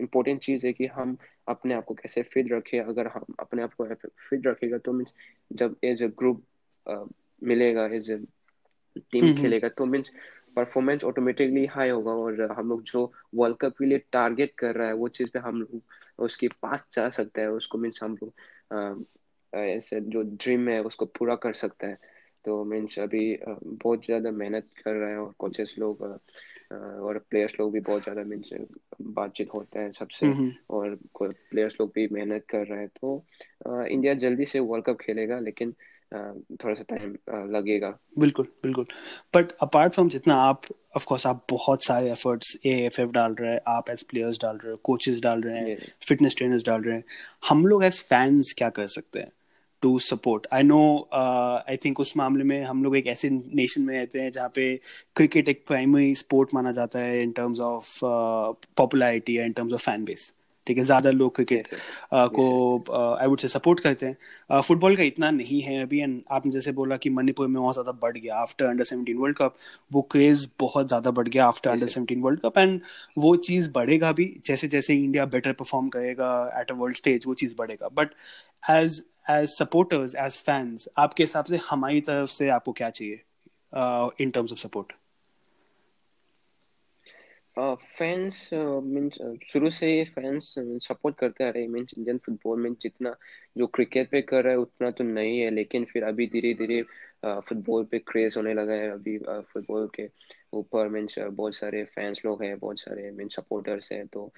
इम्पोर्टेंट 0.00 0.40
चीज़ 0.42 0.66
है 0.66 0.72
कि 0.72 0.86
हम 0.88 1.16
अपने 1.48 1.74
आप 1.74 1.84
को 1.84 1.94
कैसे 1.94 2.22
फिट 2.24 2.52
रखें। 2.52 2.78
अगर 2.80 3.06
हम 3.08 3.34
अपने 3.40 3.62
आप 3.62 3.74
को 3.74 3.84
फिट 4.20 4.46
रखेगा 4.46 4.78
तो 4.78 4.92
मीन्स 4.92 5.12
जब 5.54 5.76
एज 5.84 6.02
ए 6.02 6.08
ग्रुप 6.18 6.42
मिलेगा 7.42 7.86
एज 7.94 8.10
ए 8.10 8.18
टीम 9.12 9.30
खेलेगा 9.32 9.68
तो 9.68 9.84
मीन्स 9.86 10.10
परफॉर्मेंस 10.56 11.04
ऑटोमेटिकली 11.04 11.64
हाई 11.66 11.88
होगा 11.90 12.12
और 12.12 12.40
हम 12.52 12.68
लोग 12.68 12.82
जो 12.84 13.10
वर्ल्ड 13.34 13.56
कप 13.60 13.74
के 13.78 13.86
लिए 13.86 13.98
टारगेट 14.12 14.54
कर 14.58 14.74
रहा 14.74 14.86
है 14.88 14.94
वो 14.94 15.08
चीज़ 15.08 15.30
पे 15.32 15.38
हम 15.38 15.60
लोग 15.60 15.80
उसके 16.24 16.48
पास 16.62 16.86
जा 16.92 17.08
सकते 17.10 17.40
हैं। 17.40 17.48
उसको 17.50 17.78
मीन्स 17.78 18.02
हम 18.02 18.16
लोग 18.22 19.04
ऐसे 19.52 20.00
जो 20.00 20.22
ड्रीम 20.22 20.68
है 20.68 20.82
उसको 20.82 21.06
पूरा 21.18 21.34
कर 21.36 21.52
सकते 21.54 21.86
हैं। 21.86 21.98
तो 22.46 22.62
मीन्स 22.64 22.98
अभी 22.98 23.24
बहुत 23.48 24.04
ज़्यादा 24.06 24.30
मेहनत 24.30 24.66
कर 24.84 24.94
रहे 24.94 25.10
हैं 25.10 25.18
और 25.18 25.32
कोचेस 25.38 25.74
लोग 25.78 26.02
और 26.72 27.18
प्लेयर्स 27.30 27.54
लोग 27.60 27.72
भी 27.72 27.80
बहुत 27.80 28.02
ज़्यादा 28.02 28.22
मीन्स 28.24 28.50
बातचीत 29.02 29.48
होते 29.54 29.78
हैं 29.78 29.90
सबसे 29.92 30.28
और 30.70 30.94
प्लेयर्स 31.24 31.76
लोग 31.80 31.90
भी 31.94 32.06
मेहनत 32.12 32.44
कर 32.50 32.66
रहे 32.66 32.78
हैं 32.78 32.88
तो 33.00 33.24
इंडिया 33.66 34.14
जल्दी 34.14 34.44
से 34.44 34.60
वर्ल्ड 34.60 34.84
कप 34.84 34.98
खेलेगा 35.00 35.38
लेकिन 35.40 35.74
थोड़ा 36.12 36.74
सा 36.74 36.82
टाइम 36.88 37.14
लगेगा। 37.50 37.88
बिल्कुल 38.18 38.46
बिल्कुल। 38.62 38.84
बट 39.34 39.52
अपार्ट 39.62 39.92
फ्रॉम 39.92 40.08
जितना 40.08 40.34
आप 40.42 40.62
ऑफ़ 40.96 41.06
कोर्स 41.06 41.26
आप 41.26 41.44
बहुत 41.50 41.84
सारे 41.84 42.10
एफर्ट्स 42.10 42.56
ए 42.66 42.74
एफ़ 42.86 43.00
एफ़ 43.00 43.10
डाल 43.10 43.34
रहे 43.34 43.52
हैं 43.52 43.60
आप 43.68 43.90
एज 43.90 44.02
प्लेयर्स 44.02 44.38
डाल 44.42 44.56
रहे 44.56 44.70
हो 44.72 44.78
कोचेस 44.84 45.20
डाल 45.20 45.42
रहे 45.42 45.58
हैं 45.58 45.76
फिटनेस 46.08 46.36
ट्रेनर्स 46.36 46.64
डाल 46.66 46.82
रहे 46.82 46.96
हैं। 46.96 47.04
हम 47.48 47.66
लोग 47.66 47.84
एज 47.84 48.00
फैंस 48.02 48.54
क्या 48.58 48.68
कर 48.70 48.86
सकते 48.88 49.18
हैं? 49.20 49.32
To 49.82 49.98
support 49.98 50.46
I 50.52 50.62
know 50.62 50.80
I 51.14 51.76
think 51.84 52.00
उस 52.00 52.16
मामले 52.16 52.44
में 52.44 52.62
हम 52.64 52.84
लोग 52.84 52.96
एक 52.96 53.06
ऐसे 53.06 53.30
नेशन 53.30 53.82
में 53.82 53.94
रहते 53.94 54.20
हैं 54.20 54.30
जहाँ 54.32 54.48
पे 54.54 54.74
क्रिकेट 55.16 55.48
एक 55.48 55.64
प्राइमरी 55.66 56.14
स्पोर्ट 56.14 56.54
माना 56.54 56.72
जाता 56.72 56.98
है 56.98 57.22
in 57.22 57.32
terms 57.32 57.60
of 57.60 57.98
popularity 58.76 59.38
in 59.40 59.52
terms 59.52 59.72
of 59.72 59.84
fan 59.84 60.04
base 60.04 60.32
ठीक 60.66 60.78
है 60.78 60.84
ज़्यादा 60.84 61.10
लोग 61.10 61.34
क्रिकेट 61.34 61.68
को 62.14 62.44
आई 63.16 63.26
वुड 63.26 63.38
से 63.38 63.48
सपोर्ट 63.48 63.80
करते 63.80 64.06
हैं. 64.06 64.60
फुटबॉल 64.60 64.96
का 64.96 65.02
इतना 65.02 65.30
नहीं 65.30 65.60
है 65.62 65.80
अभी 65.82 66.00
एंड 66.00 66.22
आपने 66.32 66.52
जैसे 66.52 66.72
बोला 66.72 66.96
कि 66.96 67.10
मणिपुर 67.10 67.46
में 67.48 67.60
बहुत 67.62 67.74
ज़्यादा 67.74 67.92
बढ़ 68.02 68.16
गया 68.18 68.36
after 68.36 68.64
under 68.64 68.84
seventeen 68.84 69.16
world 69.18 69.36
cup 69.36 69.54
वो 69.92 70.02
क्रेज 70.10 70.48
बहुत 70.60 70.88
ज़्यादा 70.88 71.10
बढ़ 71.10 71.28
गया 71.28 71.46
after 71.46 71.70
under 71.70 71.86
seventeen 71.86 72.22
world 72.22 72.40
cup 72.40 72.58
and 72.58 72.80
वो 73.18 73.34
चीज़ 73.48 73.70
बढ़ेगा 73.72 74.12
भी 74.12 74.26
जैसे 74.46 74.68
जैसे 74.68 74.94
इंडिया 74.94 75.24
बेटर 75.36 75.52
परफॉर्म 75.52 75.88
करेगा 75.88 76.32
एट 76.60 76.70
अ 76.70 76.74
वर्ल्ड 76.74 76.96
स्टेज 76.96 77.26
वो 77.26 77.34
चीज़ 77.34 77.54
बढ़ेगा. 77.58 77.88
But 77.94 78.14
as 78.70 79.02
as 79.26 79.48
supporters 79.48 80.14
as 80.24 80.40
fans 80.46 80.88
आपके 80.98 81.22
हिसाब 81.22 81.44
से 81.44 81.56
हमारी 81.70 82.00
तरफ़ 82.10 82.30
से 82.30 82.48
आपको 82.58 82.72
क्या 82.72 82.90
चाहिए 82.90 83.20
in 84.24 84.30
terms 84.30 84.52
of 84.52 84.58
support 84.58 84.92
fans 87.58 88.48
means 88.52 89.18
शुरू 89.46 89.68
से 89.70 89.86
ही 89.92 90.04
फैंस 90.14 90.54
सपोर्ट 90.86 91.16
करते 91.18 91.44
आ 91.44 91.48
रहे 91.50 91.66
मीन्स 91.66 91.94
इंडियन 91.98 92.18
फुटबॉल 92.26 92.60
में 92.62 92.72
जितना 92.82 93.14
जो 93.58 93.66
क्रिकेट 93.66 94.10
पे 94.10 94.20
कर 94.22 94.42
रहा 94.44 94.52
है, 94.52 94.58
उतना 94.58 94.90
तो 94.90 95.04
नहीं 95.04 95.38
है, 95.40 95.50
लेकिन 95.50 95.84
फिर 95.92 96.04
अभी 96.04 96.26
धीरे 96.32 96.52
धीरे 96.54 96.82
फुटबॉल 97.24 97.84
पे 97.90 97.98
क्रेज 97.98 98.36
होने 98.36 98.54
लगा 98.54 98.72
है, 98.72 98.90
अभी 98.90 99.18
फुटबॉल 99.52 99.88
के 99.94 100.08
ऊपर 100.58 100.88
मीन्स 100.88 101.18
बहुत 101.20 101.54
सारे 101.54 101.82
फैंस 101.94 102.22
लोग 102.26 102.42
हैं, 102.44 102.58
बहुत 102.58 102.80
सारे 102.80 103.10
मीन्स 103.10 103.36
सपोर्टर्स 103.36 103.90
हैं 103.92 104.06
तो 104.16 104.30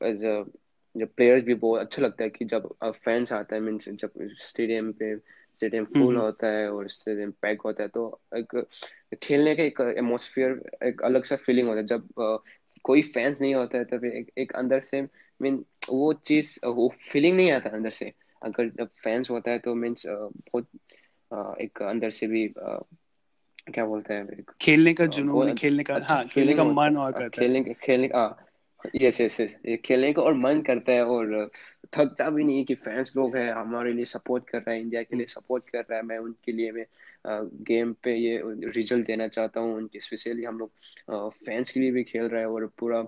एज 0.00 0.24
जब 0.98 1.14
प्लेयर्स 1.14 1.44
भी 1.44 1.54
बहुत 1.54 1.80
अच्छा 1.80 2.02
लगता 2.02 2.24
है 2.24 2.30
कि 2.30 2.44
जब 2.44 2.68
फैंस 2.84 3.32
आता 3.32 3.54
है 3.54 3.60
मीन्स 3.60 3.88
जब 3.88 4.10
स्टेडियम 4.40 4.92
पे 4.92 5.16
स्टेडियम 5.54 5.84
फुल 5.84 6.02
हम्म। 6.02 6.18
होता 6.18 6.46
है 6.46 6.70
और 6.72 6.88
स्टेडियम 6.88 7.30
पैक 7.42 7.60
होता 7.60 7.82
है 7.82 7.88
तो 7.88 8.20
एक 8.36 8.64
खेलने 9.22 9.54
का 9.56 9.62
एक 9.62 9.80
एटमोसफियर 9.80 10.62
एक 10.84 11.02
अलग 11.02 11.24
सा 11.24 11.36
फीलिंग 11.36 11.68
होता 11.68 11.80
है। 11.80 11.86
जब 11.86 12.08
कोई 12.84 13.02
फैंस 13.02 13.40
नहीं 13.40 13.54
होता 13.54 13.78
है 13.78 13.84
तब 13.84 14.04
एक, 14.04 14.30
एक 14.38 14.52
अंदर 14.52 14.80
से 14.80 15.02
मीन 15.40 15.64
वो 15.90 16.12
चीज़ 16.12 16.58
वो 16.66 16.88
फीलिंग 17.02 17.36
नहीं 17.36 17.50
आता 17.52 17.70
अंदर 17.70 17.90
से। 17.90 18.12
अगर 18.42 18.68
जब 18.68 18.88
फैंस 19.02 19.30
होता 19.30 19.50
है 19.50 19.58
तो 19.58 19.74
मीन्स 19.74 20.06
बहुत 20.06 20.68
एक 21.60 21.82
अंदर 21.82 22.10
से 22.10 22.26
भी 22.26 22.46
क्या 22.56 23.84
बोलते 23.86 24.14
हैं 24.14 24.42
खेलने 24.60 24.92
का 24.94 25.06
जुनून 25.06 25.54
खेलने 25.54 25.82
का 25.84 25.94
अच्छा 25.94 26.14
हाँ 26.14 26.24
खेलने 26.26 26.54
का 26.54 26.64
मन 26.64 26.96
और 26.96 27.12
करता 27.12 27.24
है। 27.24 27.28
खेलने 27.30 27.74
खेलने 27.82 28.06
हाँ 28.14 28.28
यस 28.80 29.20
यस 29.20 29.40
यस 29.40 29.56
ये 29.66 29.76
खेलने 29.76 30.12
का 30.12 30.22
और 30.22 30.34
मन 30.34 30.60
करता 30.66 30.92
है 30.92 31.04
और 31.06 31.50
थकता 31.94 32.28
भी 32.30 32.44
नहीं 32.44 32.64
कि 32.64 32.74
फैंस 32.74 33.12
लोग 33.16 33.36
हैं 33.36 33.50
हमारे 33.52 33.92
लिए 33.92 34.04
सपोर्ट 34.04 34.48
कर 34.50 34.58
रहा 34.58 34.72
है 34.72 34.80
इंडिया 34.80 35.02
के 35.02 35.16
लिए 35.16 35.26
सपोर्ट 35.26 35.68
कर 35.70 35.80
रहा 35.80 35.98
है। 35.98 36.04
मैं 36.06 36.18
उनके 36.18 36.52
लिए 36.52 36.72
मैं 36.72 36.84
गेम 37.68 37.92
पे 38.02 38.14
ये 38.16 38.40
रिज़ल्ट 38.76 39.06
देना 39.06 39.28
चाहता 39.28 39.60
हूँ। 39.60 39.74
उनके 39.76 40.00
स्पेशली 40.00 40.44
हम 40.44 40.58
लोग 40.58 41.30
फैंस 41.44 41.70
के 41.70 41.80
लिए 41.80 41.90
भी 41.92 42.04
खेल 42.04 42.28
रहे 42.28 42.40
हैं 42.40 42.48
और 42.48 42.66
पूरा 42.78 43.06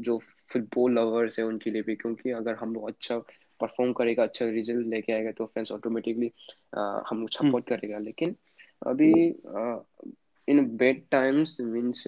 जो 0.00 0.18
फुटबॉल 0.50 0.92
लवर्स 0.94 1.38
है 1.38 1.44
उनके 1.46 1.70
लिए 1.70 1.82
भी। 1.82 1.94
क्योंकि 1.96 2.30
अगर 2.32 2.54
हम 2.60 2.74
लोग 2.74 2.88
अच्छा 2.88 3.18
परफॉर्म 3.60 3.92
करेगा 3.92 4.22
अच्छा 4.22 4.46
रिज़ल्ट 4.46 4.86
लेके 4.86 5.12
आएगा 5.12 5.30
तो 5.32 5.46
फैंस 5.54 5.72
ऑटोमेटिकली 5.72 6.30
हम 7.10 7.20
लोग 7.20 7.30
सपोर्ट 7.32 7.68
करेगा। 7.68 7.98
लेकिन 7.98 8.34
अभी 8.86 9.12
in 10.48 10.64
bad 10.76 11.02
times 11.10 11.56
means 11.60 12.06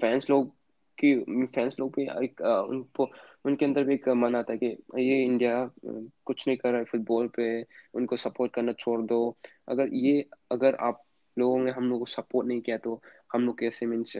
fans 0.00 0.30
लोग 0.30 0.52
कि 1.00 1.46
फैंस 1.46 1.76
लोग 1.80 1.90
भी 1.96 2.02
एक 2.24 2.40
उनको 2.40 3.08
उनके 3.44 3.64
अंदर 3.64 3.84
भी 3.84 3.94
एक 3.94 4.08
मन 4.16 4.34
आता 4.36 4.52
है 4.52 4.58
कि 4.58 4.66
ये 5.00 5.22
इंडिया 5.24 5.54
कुछ 5.86 6.46
नहीं 6.46 6.56
कर 6.56 6.70
रहा 6.70 6.78
है 6.78 6.84
फुटबॉल 6.84 7.28
पे 7.36 7.50
उनको 7.94 8.16
सपोर्ट 8.18 8.52
करना 8.54 8.72
छोड़ 8.74 9.00
दो। 9.02 9.36
अगर 9.68 9.94
ये 9.96 10.24
अगर 10.52 10.74
आप 10.82 11.02
लोगों 11.36 11.58
ने 11.60 11.70
हम 11.70 11.88
लोग 11.90 11.98
को 11.98 12.06
सपोर्ट 12.06 12.48
नहीं 12.48 12.60
किया 12.60 12.76
तो 12.78 13.00
हम 13.32 13.46
लोग 13.46 13.58
कैसे 13.58 13.86
मीन्स 13.86 14.16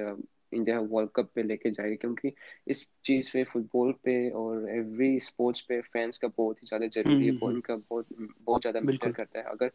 इंडिया 0.52 0.78
वर्ल्ड 0.82 1.10
कप 1.16 1.30
पे 1.34 1.42
लेके 1.42 1.70
जाएगी? 1.70 1.96
क्योंकि 1.96 2.32
इस 2.66 2.86
चीज़ 3.04 3.30
पे 3.32 3.42
फुटबॉल 3.44 3.92
पे 4.04 4.14
और 4.30 4.68
एवरी 4.70 5.18
स्पोर्ट्स 5.20 5.60
पे 5.60 5.80
फैंस 5.82 6.18
का 6.18 6.28
बहुत 6.28 6.62
ही 6.62 6.66
ज़्यादा 6.66 6.86
ज़रूरी 6.88 7.26
है। 7.26 7.32
उनका 7.42 7.76
बहुत 7.76 8.06
बहुत 8.40 8.60
ज़्यादा 8.62 8.80
मैटर 8.82 9.12
करता 9.12 9.38
है। 9.38 9.44
अगर 9.46 9.70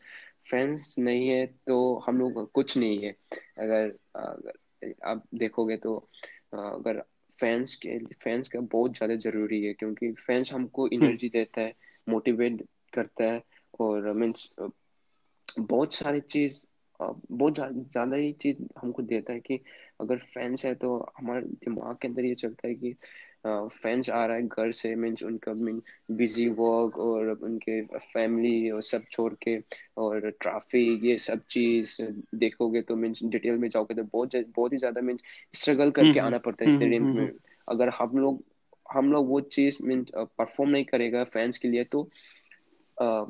फैंस 0.50 0.96
नहीं 1.00 1.28
है 1.30 1.46
तो 1.68 1.78
हम 2.08 2.18
लोग 2.20 2.52
कुछ 2.52 2.78
नहीं 2.78 3.00
है। 3.00 3.12
अगर, 3.60 3.94
अगर 4.16 4.94
आप 5.06 5.24
देखोगे 5.36 5.78
तो 5.78 5.98
अगर 6.60 7.04
फैंस 7.40 7.76
के 7.76 7.98
फैंस 8.14 8.48
का 8.48 8.60
बहुत 8.60 8.98
ज़्यादा 8.98 9.16
ज़रूरी 9.16 9.64
है 9.66 9.74
क्योंकि 9.74 10.12
फैंस 10.12 10.54
हमको 10.54 10.88
एनर्जी 10.88 11.28
हम्म। 11.28 11.40
देता 11.40 11.62
है 11.62 11.76
मोटिवेट 12.10 12.62
करता 12.94 13.24
है 13.24 13.44
और 13.80 14.14
मीन्स 14.14 14.50
बहुत 15.60 15.94
सारी 15.94 16.22
चीज़ 16.22 16.66
बहुत 17.02 17.56
ज़्यादा 17.60 18.16
ही 18.16 18.32
चीज़ 18.34 18.58
हमको 18.82 19.02
देता 19.02 19.34
है 19.34 19.40
कि 19.40 19.60
अगर 20.02 20.18
फैंस 20.18 20.66
है 20.66 20.76
तो 20.76 21.14
हमारे 21.18 21.42
दिमाग 21.42 21.96
के 21.96 22.08
अंदर 22.08 22.26
ये 22.26 22.36
चलता 22.36 22.68
है 22.68 22.76
कि 22.76 22.96
फैंस 23.46 24.10
आ 24.10 24.26
रहा 24.26 24.36
है 24.38 24.48
घर 24.48 24.72
से 24.72 24.94
मीन्स 24.96 25.24
उनका 25.24 25.54
मीन 25.54 25.82
बिज़ी 26.12 26.48
वर्क 26.50 26.98
और 27.00 27.30
उनके 27.44 27.82
फैमिली 27.98 28.70
और 28.72 28.82
सब 28.84 29.04
छोड़ 29.12 29.34
के 29.44 29.58
और 29.98 30.30
ट्रैफ़िक 30.32 31.04
ये 31.06 31.18
सब 31.18 31.42
चीज़ 31.50 31.96
देखोगे 32.36 32.82
तो 32.82 32.96
मीन्स 32.96 33.24
डिटेल 33.26 33.58
में 33.58 33.70
जाओगे 33.70 33.96
तो 33.96 34.04
बहुत 34.04 34.36
बहुत 34.56 34.74
ही 34.74 34.78
ज़्यादा 34.78 35.02
मीन्स 35.02 35.22
स्ट्रगल 35.54 35.92
करके 35.92 36.20
हम्म, 36.20 36.20
आना 36.20 36.38
पड़ता 36.40 36.64
है 36.64 36.70
स्टेडियम 36.70 37.04
हम्म, 37.04 37.14
में। 37.14 37.32
अगर 37.68 37.90
हम 37.90 38.18
लोग 38.18 38.44
हम 38.86 39.12
लोग 39.12 39.28
वो 39.30 39.40
चीज़ 39.50 39.78
मीन्स 39.84 40.12
परफॉर्म 40.16 40.70
नहीं 40.72 40.86
करेगा 40.86 41.24
फैंस 41.26 41.58
के 41.58 41.68
लिए 41.68 41.84
तो 41.86 42.10
आ, 42.98 43.26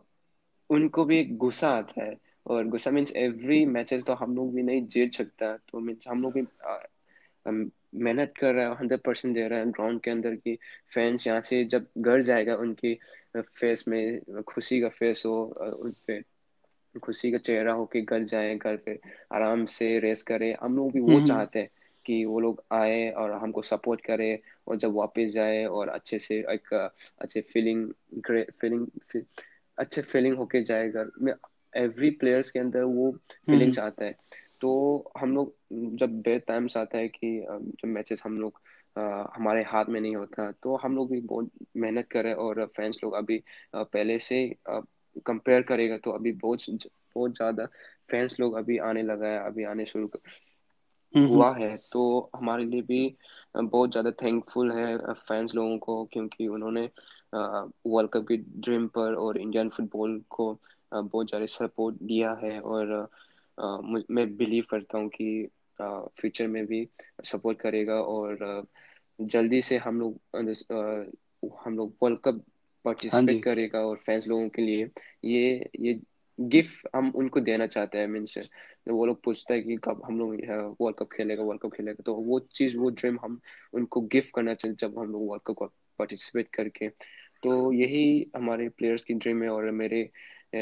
उनको 0.69 1.05
भी 1.05 1.19
एक 1.19 1.35
गुस्सा 1.37 1.69
आता 1.69 2.03
है। 2.03 2.15
और 2.45 2.67
गुस्सा 2.67 2.91
मीन्स 2.91 3.11
एवरी 3.17 3.65
मैचेस 3.65 4.03
तो 4.05 4.13
हम 4.15 4.35
लोग 4.35 4.53
भी 4.55 4.63
नहीं 4.63 4.85
जीत 4.87 5.13
सकता 5.13 5.55
तो 5.69 5.79
मीन्स 5.79 6.07
हम 6.07 6.21
लोग 6.21 6.33
भी 6.33 6.41
मेहनत 7.97 8.33
कर 8.35 8.53
रहा 8.53 8.65
है 8.65 8.75
हंड्रेड 8.77 8.99
परसेंट 9.01 9.33
दे 9.35 9.47
रहा 9.47 9.59
है 9.59 9.71
ग्राउंड 9.71 10.01
के 10.01 10.11
अंदर 10.11 10.35
की 10.37 10.55
फैंस 10.89 11.27
यहाँ 11.27 11.41
से 11.43 11.63
जब 11.67 11.87
घर 11.99 12.21
जाएगा 12.23 12.55
उनकी 12.57 12.93
फेस 13.37 13.85
में 13.87 14.41
खुशी 14.45 14.81
का 14.81 14.89
फेस 14.91 15.23
हो 15.25 15.35
उन 15.75 15.93
पे 16.07 16.21
खुशी 16.95 17.31
का 17.31 17.37
चेहरा 17.39 17.73
हो 17.73 17.85
कि 17.85 18.01
घर 18.03 18.23
जाए 18.25 18.55
घर 18.57 18.75
पे 18.77 18.99
आराम 19.31 19.65
से 19.69 19.97
रेस 19.99 20.21
करे 20.23 20.51
हम 20.61 20.75
लोग 20.75 20.91
भी 20.91 20.99
वो। 21.01 21.19
चाहते 21.21 21.59
हैं 21.59 21.69
कि 22.05 22.23
वो 22.25 22.39
लोग 22.39 22.63
आए 22.73 23.09
और 23.13 23.31
हमको 23.33 23.61
सपोर्ट 23.63 24.01
करे 24.01 24.29
और 24.67 24.77
जब 24.77 24.93
वापस 24.95 25.31
जाए 25.31 25.63
और 25.67 25.89
अच्छे 25.89 26.19
से 26.19 26.39
एक 26.49 26.73
अच्छे 26.73 27.41
फीलिंग 27.43 27.91
फीलिंग 28.51 28.87
अच्छे 29.77 30.01
फीलिंग 30.03 30.35
होके 30.37 30.61
जाए 30.63 30.89
घर 30.89 31.11
में 31.19 31.33
एवरी 31.73 32.09
प्लेयर्स 32.17 32.49
के 32.49 32.59
अंदर 32.59 32.83
वो 32.91 33.11
फीलिंग्स। 33.47 33.79
आता 33.79 34.05
है 34.05 34.15
तो 34.61 35.11
हम 35.17 35.35
लोग 35.35 35.55
जब 35.97 36.21
बेड 36.21 36.45
टाइम्स 36.47 36.77
आता 36.77 36.97
है 36.97 37.07
कि 37.07 37.39
जब 37.49 37.87
मैचेस 37.87 38.21
हम 38.25 38.37
लोग 38.39 38.59
हमारे 39.35 39.63
हाथ 39.63 39.85
में 39.85 39.99
नहीं 40.01 40.15
होता 40.15 40.51
तो 40.63 40.75
हम 40.75 40.95
लोग 40.95 41.11
भी 41.11 41.19
बहुत 41.21 41.51
मेहनत 41.77 42.07
करें 42.11 42.33
और 42.33 42.65
फैंस 42.77 42.99
लोग 43.03 43.13
अभी 43.13 43.43
पहले 43.75 44.19
से 44.19 44.43
कंपेयर 45.25 45.61
करेगा 45.61 45.97
तो 45.97 46.11
अभी 46.11 46.31
बहुत 46.33 46.65
बहुत 47.15 47.35
ज़्यादा 47.35 47.65
फैंस 48.11 48.35
लोग 48.39 48.55
अभी 48.55 48.77
आने 48.77 49.03
लगा 49.03 49.27
है 49.27 49.39
अभी 49.45 49.63
आने 49.63 49.85
शुरू 49.85 50.09
हुआ 51.13 51.53
है। 51.57 51.75
तो 51.93 52.31
हमारे 52.35 52.65
लिए 52.65 52.81
भी 52.81 53.15
बहुत 53.57 53.91
ज़्यादा 53.91 54.11
थैंकफुल 54.11 54.71
है 54.71 54.97
फैंस 55.13 55.51
लोगों 55.55 55.77
को 55.77 56.03
क्योंकि 56.05 56.47
उन्होंने 56.47 56.89
वर्ल्ड 57.33 58.09
कप 58.11 58.25
की 58.27 58.37
ड्रीम 58.37 58.87
पर 58.87 59.15
और 59.15 59.37
इंडियन 59.37 59.69
फुटबॉल 59.69 60.19
को 60.29 60.51
बहुत 60.93 61.27
ज़्यादा 61.29 61.45
सपोर्ट 61.45 61.95
दिया 62.03 62.31
है 62.43 62.59
और 62.61 62.93
मैं 63.57 64.35
बिलीव 64.37 64.65
करता 64.69 64.97
हूँ 64.97 65.09
कि 65.11 65.47
फ्यूचर 65.79 66.47
में 66.47 66.65
भी 66.65 66.87
सपोर्ट 67.25 67.59
करेगा 67.61 68.01
और 68.03 68.65
जल्दी 69.19 69.61
से 69.63 69.77
हम 69.77 69.99
लोग 69.99 70.19
हम 71.59 71.77
लोग 71.77 71.95
वर्ल्ड 72.03 72.19
कप 72.21 72.43
पार्टिसिपेट 72.85 73.39
करेगा 73.43 73.79
और 73.81 73.97
फैंस 73.99 74.27
लोगों 74.27 74.49
के 74.49 74.61
लिए 74.61 74.89
ये 75.25 75.69
ये 75.81 75.99
गिफ्ट 76.39 76.87
हम 76.95 77.11
उनको 77.15 77.39
देना 77.41 77.67
चाहते 77.67 77.97
हैं 77.97 78.07
मीन्स 78.07 78.37
वो 78.89 79.05
लोग 79.05 79.21
पूछते 79.23 79.53
हैं 79.53 79.63
कि 79.63 79.75
कब 79.83 80.01
हम 80.05 80.17
लोग 80.19 80.33
वर्ल्ड 80.81 80.97
कप 80.97 81.09
खेलेगा 81.13 81.43
वर्ल्ड 81.43 81.61
कप 81.61 81.73
खेलेगा 81.73 82.03
तो 82.05 82.15
वो 82.17 82.39
चीज़ 82.53 82.77
वो 82.77 82.89
ड्रीम 82.91 83.17
हम 83.21 83.39
उनको 83.73 84.01
गिफ्ट 84.07 84.31
करना 84.35 84.53
चाहिए 84.55 84.75
जब 84.79 84.97
हम 84.99 85.11
लोग 85.11 85.27
वर्ल्ड 85.29 85.43
कप 85.49 85.71
पार्टिसिपेट 85.99 86.47
करके। 86.53 86.89
तो 87.43 87.71
यही 87.73 88.03
हमारे 88.35 88.67
प्लेयर्स 88.71 89.03
की 89.03 89.13
ड्रीम 89.15 89.43
है 89.43 89.49
और 89.49 89.69
मेरे 89.73 90.01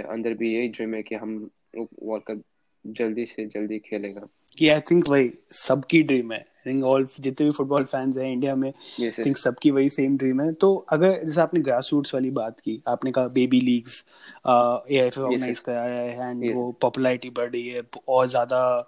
अंदर 0.03 0.33
भी 0.35 0.53
यही 0.53 0.69
ड्रीम 0.69 0.93
है 0.95 1.01
कि 1.03 1.15
हम 1.15 1.37
लोग 1.73 1.89
वर्ल्ड 2.03 2.25
कप 2.27 2.43
जल्दी 2.85 3.25
से 3.25 3.45
जल्दी 3.47 3.79
खेलेगा। 3.79 4.27
कि 4.57 4.67
आई 4.69 4.81
थिंक 4.81 5.07
वही 5.09 5.31
सबकी 5.51 6.01
ड्रीम 6.03 6.31
है। 6.33 6.45
थिंक 6.65 6.83
ऑल 6.85 7.07
जितने 7.19 7.45
भी 7.45 7.51
फुटबॉल 7.51 7.83
फैंस 7.83 8.17
हैं 8.17 8.31
इंडिया 8.31 8.55
में 8.55 8.67
आई 8.69 9.07
yes, 9.07 9.25
थिंक 9.25 9.37
सबकी 9.37 9.71
वही 9.71 9.89
सेम 9.89 10.17
ड्रीम 10.17 10.41
है। 10.41 10.51
तो 10.53 10.75
अगर 10.89 11.23
जैसे 11.25 11.41
आपने 11.41 11.59
ग्रास 11.59 11.89
रूट्स 11.93 12.13
वाली 12.13 12.29
बात 12.31 12.59
की 12.59 12.81
आपने 12.87 13.11
कहा 13.11 13.27
baby 13.29 13.59
leagues 13.61 14.03
A 14.47 14.49
I 14.49 14.95
F 14.97 15.19
organise 15.19 15.59
कराया 15.59 15.99
है 16.01 16.29
एंड 16.29 16.43
yes, 16.43 16.55
वो 16.55 16.71
पॉपुलैरिटी 16.81 17.29
बढ़ 17.29 17.49
रही 17.51 17.67
है 17.69 17.81
और 18.07 18.27
ज़्यादा 18.27 18.87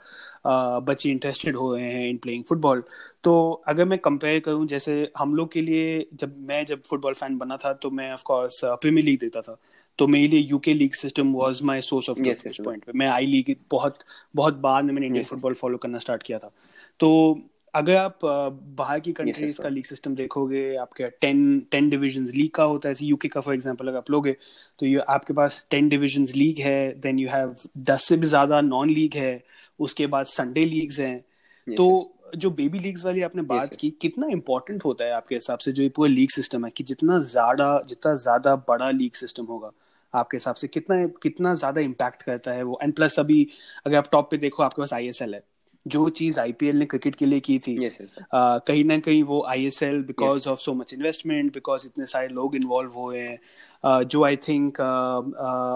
बच्चे 0.88 1.10
इंटरेस्टेड 1.10 1.56
हो 1.56 1.74
रहे 1.76 1.92
हैं 1.92 2.10
इन 2.10 2.18
प्लेइंग 2.18 2.44
फुटबॉल 2.44 2.84
तो 3.24 3.52
अगर 3.68 3.86
मैं 3.86 4.00
कंपेयर 4.00 4.40
करूँ 4.40 4.66
जैसे 4.68 5.12
हम 5.18 5.36
लोग 5.36 5.52
के 5.52 5.62
लिए 5.62 6.08
जब 6.14 6.36
मैं 6.48 6.66
जब 6.66 6.82
फुटबॉल 6.90 7.14
फ़ैन 7.14 7.38
बना 7.38 7.58
था 7.58 7.74
तो 7.74 7.90
मैं 7.92 8.12
ऑफ़ 8.14 8.24
कोर्स 8.24 8.62
प्रीमियर 8.66 9.06
लीग 9.06 9.20
देता 9.20 9.42
था। 9.42 9.58
तो 10.00 10.08
मेरे 10.08 10.28
लिए 10.28 10.40
UK 10.40 10.74
league 10.74 10.94
system 10.94 11.34
was 11.34 11.62
my 11.62 11.82
source 11.82 12.10
of 12.10 12.20
point 12.20 12.84
मैं 12.96 13.08
आई 13.08 13.26
लीग 13.26 13.56
बहुत 13.72 14.00
बहुत 14.36 14.56
बाद 14.60 14.84
में 14.84 14.94
मैंने 14.94 15.08
इंडियन 15.08 15.26
फुटबॉल 15.26 15.54
फॉलो 15.54 15.78
करना 15.78 15.98
स्टार्ट 15.98 16.24
किया 16.24 16.40
था। 16.40 16.52
तो 17.00 17.40
अगर 17.74 17.96
आप 17.96 18.20
बाहर 18.24 19.00
की 19.00 19.12
कंट्रीज़ 19.14 19.52
yes, 19.52 19.62
का 19.64 19.70
लीग 19.70 19.86
सिस्टम 19.86 20.16
देखोगे 20.16 20.76
आपके 20.76 21.10
टेन 21.22 21.60
टेन 21.72 21.90
डिविजन 21.90 22.26
लीग 22.26 22.50
का 22.52 22.64
होता 22.64 22.90
है 22.90 22.96
यूके 23.02 23.28
का 23.28 23.42
फॉर 23.42 23.54
एग्जांपल 23.54 23.88
अगर 23.88 23.98
आप 23.98 24.12
लोगे 24.12 24.36
तो 24.80 24.86
ये 24.86 25.00
आपके 25.10 25.34
पास 25.34 25.66
टेन 25.72 25.90
डिविजन 25.90 26.28
लीग 26.36 26.60
है 26.60 26.94
देन 27.00 27.20
यू 27.20 27.30
हैव 27.30 27.56
दस 27.78 28.08
से 28.08 28.18
भी 28.18 28.28
ज़्यादा 28.28 28.62
नॉन 28.62 28.90
लीग 28.90 29.16
है 29.16 29.44
उसके 29.80 30.08
बाद 30.08 30.26
संडे 30.26 30.66
लीग्स 30.66 31.00
हैं। 31.00 31.18
Yes, 31.18 31.78
तो 31.78 32.12
जो 32.36 32.50
बेबी 32.52 32.80
लीग्स 32.80 33.06
वाली 33.06 33.22
आपने 33.22 33.42
बात 33.42 33.70
yes, 33.70 33.78
की 33.78 33.90
कितना 34.02 34.28
इंपॉर्टेंट 34.28 34.86
होता 34.86 35.06
है 35.06 35.12
आपके 35.12 35.36
हिसाब 35.36 35.60
से 35.60 35.72
जो 35.72 35.84
ये 35.84 35.90
पूरा 35.90 36.10
लीग 36.10 36.30
सिस्टम 36.30 36.66
है 36.66 36.72
कि 36.72 36.84
जितना 36.84 37.18
ज़्यादा 37.24 37.68
जितना 37.90 38.14
ज़्यादा 38.16 38.56
बड़ा 38.70 38.90
लीग 38.92 39.14
सिस्टम 39.14 39.46
होगा। 39.46 39.72
आपके 40.16 40.38
हिसाब 40.38 40.56
से 40.56 40.68
कितना 40.68 41.06
कितना 41.24 41.54
ज़्यादा 41.56 41.82
इम्पैक्ट 41.82 42.24
करता 42.24 42.52
है 42.52 42.64
वो? 42.64 42.80
एंड 42.84 42.94
प्लस 42.96 43.20
अभी 43.20 43.48
अगर 43.86 43.98
आप 43.98 44.08
टॉप 44.12 44.32
पे 44.32 44.38
देखो 44.38 44.64
आपके 44.64 44.82
पास 44.82 44.94
आईएसएल 44.94 45.34
है। 45.34 45.44
जो 45.86 46.08
चीज़ 46.10 46.40
आईपीएल 46.40 46.78
ने 46.78 46.86
क्रिकेट 46.86 47.16
के 47.16 47.26
लिए 47.26 47.40
की 47.40 47.58
थी 47.60 47.76
yes, 47.80 47.94
uh, 47.94 48.60
कहीं 48.68 48.84
ना 48.86 48.98
कहीं 49.00 49.22
वो 49.24 49.42
I 49.50 49.66
S 49.66 49.82
L 49.84 50.02
because 50.04 50.48
of 50.50 50.60
so 50.60 50.74
much 50.74 50.94
investment 50.94 51.54
because 51.54 51.86
इतने 51.88 52.06
सारे 52.06 52.28
लोग 52.28 52.56
इन्वॉल्व 52.56 52.92
हुए 52.92 53.20
हैं। 53.20 53.38
uh, 53.84 54.04
जो 54.04 54.24
आई 54.26 54.36
थिंक 54.48 54.82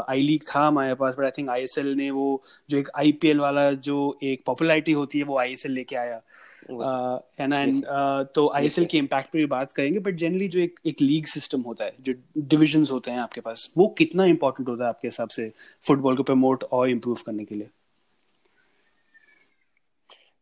आई 0.10 0.22
लीग 0.22 0.44
था 0.50 0.66
हमारे 0.68 0.96
पास 0.96 1.16
but 1.20 1.26
I 1.26 1.32
think 1.38 1.50
I 1.50 1.64
S 1.64 1.78
L 1.78 1.94
ने 1.98 2.10
वो 2.12 2.42
जो 2.70 2.78
एक 2.78 2.90
आई 2.98 3.12
पी 3.12 3.28
एल 3.28 3.40
वाला 3.40 3.72
जो 3.72 4.18
एक 4.24 4.44
पॉपुलैरिटी 4.46 4.92
होती 4.92 5.20
है 5.20 5.26
वो 5.26 5.38
आई 5.40 5.54
एस 5.54 5.66
एल 5.66 5.72
लेके 5.72 5.96
आया। 5.96 6.22
ना 6.72 7.62
एंड 7.62 7.86
तो 8.36 8.52
आई 8.56 8.66
एस 8.66 8.80
एल 8.80 8.86
के 8.86 8.98
इम्पैक्ट 8.98 9.32
पर 9.32 9.40
भी 9.40 9.46
बात 9.46 9.72
करेंगे 9.72 10.00
बट 10.00 10.16
जनरली 10.16 10.48
जो 10.48 10.60
एक 10.60 10.80
एक 10.86 11.02
लीग 11.02 11.26
सिस्टम 11.26 11.62
होता 11.62 11.86
है 11.86 11.96
जो 12.02 12.14
डिविजन 12.38 12.86
होते 12.92 13.12
हैं 13.12 13.20
आपके 13.20 13.42
पास 13.42 13.74
वो 13.78 13.88
कितना 13.88 14.26
इंपॉर्टेंट 14.26 14.70
होता 14.70 14.84
है 14.84 14.90
आपके 14.90 15.08
हिसाब 15.08 15.30
से 15.30 15.52
फुटबॉल 15.88 16.18
को 16.18 16.24
प्रमोट 16.24 16.64
और 16.64 16.90
इम्प्रूव 16.90 17.18
करने 17.26 17.46
के 17.46 17.56
लिए? 17.56 17.70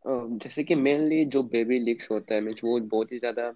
जैसे 0.06 0.64
कि 0.64 0.74
मेनली 0.74 1.24
जो 1.24 1.42
बेबी 1.42 1.78
लीग्स 1.78 2.10
होता 2.10 2.34
है 2.34 2.40
मीन 2.40 2.54
वो 2.64 2.80
बहुत 2.80 3.12
ही 3.12 3.18
ज़्यादा 3.18 3.54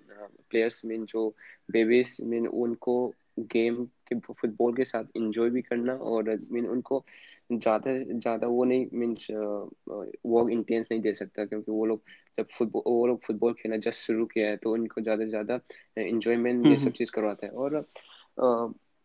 प्लेयर्स 0.51 0.85
मीन 0.85 1.05
जो 1.05 1.35
बेबीज 1.70 2.16
मीन 2.23 2.47
उनको 2.47 3.14
गेम 3.37 3.85
के 4.09 4.18
फुटबॉल 4.33 4.74
के 4.74 4.85
साथ 4.85 5.05
इंजॉय 5.16 5.51
भी 5.51 5.62
करना 5.62 5.95
और 5.95 6.30
मीन 6.53 6.66
उनको 6.66 7.05
ज़्यादा 7.53 7.93
ज़्यादा 7.99 8.47
वो 8.47 8.64
नहीं 8.64 8.87
मीन्स 8.93 9.26
वो 9.30 10.49
इंटेंस 10.49 10.89
नहीं 10.91 11.01
दे 11.01 11.14
सकता 11.14 11.45
क्योंकि 11.45 11.72
वो 11.72 11.85
लोग 11.87 12.03
जब 12.39 12.47
फुटबॉल 12.49 12.83
वो 12.87 13.07
लोग 13.07 13.20
फुटबॉल 13.22 13.53
खेलना 13.53 13.76
जस्ट 13.80 14.01
शुरू 14.01 14.26
किया 14.26 14.49
है 14.49 14.57
तो 14.57 14.72
उनको 14.72 15.01
ज़्यादा 15.01 15.24
से 15.24 15.30
ज़्यादा 15.30 15.61
इंजॉयमेंट 15.99 16.66
ये 16.66 16.76
सब 16.76 16.93
चीज़ 16.93 17.12
करवाता 17.12 17.47
है 17.47 17.53
और 17.55 17.85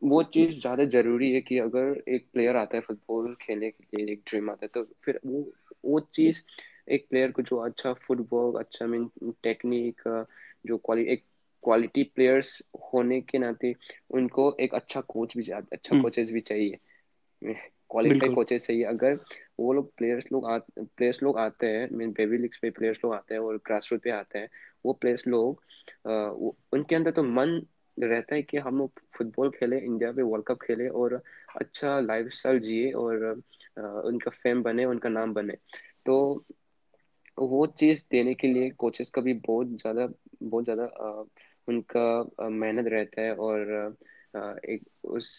वो 0.01 0.21
चीज़ 0.25 0.59
ज़्यादा 0.59 0.83
ज़रूरी 0.85 1.31
है 1.31 1.41
कि 1.41 1.57
अगर 1.59 2.03
एक 2.09 2.27
प्लेयर 2.33 2.55
आता 2.55 2.77
है 2.77 2.81
फुटबॉल 2.81 3.35
खेलने 3.41 3.69
के 3.71 3.97
लिए 3.97 4.13
एक 4.13 4.21
ड्रीम 4.27 4.49
आता 4.49 4.65
है 4.65 4.69
तो 4.73 4.83
फिर 5.05 5.19
वो 5.25 5.45
वो 5.85 5.99
चीज़ 6.13 6.41
एक 6.89 7.07
प्लेयर 7.09 7.31
को 7.31 7.41
जो 7.41 7.57
अच्छा 7.59 7.93
फुटबॉल 7.97 8.59
अच्छा 8.59 8.85
मीन 8.87 9.09
टेक्निक 9.43 10.01
जो 10.65 10.77
क्वालिटी 10.77 11.11
एक 11.11 11.23
क्वालिटी 11.63 12.03
प्लेयर्स 12.15 12.61
होने 12.85 13.19
के 13.23 13.37
नाते 13.37 13.73
उनको 14.11 14.55
एक 14.61 14.75
अच्छा 14.75 15.01
कोच 15.09 15.37
भी 15.37 15.43
अच्छा 15.51 15.95
कोचेस 15.97 16.31
भी 16.31 16.39
चाहिए। 16.43 16.79
क्वालिफाइड 17.89 18.31
कोचेस 18.31 18.65
चाहिए। 18.67 18.83
अगर 18.85 19.13
वो 19.59 19.73
लोग 19.73 19.91
प्लेयर्स 19.97 20.25
लोग 20.31 20.45
आ 20.45 20.57
प्लेयर्स 20.77 21.21
लोग 21.23 21.37
आते 21.39 21.67
हैं 21.67 21.87
मीन 21.91 22.11
बेबी 22.13 22.37
लीग्स 22.37 22.57
पे 22.57 22.69
प्लेयर्स 22.71 22.99
लोग 23.03 23.13
आते 23.13 23.33
हैं 23.35 23.41
और 23.41 23.57
ग्रास 23.65 23.89
रूट 23.91 24.01
पे 24.03 24.09
आते 24.11 24.39
हैं 24.39 24.49
वो 24.85 24.93
प्लेयर्स 24.95 25.27
लोग 25.27 25.61
उनके 26.73 26.95
अंदर 26.95 27.11
तो 27.11 27.23
मन 27.25 27.61
रहता 27.97 28.35
है 28.35 28.41
कि 28.43 28.57
हम 28.59 28.77
लोग 28.77 28.99
फुटबॉल 29.17 29.49
खेले 29.51 29.77
इंडिया 29.79 30.11
पे 30.11 30.21
वर्ल्ड 30.23 30.45
कप 30.47 30.59
खेले 30.61 30.87
और 30.95 31.13
अच्छा 31.57 31.99
लाइफ 32.01 32.27
स्टाइल 32.33 32.59
जिए 32.61 32.91
और 32.95 33.23
उनका 33.77 34.31
फेम 34.33 34.61
बने 34.63 34.85
उनका 34.85 35.09
नाम 35.09 35.33
बने। 35.33 35.55
तो 36.05 36.45
वो 37.37 37.65
चीज़ 37.79 38.03
देने 38.11 38.33
के 38.33 38.47
लिए 38.47 38.69
कोचेस 38.77 39.09
का 39.09 39.21
भी 39.21 39.33
बहुत 39.47 39.67
ज़्यादा 39.71 40.07
बहुत 40.43 40.63
ज़्यादा 40.63 40.85
उनका 41.67 42.49
मेहनत 42.49 42.87
रहता 42.87 43.21
है 43.21 43.35
और 43.35 43.95
एक 44.65 44.83
उस 45.03 45.31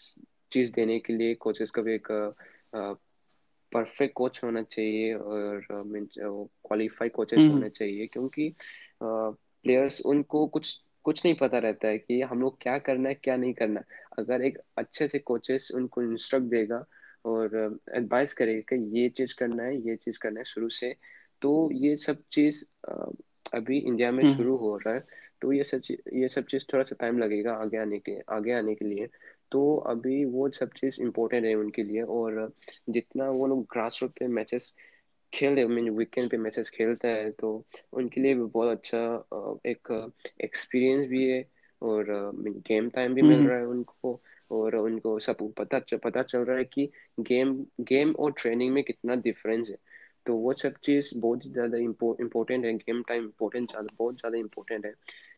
चीज़ 0.51 0.71
देने 0.73 0.99
के 0.99 1.13
लिए 1.13 1.33
कोचेस 1.35 1.71
का 1.71 1.81
भी 1.81 1.93
एक 1.95 2.07
परफेक्ट 3.71 4.13
कोच 4.13 4.43
होना 4.43 4.61
चाहिए 4.63 5.13
और 5.13 5.65
क्वालिफाई 5.71 7.09
कोचेस 7.09 7.39
हम्म। 7.39 7.51
होने 7.51 7.69
चाहिए 7.69 8.07
क्योंकि 8.07 8.53
प्लेयर्स 9.03 10.01
उनको 10.01 10.45
कुछ 10.47 10.79
कुछ 11.05 11.25
नहीं 11.25 11.35
पता 11.35 11.57
रहता 11.57 11.87
है 11.87 11.97
कि 11.97 12.21
हम 12.21 12.41
लोग 12.41 12.57
क्या 12.61 12.77
करना 12.77 13.09
है 13.09 13.15
क्या 13.15 13.35
नहीं 13.35 13.53
करना 13.53 13.83
अगर 14.19 14.41
एक 14.41 14.57
अच्छे 14.77 15.07
से 15.07 15.19
कोचेस 15.19 15.69
उनको 15.75 16.01
इंस्ट्रक्ट 16.01 16.45
देगा 16.45 16.83
और 17.25 17.79
एडवाइस 17.95 18.33
करेगा 18.33 18.75
कि 18.75 18.99
ये 18.99 19.09
चीज़ 19.09 19.35
करना 19.39 19.63
है 19.63 19.77
ये 19.81 19.95
चीज़ 19.95 20.19
करना 20.19 20.39
है 20.39 20.45
शुरू 20.45 20.69
से 20.69 20.95
तो 21.41 21.69
ये 21.73 21.95
सब 21.97 22.21
चीज़ 22.31 22.63
अभी 23.53 23.77
इंडिया 23.77 24.11
में 24.11 24.23
हम्म। 24.23 24.35
शुरू 24.35 24.55
हो 24.57 24.75
रहा 24.77 24.93
है 24.93 25.03
तो 25.41 25.51
ये 25.53 25.63
सब 25.63 25.81
ये 26.13 26.27
सब 26.27 26.45
चीज़ 26.45 26.63
थोड़ा 26.73 26.83
सा 26.83 26.95
टाइम 26.99 27.19
लगेगा 27.19 27.53
आगे 27.53 27.77
आने 27.77 27.99
के 27.99 28.19
आगे 28.29 28.51
आने 28.51 28.75
के 28.75 28.85
लिए 28.85 29.07
तो 29.51 29.75
अभी 29.87 30.23
वो 30.25 30.49
सब 30.49 30.71
चीज़ 30.77 31.01
इम्पोर्टेंट 31.01 31.45
है 31.45 31.53
उनके 31.55 31.83
लिए 31.83 32.01
और 32.01 32.51
जितना 32.89 33.29
वो 33.29 33.47
लोग 33.47 33.63
ग्रास 33.63 33.99
रूट 34.01 34.11
पे 34.19 34.27
मैचेस 34.29 34.75
खेल 35.33 35.55
रहे 35.55 35.65
मीन 35.67 35.89
वीकेंड 35.89 36.29
पे 36.31 36.37
मैचेस 36.37 36.69
खेलता 36.69 37.07
है 37.07 37.31
तो 37.31 37.51
उनके 37.93 38.21
लिए 38.21 38.33
भी 38.33 38.43
बहुत 38.43 38.69
अच्छा 38.69 39.61
एक 39.65 39.91
एक्सपीरियंस 40.41 41.07
भी 41.07 41.29
है 41.29 41.45
और 41.81 42.05
गेम 42.67 42.89
टाइम 42.89 43.13
भी 43.13 43.21
मिल 43.21 43.37
हम्म। 43.37 43.47
रहा 43.47 43.57
है 43.57 43.65
उनको 43.65 44.19
और 44.51 44.75
उनको 44.75 45.17
सब 45.19 45.37
पता 45.57 45.79
पता 45.97 46.21
चल 46.23 46.39
रहा 46.39 46.57
है 46.57 46.63
कि 46.63 46.89
गेम 47.19 47.53
गेम 47.81 48.11
और 48.19 48.31
ट्रेनिंग 48.31 48.73
में 48.73 48.83
कितना 48.83 49.15
डिफरेंस 49.15 49.69
है 49.69 49.77
तो 50.25 50.35
वो 50.35 50.53
सब 50.53 50.73
चीज़ 50.83 51.11
बहुत 51.17 51.43
ज़्यादा 51.45 51.77
इम्पोर्टेंट 51.77 52.65
है 52.65 52.73
गेम 52.73 53.01
टाइम 53.03 53.23
इम्पोर्टेंट 53.23 53.69
ज़्यादा 53.69 53.95
बहुत 53.99 54.15
ज़्यादा 54.15 54.37
इम्पोर्टेंट 54.37 54.85
है। 54.85 54.93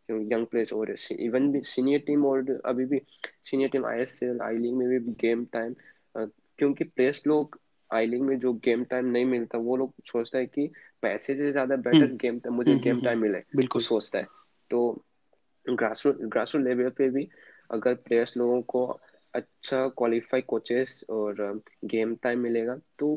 यंग 0.10 0.46
प्लेयर्स 0.46 0.74
और 0.74 0.96
इवन 1.20 1.52
भी 1.52 1.62
सीनियर 1.62 2.00
टीम 2.00 2.26
और 2.26 2.62
अभी 2.66 2.86
भी 2.86 3.02
senior 3.44 3.70
team 3.70 3.86
I 3.86 4.02
S 4.02 4.20
L 4.24 4.42
I 4.42 4.58
league 4.58 4.74
में 4.74 4.88
भी 4.90 5.00
गेम 5.00 5.46
टाइम 5.46 5.76
क्योंकि 6.16 6.84
प्लेयर्स 6.84 7.22
लोग 7.28 7.60
आई 7.92 8.06
लीग 8.06 8.22
में 8.22 8.38
जो 8.40 8.54
गेम 8.54 8.84
टाइम 8.84 9.06
नहीं 9.06 9.26
मिलता 9.26 9.58
वो 9.58 9.76
लोग 9.78 9.94
सोचता 10.08 10.38
है 10.38 10.46
कि 10.46 10.70
पैसे 11.02 11.36
से 11.36 11.52
ज़्यादा 11.52 11.76
बेटर 11.76 12.12
गेम 12.16 12.40
टाइम 12.40 12.56
मुझे 12.56 12.76
गेम 12.76 12.96
हम्म, 12.96 13.06
टाइम 13.06 13.18
हम्म, 13.18 13.28
मिले 13.28 13.40
बिल्कुल। 13.56 13.82
सोचता 13.82 14.20
है। 14.20 14.28
तो 14.72 15.04
ग्रास 15.66 16.04
ग्रास 16.08 16.56
रूट 16.56 16.64
लेवल 16.64 16.90
पे 16.90 17.10
भी 17.10 17.28
अगर 17.72 17.94
प्लेयर्स 17.94 18.38
लोगों 18.38 18.62
को 18.62 18.86
अच्छा 19.34 19.88
क्वालिफाई 19.88 20.42
कोचेस 20.42 21.06
और 21.10 21.62
गेम 21.86 22.16
टाइम 22.16 22.40
मिलेगा 22.40 22.76
तो 23.00 23.16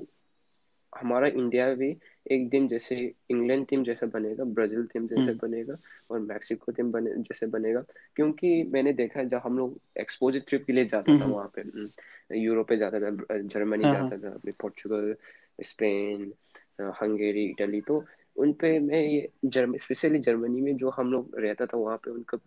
हमारा 1.00 1.26
इंडिया 1.26 1.74
भी 1.74 1.96
एक 2.30 2.48
दिन 2.48 2.68
जैसे 2.68 2.96
इंग्लैंड 3.30 3.66
टीम 3.66 3.84
जैसा 3.84 4.06
बनेगा 4.06 4.44
ब्राज़ील 4.44 4.86
टीम 4.86 5.06
जैसे 5.06 5.20
हम्म। 5.20 5.38
बनेगा 5.42 5.76
और 6.10 6.20
मैक्सिको 6.20 6.72
टीम 6.72 6.92
बने 6.92 7.10
जैसे 7.10 7.46
बनेगा। 7.46 7.84
क्योंकि 8.16 8.62
मैंने 8.72 8.92
देखा 8.92 9.20
है 9.20 9.28
जब 9.28 9.40
हम 9.44 9.58
लोग 9.58 9.78
एक्सपोजर 10.00 10.40
ट्रिप 10.48 10.64
के 10.64 10.72
लिए 10.72 10.84
जाता 10.84 11.18
था 11.18 11.24
हम्म। 11.24 11.34
वहाँ 11.34 11.52
पे 11.58 12.40
यूरोप 12.40 12.68
पे 12.68 12.76
जाता 12.76 13.00
था 13.00 13.38
जर्मनी 13.38 13.84
हाँ 13.84 13.94
हाँ। 13.94 14.10
जाता 14.10 14.30
था 14.30 14.52
पोर्चुगल 14.60 15.14
स्पेन 15.62 16.32
हंगेरी 16.80 17.44
इटली 17.44 17.80
तो 17.80 18.04
उन 18.36 18.52
पे 18.52 18.78
मैं 18.78 19.02
ये 19.02 19.28
जर्म 19.44 19.76
स्पेशली 19.76 20.18
जर्मनी 20.18 20.60
में 20.60 20.76
जो 20.76 20.90
हम 20.90 21.12
लोग 21.12 21.36
रहता 21.38 21.66
था 21.66 21.78
वहाँ 21.78 21.96
पे 21.96 22.10
उनका 22.10 22.38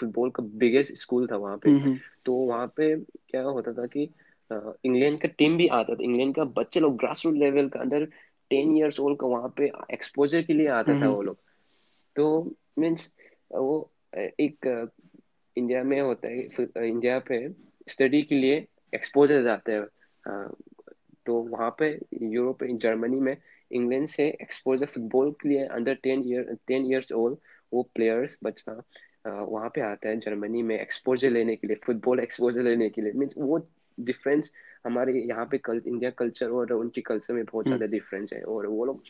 फुटबॉल 0.00 0.30
का 0.30 0.42
बिगेस्ट 0.42 0.94
स्कूल 0.94 1.26
था 1.26 1.36
वहाँ 1.36 1.56
पे। 1.56 1.70
हम्म 1.70 1.80
हम्म। 1.80 1.98
तो 2.24 2.32
वहाँ 2.32 2.66
पे 2.76 2.96
क्या 3.28 3.42
होता 3.42 3.72
था 3.72 3.86
कि 3.86 4.08
इंग्लैंड 4.84 5.20
का 5.20 5.28
टीम 5.38 5.56
भी 5.56 5.66
आता 5.68 5.94
था। 5.94 6.02
इंग्लैंड 6.04 6.34
का 6.34 6.44
बच्चे 6.56 6.80
लोग 6.80 6.96
ग्रास 6.98 7.22
रूट 7.26 7.34
लेवल 7.36 7.68
का 7.68 7.80
अंदर 7.80 8.04
टेन 8.50 8.76
इयर्स 8.76 9.00
ओल्ड 9.00 9.18
का 9.20 9.26
वहाँ 9.26 9.52
पे 9.56 9.70
एक्सपोजर 9.92 10.42
के 10.42 10.52
लिए 10.52 10.66
आता 10.68 10.92
था 10.92 10.96
हम्म। 10.96 11.08
वो 11.08 11.22
लोग। 11.22 11.38
तो 12.16 12.56
मीन्स 12.78 13.10
वो 13.50 13.90
एक 14.16 14.90
इंडिया 15.56 15.82
में 15.84 16.00
होता 16.00 16.28
है 16.28 16.88
इंडिया 16.88 17.18
पे 17.28 17.48
स्टडी 17.88 18.22
के 18.22 18.34
लिए 18.34 18.66
एक्सपोजर 18.94 19.42
जाते 19.42 19.72
हैं। 19.72 20.46
तो 21.26 21.34
वहाँ 21.34 21.74
पे 21.78 21.88
यूरोप 22.22 22.64
जर्मनी 22.64 23.20
में 23.20 23.36
इंग्लैंड 23.70 24.06
से 24.08 24.26
एक्सपोजर 24.42 24.86
फुटबॉल 24.86 25.30
के 25.32 25.48
लिए 25.48 25.64
under 25.66 25.94
ten 26.02 26.22
year 26.26 26.56
ten 26.68 26.86
years 26.86 27.12
old 27.12 27.36
वो 27.72 27.82
प्लेयर्स 27.94 28.38
बच्चा 28.44 28.72
वहाँ 29.26 29.68
पे 29.74 29.80
आता 29.80 30.08
है 30.08 30.16
जर्मनी 30.20 30.62
में 30.62 30.78
एक्सपोजर 30.80 31.30
लेने 31.30 31.56
के 31.56 31.66
लिए 31.66 31.76
फुटबॉल 31.84 32.20
एक्सपोजर 32.20 32.62
लेने 32.62 32.88
के 32.90 33.02
लिए। 33.02 33.12
मीन्स 33.12 33.34
वो 33.38 33.58
डिफरेंस 34.00 34.52
हमारे 34.86 35.12
यहाँ 35.20 35.46
पे 35.50 35.58
कल, 35.58 35.82
इंडिया 35.86 36.10
कल्चर 36.12 36.50
और 36.50 36.72
उनके 36.72 37.00
कल्चर 37.02 37.34
में 37.34 37.44
बहुत 37.44 37.66
ज़्यादा 37.66 37.86
डिफरेंस 37.88 38.32
है। 38.32 38.42
और 38.44 38.66
वो 38.66 38.84
लोग 38.84 39.02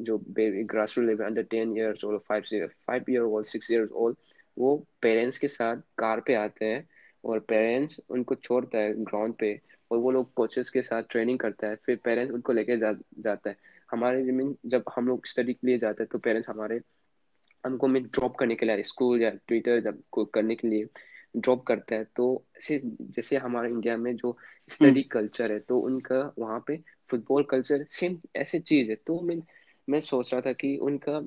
जो 0.00 0.18
baby 0.18 0.62
grass 0.64 0.94
root 0.98 1.06
level 1.06 1.24
under 1.24 1.42
ten 1.50 1.76
years 1.76 2.04
और 2.04 2.18
five 2.28 2.68
five 2.86 3.04
year 3.10 3.22
old 3.22 3.46
six 3.46 3.70
years 3.70 3.90
old 3.92 4.16
वो 4.56 4.76
पेरेंट्स 5.02 5.38
के 5.38 5.48
साथ 5.48 5.76
कार 5.98 6.20
पे 6.26 6.34
आते 6.34 6.64
हैं 6.64 6.86
और 7.24 7.38
पेरेंट्स 7.48 8.00
उनको 8.10 8.34
छोड़ता 8.34 8.78
है 8.78 8.92
ग्राउंड 9.04 9.34
पे 9.34 9.58
और 9.90 9.98
वो 9.98 10.10
लोग 10.10 10.32
कोचेस 10.34 10.70
के 10.70 10.82
साथ 10.82 11.02
ट्रेनिंग 11.10 11.38
करता 11.38 11.66
है। 11.66 11.76
फिर 11.76 11.96
पेरेंट्स 12.04 12.34
उनको 12.34 12.52
लेके 12.52 12.76
जा, 12.76 12.92
जाता 12.92 13.50
है। 13.50 13.56
हमारे 13.90 14.24
ज़मीन 14.24 14.56
जब 14.66 14.84
हम 14.96 15.08
लोग 15.08 15.26
स्टडी 15.26 15.52
के 15.52 15.66
लिए 15.66 15.78
जाते 15.78 16.02
हैं 16.02 16.08
तो 16.12 16.18
पेरेंट्स 16.18 16.48
हमारे 16.48 16.80
हमको 17.64 17.88
में 17.88 18.02
ड्रॉप 18.04 18.36
करने 18.36 18.54
के 18.54 18.66
लिए 18.66 18.82
स्कूल 18.84 19.22
या 19.22 19.30
ट्विटर 19.30 19.80
जब 19.80 20.02
करने 20.34 20.54
के 20.54 20.68
लिए। 20.68 20.84
ड्रॉप 21.36 21.64
करता 21.66 21.94
है 21.94 22.04
तो 22.16 22.44
ऐसे 22.58 22.80
जैसे 22.84 23.36
हमारे 23.36 23.68
इंडिया 23.70 23.96
में 23.96 24.14
जो 24.16 24.36
स्टडी 24.70 25.02
कल्चर 25.02 25.52
है 25.52 25.58
तो 25.58 25.78
उनका 25.78 26.20
वहाँ 26.38 26.62
पे 26.66 26.76
फुटबॉल 27.10 27.42
कल्चर 27.42 27.84
सेम 27.90 28.18
ऐसे 28.36 28.60
चीज़ 28.60 28.90
है। 28.90 28.96
तो 28.96 29.20
मैं 29.20 29.36
मैं 29.88 30.00
सोच 30.00 30.32
रहा 30.32 30.42
था 30.42 30.52
कि 30.52 30.76
उनका 30.82 31.20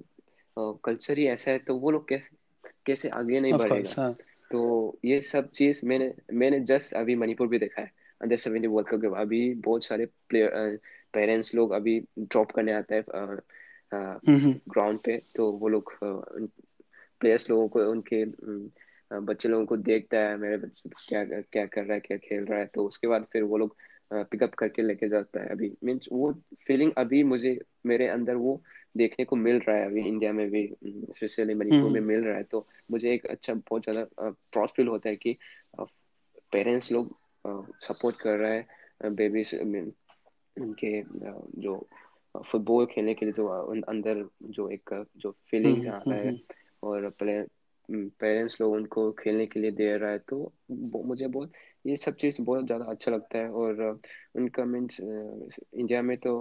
कल्चर 0.83 1.17
ही 1.17 1.27
ऐसा 1.27 1.51
है 1.51 1.59
तो 1.59 1.75
वो 1.75 1.91
लोग 1.91 2.07
कैसे 2.09 2.37
कैसे 2.85 3.09
आगे 3.09 3.39
नहीं 3.39 3.53
बढ़ेगा? 3.53 4.01
हाँ. 4.01 4.13
तो 4.51 4.99
ये 5.05 5.21
सब 5.21 5.49
चीज़ 5.51 5.85
मैंने 5.85 6.13
मैंने 6.33 6.59
जस्ट 6.59 6.93
अभी 6.93 7.15
मणिपुर 7.15 7.47
भी 7.47 7.59
देखा 7.59 7.81
है। 7.81 7.91
अंडर 8.21 8.37
सेवेंटी 8.37 8.67
वर्ल्ड 8.67 8.89
कप 8.89 9.01
के 9.01 9.21
अभी 9.21 9.53
बहुत 9.55 9.83
सारे 9.85 10.05
प्लेयर 10.29 10.79
पेरेंट्स 11.13 11.53
लोग 11.55 11.71
अभी 11.71 11.99
ड्रॉप 12.19 12.51
करने 12.51 12.73
आते 12.73 12.95
हैं 12.95 13.03
ग्राउंड 14.69 14.99
पे 14.99 15.21
तो 15.35 15.51
वो 15.51 15.67
लोग 15.67 15.93
प्लेयर्स 16.03 17.49
लोगों 17.49 17.67
को 17.67 17.79
उनके 17.91 18.23
बच्चे 19.11 19.49
लोगों 19.49 19.65
को 19.65 19.77
देखता 19.77 20.17
है 20.17 20.37
मेरे 20.37 20.57
बच्चे 20.57 20.89
क्या 20.89 21.23
क्या 21.25 21.65
कर 21.65 21.83
रहा 21.83 21.93
है 21.93 21.99
क्या 21.99 22.17
खेल 22.17 22.45
रहा 22.45 22.59
है 22.59 22.65
तो 22.65 22.85
उसके 22.85 23.07
बाद 23.07 23.25
फिर 23.33 23.43
वो 23.43 23.57
लोग 23.57 23.75
पिकअप 24.13 24.53
करके 24.53 24.81
लेके 24.81 25.09
जाता 25.09 25.41
है 25.41 25.49
अभी। 25.49 25.77
मीन्स 25.83 26.09
वो 26.11 26.33
फीलिंग 26.67 26.91
अभी 26.97 27.23
मुझे 27.23 27.59
मेरे 27.85 28.07
अंदर 28.07 28.35
वो 28.35 28.61
देखने 28.97 29.25
को 29.25 29.35
मिल 29.35 29.59
रहा 29.59 29.77
है 29.77 29.85
अभी 29.85 30.01
इंडिया 30.01 30.33
में 30.33 30.49
भी 30.49 30.75
स्पेशली 30.85 31.53
मणिपुर 31.53 31.91
में 31.91 32.01
मिल 32.01 32.23
रहा 32.23 32.37
है 32.37 32.43
तो 32.43 32.67
मुझे 32.91 33.13
एक 33.13 33.25
अच्छा 33.25 33.53
बहुत 33.53 33.83
ज़्यादा 33.83 34.29
प्राउड 34.51 34.69
फील 34.69 34.87
होता 34.87 35.09
है 35.09 35.15
कि 35.15 35.35
पेरेंट्स 36.51 36.91
लोग 36.91 37.15
सपोर्ट 37.81 38.15
कर 38.15 38.37
रहा 38.37 38.51
है 38.51 38.67
बेबी 39.09 39.43
उनके 40.61 41.03
जो 41.61 41.89
फुटबॉल 42.51 42.85
खेलने 42.85 43.13
के 43.13 43.25
लिए 43.25 43.33
जो 43.33 43.47
अंदर 43.81 44.29
जो 44.43 44.69
एक 44.69 45.05
जो 45.17 45.31
फीलिंग 45.51 45.87
आ 45.87 45.97
रहा 45.97 46.15
है 46.15 46.39
और 46.83 47.09
पेरेंट्स 47.89 48.59
लोग 48.61 48.73
उनको 48.73 49.11
खेलने 49.19 49.45
के 49.47 49.59
लिए 49.59 49.71
दे 49.71 49.95
रहा 49.97 50.11
है 50.11 50.17
तो 50.29 50.51
मुझे 50.71 51.27
बहुत, 51.27 51.51
ये 51.85 51.95
सब 51.97 52.15
चीज़ 52.15 52.41
बहुत 52.41 52.65
ज़्यादा 52.65 52.85
अच्छा 52.85 53.11
लगता 53.11 53.37
है 53.37 53.49
और 53.51 53.81
उनका 54.35 54.65
मीन्स 54.65 54.99
इंडिया 55.01 56.01
में 56.01 56.17
तो 56.17 56.33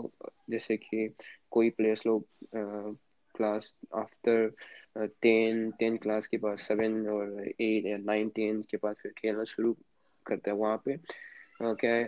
जैसे 0.51 0.77
कि 0.77 1.09
कोई 1.51 1.71
प्लेयर्स 1.71 2.07
लोग 2.07 2.27
class 3.35 3.75
after 3.97 4.51
ten 5.23 5.71
ten 5.79 5.97
class 5.97 6.27
के 6.27 6.37
बाद 6.39 6.57
सेवन 6.59 7.07
और 7.09 7.43
एट 7.51 7.87
या 7.87 7.97
नाइन 7.99 8.29
टेन 8.37 8.63
के 8.71 8.77
बाद 8.83 8.97
फिर 9.03 9.13
खेलना 9.19 9.45
शुरू 9.47 9.77
करते 10.27 10.51
हैं। 10.51 10.57
वहाँ 10.59 10.83
पे 10.85 10.97
क्या 11.63 11.95
है 11.95 12.05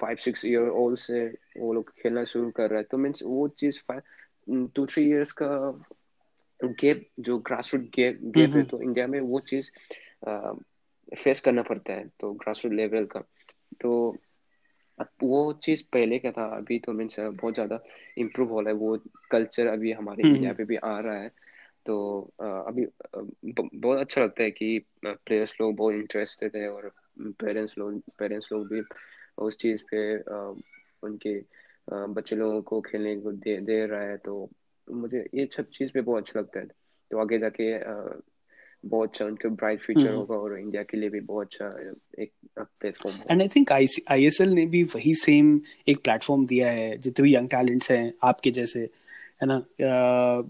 फाइव 0.00 0.16
सिक्स 0.16 0.44
ईयर 0.44 0.68
ओल्ड 0.70 0.98
से 0.98 1.24
वो 1.58 1.72
लोग 1.72 1.90
खेलना 2.02 2.24
शुरू 2.24 2.50
कर 2.50 2.70
रहा 2.70 2.78
है। 2.78 2.84
तो 2.90 2.98
मीन्स 2.98 3.22
वो 3.24 3.46
चीज़ 3.58 3.80
फाइव 3.88 4.68
टू 4.76 4.86
थ्री 4.86 5.04
इयर्स 5.08 5.32
का 5.32 5.48
गैप 6.68 7.06
जो 7.20 7.38
ग्रास 7.38 7.74
रूट 7.74 7.82
गैप 7.82 8.18
गैप 8.24 8.56
है 8.56 8.62
तो 8.62 8.82
इंडिया 8.82 9.06
में 9.06 9.20
वो 9.20 9.40
चीज़ 9.40 9.70
फेस 11.16 11.40
करना 11.40 11.62
पड़ता 11.62 11.92
है 11.92 12.08
तो 12.20 12.32
ग्रास 12.32 12.62
रूट 12.64 12.74
लेवल 12.74 13.04
का। 13.06 13.20
तो 13.80 14.16
वो 15.22 15.52
चीज़ 15.52 15.82
पहले 15.92 16.18
क्या 16.18 16.32
था 16.32 16.44
अभी 16.56 16.78
तो 16.78 16.92
मीन्स 16.92 17.16
बहुत 17.20 17.54
ज़्यादा 17.54 17.78
इम्प्रूव 18.18 18.48
हो 18.48 18.60
रहा 18.60 18.68
है 18.68 18.74
वो 18.74 18.98
कल्चर 19.30 19.66
अभी 19.66 19.92
हमारे 19.92 20.24
इंडिया 20.24 20.52
पे 20.52 20.64
भी 20.64 20.76
आ 20.76 20.98
रहा 21.00 21.16
है। 21.16 21.28
तो 21.86 22.20
अभी 22.40 22.86
बहुत 23.46 23.98
अच्छा 23.98 24.22
लगता 24.22 24.42
है 24.42 24.50
कि 24.50 24.78
प्लेयर्स 25.04 25.54
लोग 25.60 25.76
बहुत 25.76 25.94
इंटरेस्टेड 25.94 26.56
है 26.56 26.68
और 26.68 26.92
पेरेंट्स 27.20 27.78
लोग 27.78 28.00
पेरेंट्स 28.18 28.52
लोग 28.52 28.68
भी 28.68 28.82
उस 29.38 29.56
चीज़ 29.56 29.82
पे 29.82 30.16
उनके 31.06 31.40
बच्चे 31.92 32.36
लोगों 32.36 32.62
को 32.62 32.80
खेलने 32.80 33.16
को 33.16 33.32
दे 33.32 33.56
दे 33.60 33.86
रहा 33.86 34.02
है 34.02 34.16
तो 34.16 34.50
मुझे 34.88 35.28
ये 35.34 35.48
सब 35.56 35.68
चीज़ 35.68 35.90
पे 35.94 36.00
बहुत 36.00 36.22
अच्छा 36.22 36.40
लगता 36.40 36.60
है। 36.60 36.66
तो 37.10 37.18
आगे 37.18 37.38
जाके 37.38 37.72
बहुत 38.88 39.08
अच्छा 39.08 39.24
उनका 39.24 39.48
ब्राइट 39.48 39.80
फ्यूचर 39.80 40.12
होगा 40.12 40.36
और 40.36 40.58
इंडिया 40.58 40.82
के 40.82 40.96
लिए 40.96 41.10
भी 41.10 41.20
बहुत 41.20 41.46
अच्छा 41.46 41.66
एक 42.22 42.32
platform 42.58 43.16
and 43.30 43.42
I 43.42 43.48
think 43.48 43.72
ISL 43.72 44.48
ने 44.48 44.66
भी 44.66 44.82
वही 44.84 45.14
सेम 45.14 45.60
एक 45.88 46.02
प्लेटफॉर्म 46.04 46.46
दिया 46.46 46.70
है 46.70 46.96
जितने 46.98 47.22
भी 47.22 47.34
यंग 47.34 47.48
टैलेंट्स 47.48 47.90
हैं 47.90 48.12
आपके 48.22 48.50
जैसे 48.50 48.88
है 49.42 49.46
ना? 49.46 49.62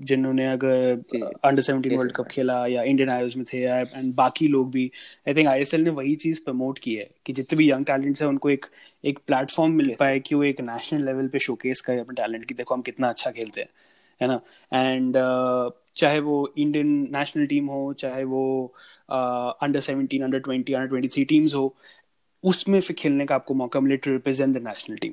जिन्होंने 0.04 0.46
अगर 0.46 1.02
अंडर 1.44 1.62
सेवेंटीन 1.62 1.96
वर्ल्ड 1.96 2.12
कप 2.12 2.26
खेला 2.26 2.66
या 2.66 2.82
इंडियन 2.82 3.08
आयोज 3.10 3.36
में 3.36 3.44
थे 3.52 3.58
एंड 3.58 4.14
बाकी 4.14 4.48
लोग 4.48 4.70
भी 4.70 4.90
आई 5.28 5.34
थिंक 5.34 5.48
आईएसएल 5.48 5.80
ने 5.80 5.90
वही 5.90 6.14
चीज़ 6.14 6.42
प्रमोट 6.44 6.78
की 6.78 6.94
है 6.94 7.10
कि 7.26 7.32
जितने 7.32 7.56
भी 7.56 7.70
यंग 7.70 7.84
टैलेंट्स 7.84 8.22
हैं 8.22 8.28
उनको 8.28 8.50
एक 8.50 8.66
एक 9.04 9.18
प्लेटफॉर्म 9.26 9.72
मिल 9.72 9.94
पाए 9.94 10.20
कि 10.20 10.34
वो 10.34 10.44
एक 10.44 10.60
नेशनल 10.60 11.04
लेवल 11.04 11.28
पे 11.28 11.38
शोकेस 11.38 11.80
करे 11.80 11.98
अपने 11.98 12.22
टैलेंट 12.22 12.44
की 12.44 12.54
देखो 12.54 12.74
हम 12.74 12.82
कितना 12.82 13.08
अच्छा 13.08 13.30
खेलते 13.30 13.60
हैं। 13.60 13.68
है 14.22 14.28
ना? 14.28 14.40
एंड 14.72 15.16
uh, 15.16 15.72
चाहे 15.96 16.20
वो 16.20 16.36
इंडियन 16.58 16.86
नेशनल 17.12 17.46
टीम 17.46 17.66
हो 17.66 17.92
चाहे 17.92 18.24
वो 18.24 18.42
under 19.62 19.80
seventeen 19.80 20.22
under 20.22 20.38
twenty 20.38 20.72
under 20.72 20.88
twenty 20.88 21.08
three 21.08 21.24
teams 21.24 21.54
हो 21.54 21.74
उसमें 22.44 22.80
फिर 22.80 22.96
खेलने 22.96 23.26
का 23.26 23.34
आपको 23.34 23.54
मौका 23.54 23.80
मिले 23.80 23.96
to 23.96 24.10
represent 24.10 24.54
the 24.56 24.66
national 24.66 24.96
team 24.96 25.12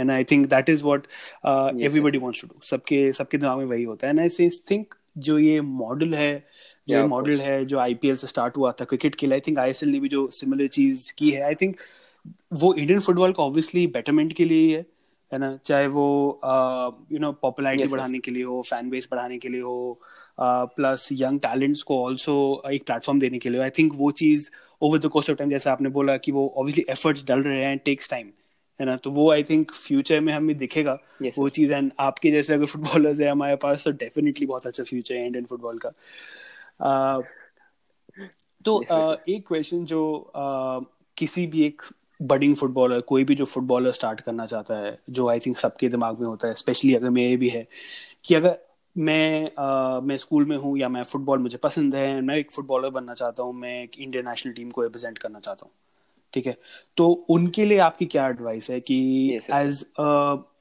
and 0.00 0.10
I 0.10 0.24
think 0.24 0.46
that 0.46 0.68
is 0.68 0.84
what 0.84 1.06
everybody 1.46 2.18
wants 2.18 2.42
to 2.42 2.48
do 2.48 2.60
सबके 2.64 3.12
सबके 3.12 3.38
दिमाग 3.38 3.58
में 3.58 3.64
वही 3.64 3.84
होता 3.84 4.06
है. 4.06 4.10
एंड 4.10 4.20
आई 4.20 4.48
थिंक 4.70 4.94
जो 5.18 5.38
ये 5.38 5.60
मॉडल 5.60 6.14
है 6.14 6.46
जो 6.88 6.96
yeah, 6.96 7.08
मॉडल 7.08 7.40
है 7.40 7.64
जो 7.64 7.78
आईपीएल 7.78 8.16
से 8.16 8.26
स्टार्ट 8.26 8.56
हुआ 8.56 8.72
था 8.72 8.84
क्रिकेट 8.84 9.14
के 9.14 9.26
लिए 9.26 9.34
आई 9.34 9.40
थिंक 9.40 9.58
आईएसएल 9.58 9.90
ने 9.90 10.00
भी 10.00 10.08
जो 10.08 10.28
सिमिलर 10.30 10.66
चीज़ 10.68 11.12
की 11.18 11.30
है. 11.30 11.42
आई 11.42 11.54
थिंक 11.54 11.76
वो 12.52 12.74
इंडियन 12.74 13.00
फुटबॉल 13.00 13.32
का 13.32 13.42
ऑब्वियसली 13.42 13.86
बेटरमेंट 13.86 14.32
के 14.32 14.44
लिए 14.44 14.60
ही 14.60 14.72
है. 14.72 14.84
है 15.34 15.38
ना? 15.38 15.56
चाहे 15.66 15.86
वो 15.86 16.40
यू 17.12 17.18
नो 17.18 17.32
पॉपुलैरिटी 17.32 17.88
बढ़ाने 17.88 18.18
के 18.18 18.30
लिए 18.30 18.42
हो 18.44 18.60
फ़ैन 18.62 18.90
बेस 18.90 19.08
बढ़ाने 19.10 19.38
के 19.38 19.48
लिए 19.48 19.60
हो 19.60 20.00
प्लस 20.40 21.08
यंग 21.12 21.40
टैलेंट्स 21.40 21.82
को 21.82 22.02
ऑल्सो 22.04 22.34
एक 22.72 22.84
प्लेटफॉर्म 22.86 23.20
देने 23.20 23.38
के 23.38 23.50
लिए 23.50 23.60
आई 23.60 23.70
थिंक 23.70 23.92
वो 23.96 24.10
चीज़ 24.10 24.48
over 24.82 24.98
the 24.98 25.06
course 25.06 25.30
of 25.30 25.38
time 25.38 25.50
जैसे 25.50 25.70
आपने 25.70 25.88
बोला 25.88 26.16
कि 26.16 26.32
वो 26.32 26.52
ऑब्वियसली 26.56 26.84
एफर्ट्स 26.90 27.24
डल 27.26 27.42
रहे 27.42 27.64
हैं 27.64 27.78
टेक्स 27.78 28.10
टाइम 28.10 28.30
है 28.80 28.86
ना? 28.86 28.96
तो 28.96 29.10
वो 29.10 29.30
आई 29.32 29.42
थिंक 29.42 29.72
फ्यूचर 29.72 30.20
में 30.20 30.32
हमें 30.32 30.56
दिखेगा। 30.56 30.98
Yes, 31.22 31.38
वो 31.38 31.48
चीज़ 31.48 31.72
एंड 31.72 31.92
आपके 32.00 32.30
जैसे 32.30 32.54
अगर 32.54 32.64
फुटबॉलर्स 32.64 33.20
है 33.20 33.28
हमारे 33.28 33.56
पास 33.56 33.84
तो 33.84 33.90
डेफिनेटली 33.90 34.46
बहुत 34.46 34.66
अच्छा 34.66 34.84
फ्यूचर 34.84 35.14
है 35.14 35.26
इंडियन 35.26 35.44
फुटबॉल 35.44 35.78
का। 35.84 35.90
uh, 36.82 37.22
तो 38.64 38.78
yes, 38.78 38.92
uh, 38.92 39.16
एक 39.28 39.46
क्वेश्चन 39.48 39.84
जो 39.84 40.02
uh, 40.36 40.84
किसी 41.16 41.46
भी 41.46 41.62
एक 41.62 41.82
बडिंग 42.22 42.56
फुटबॉलर 42.56 43.00
कोई 43.00 43.24
भी 43.24 43.34
जो 43.34 43.44
फुटबॉलर 43.44 43.90
स्टार्ट 43.90 44.20
करना 44.20 44.46
चाहता 44.46 44.76
है 44.76 44.98
जो 45.10 45.28
आई 45.28 45.38
थिंक 45.38 45.58
सबके 45.58 45.88
दिमाग 45.88 46.20
में 46.20 46.26
होता 46.26 46.48
है 46.48 46.54
स्पेशली 46.54 46.94
अगर 46.94 47.10
मेरे 47.10 47.36
भी 47.36 47.48
है 47.48 47.66
कि 48.24 48.34
अगर 48.34 48.58
मैं 48.98 49.50
आ, 49.58 50.00
मैं 50.00 50.16
स्कूल 50.16 50.44
में 50.44 50.56
हूँ 50.56 50.78
या 50.78 50.88
मैं 50.88 51.02
फुटबॉल 51.02 51.38
मुझे 51.38 51.58
पसंद 51.58 51.94
है 51.94 52.20
मैं 52.20 52.36
एक 52.36 52.50
फुटबॉलर 52.50 52.90
बनना 52.90 53.14
चाहता 53.14 53.42
हूँ 53.42 53.54
मैं 53.54 53.82
एक 53.82 53.90
इंडियन 53.98 54.28
नेशनल 54.28 54.52
टीम 54.52 54.70
को 54.70 54.82
रिप्रेजेंट 54.82 55.18
करना 55.18 55.40
चाहता 55.40 55.66
हूँ 55.66 55.72
ठीक 56.34 56.46
है? 56.46 56.56
तो 56.96 57.08
उनके 57.08 57.64
लिए 57.64 57.78
आपकी 57.78 58.06
क्या 58.06 58.28
एडवाइस 58.28 58.70
है 58.70 58.80
कि 58.80 58.98
एज 59.52 59.84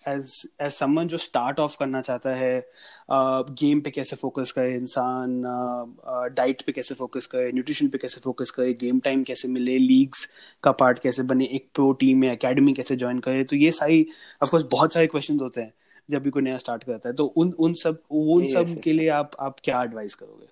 एज 0.07 0.49
एज 0.61 0.71
समवन 0.71 1.07
जो 1.07 1.17
स्टार्ट 1.17 1.59
ऑफ़ 1.59 1.77
करना 1.79 2.01
चाहता 2.01 2.29
है 2.29 2.69
गेम 3.59 3.81
पे 3.81 3.91
कैसे 3.91 4.15
फोकस 4.15 4.51
करे 4.51 4.73
इंसान 4.75 5.41
डाइट 6.35 6.61
पे 6.61 6.71
कैसे 6.71 6.95
फोकस 6.95 7.25
करे 7.25 7.51
न्यूट्रिशन 7.51 7.87
पे 7.87 7.97
कैसे 7.97 8.21
फोकस 8.21 8.51
करे 8.51 8.73
गेम 8.73 8.99
टाइम 8.99 9.23
कैसे 9.23 9.47
मिले 9.47 9.77
लीग्स 9.77 10.27
का 10.63 10.71
पार्ट 10.71 10.99
कैसे 10.99 11.23
बने 11.23 11.45
एक 11.45 11.69
प्रो 11.73 11.91
टीम 11.93 12.19
में 12.19 12.31
एकेडमी 12.31 12.73
कैसे 12.73 12.95
ज्वाइन 12.95 13.19
करे 13.19 13.43
तो 13.43 13.55
ये 13.55 13.71
सारी 13.71 14.05
ऑफकोर्स 14.43 14.63
बहुत 14.71 14.93
सारे 14.93 15.07
क्वेश्चन 15.07 15.39
होते 15.39 15.61
हैं 15.61 15.73
जब 16.09 16.21
भी 16.23 16.29
कोई 16.29 16.41
नया 16.41 16.57
स्टार्ट 16.57 16.83
करता 16.83 17.09
है। 17.09 17.15
तो 17.15 17.25
उन 17.25 17.53
उन 17.59 17.73
सब 17.73 18.01
उन 18.11 18.47
सब 18.47 18.79
के 18.83 18.93
लिए 18.93 19.09
आप 19.09 19.31
आप 19.39 19.55
क्या 19.63 19.83
एडवाइस 19.83 20.13
करोगे? 20.15 20.47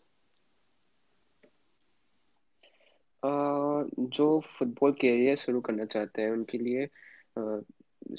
जो 3.99 4.39
फुटबॉल 4.39 4.91
कैरियर 4.91 5.35
शुरू 5.35 5.61
करना 5.61 5.85
चाहते 5.85 6.21
हैं 6.21 6.31
उनके 6.31 6.57
लिए 6.57 6.87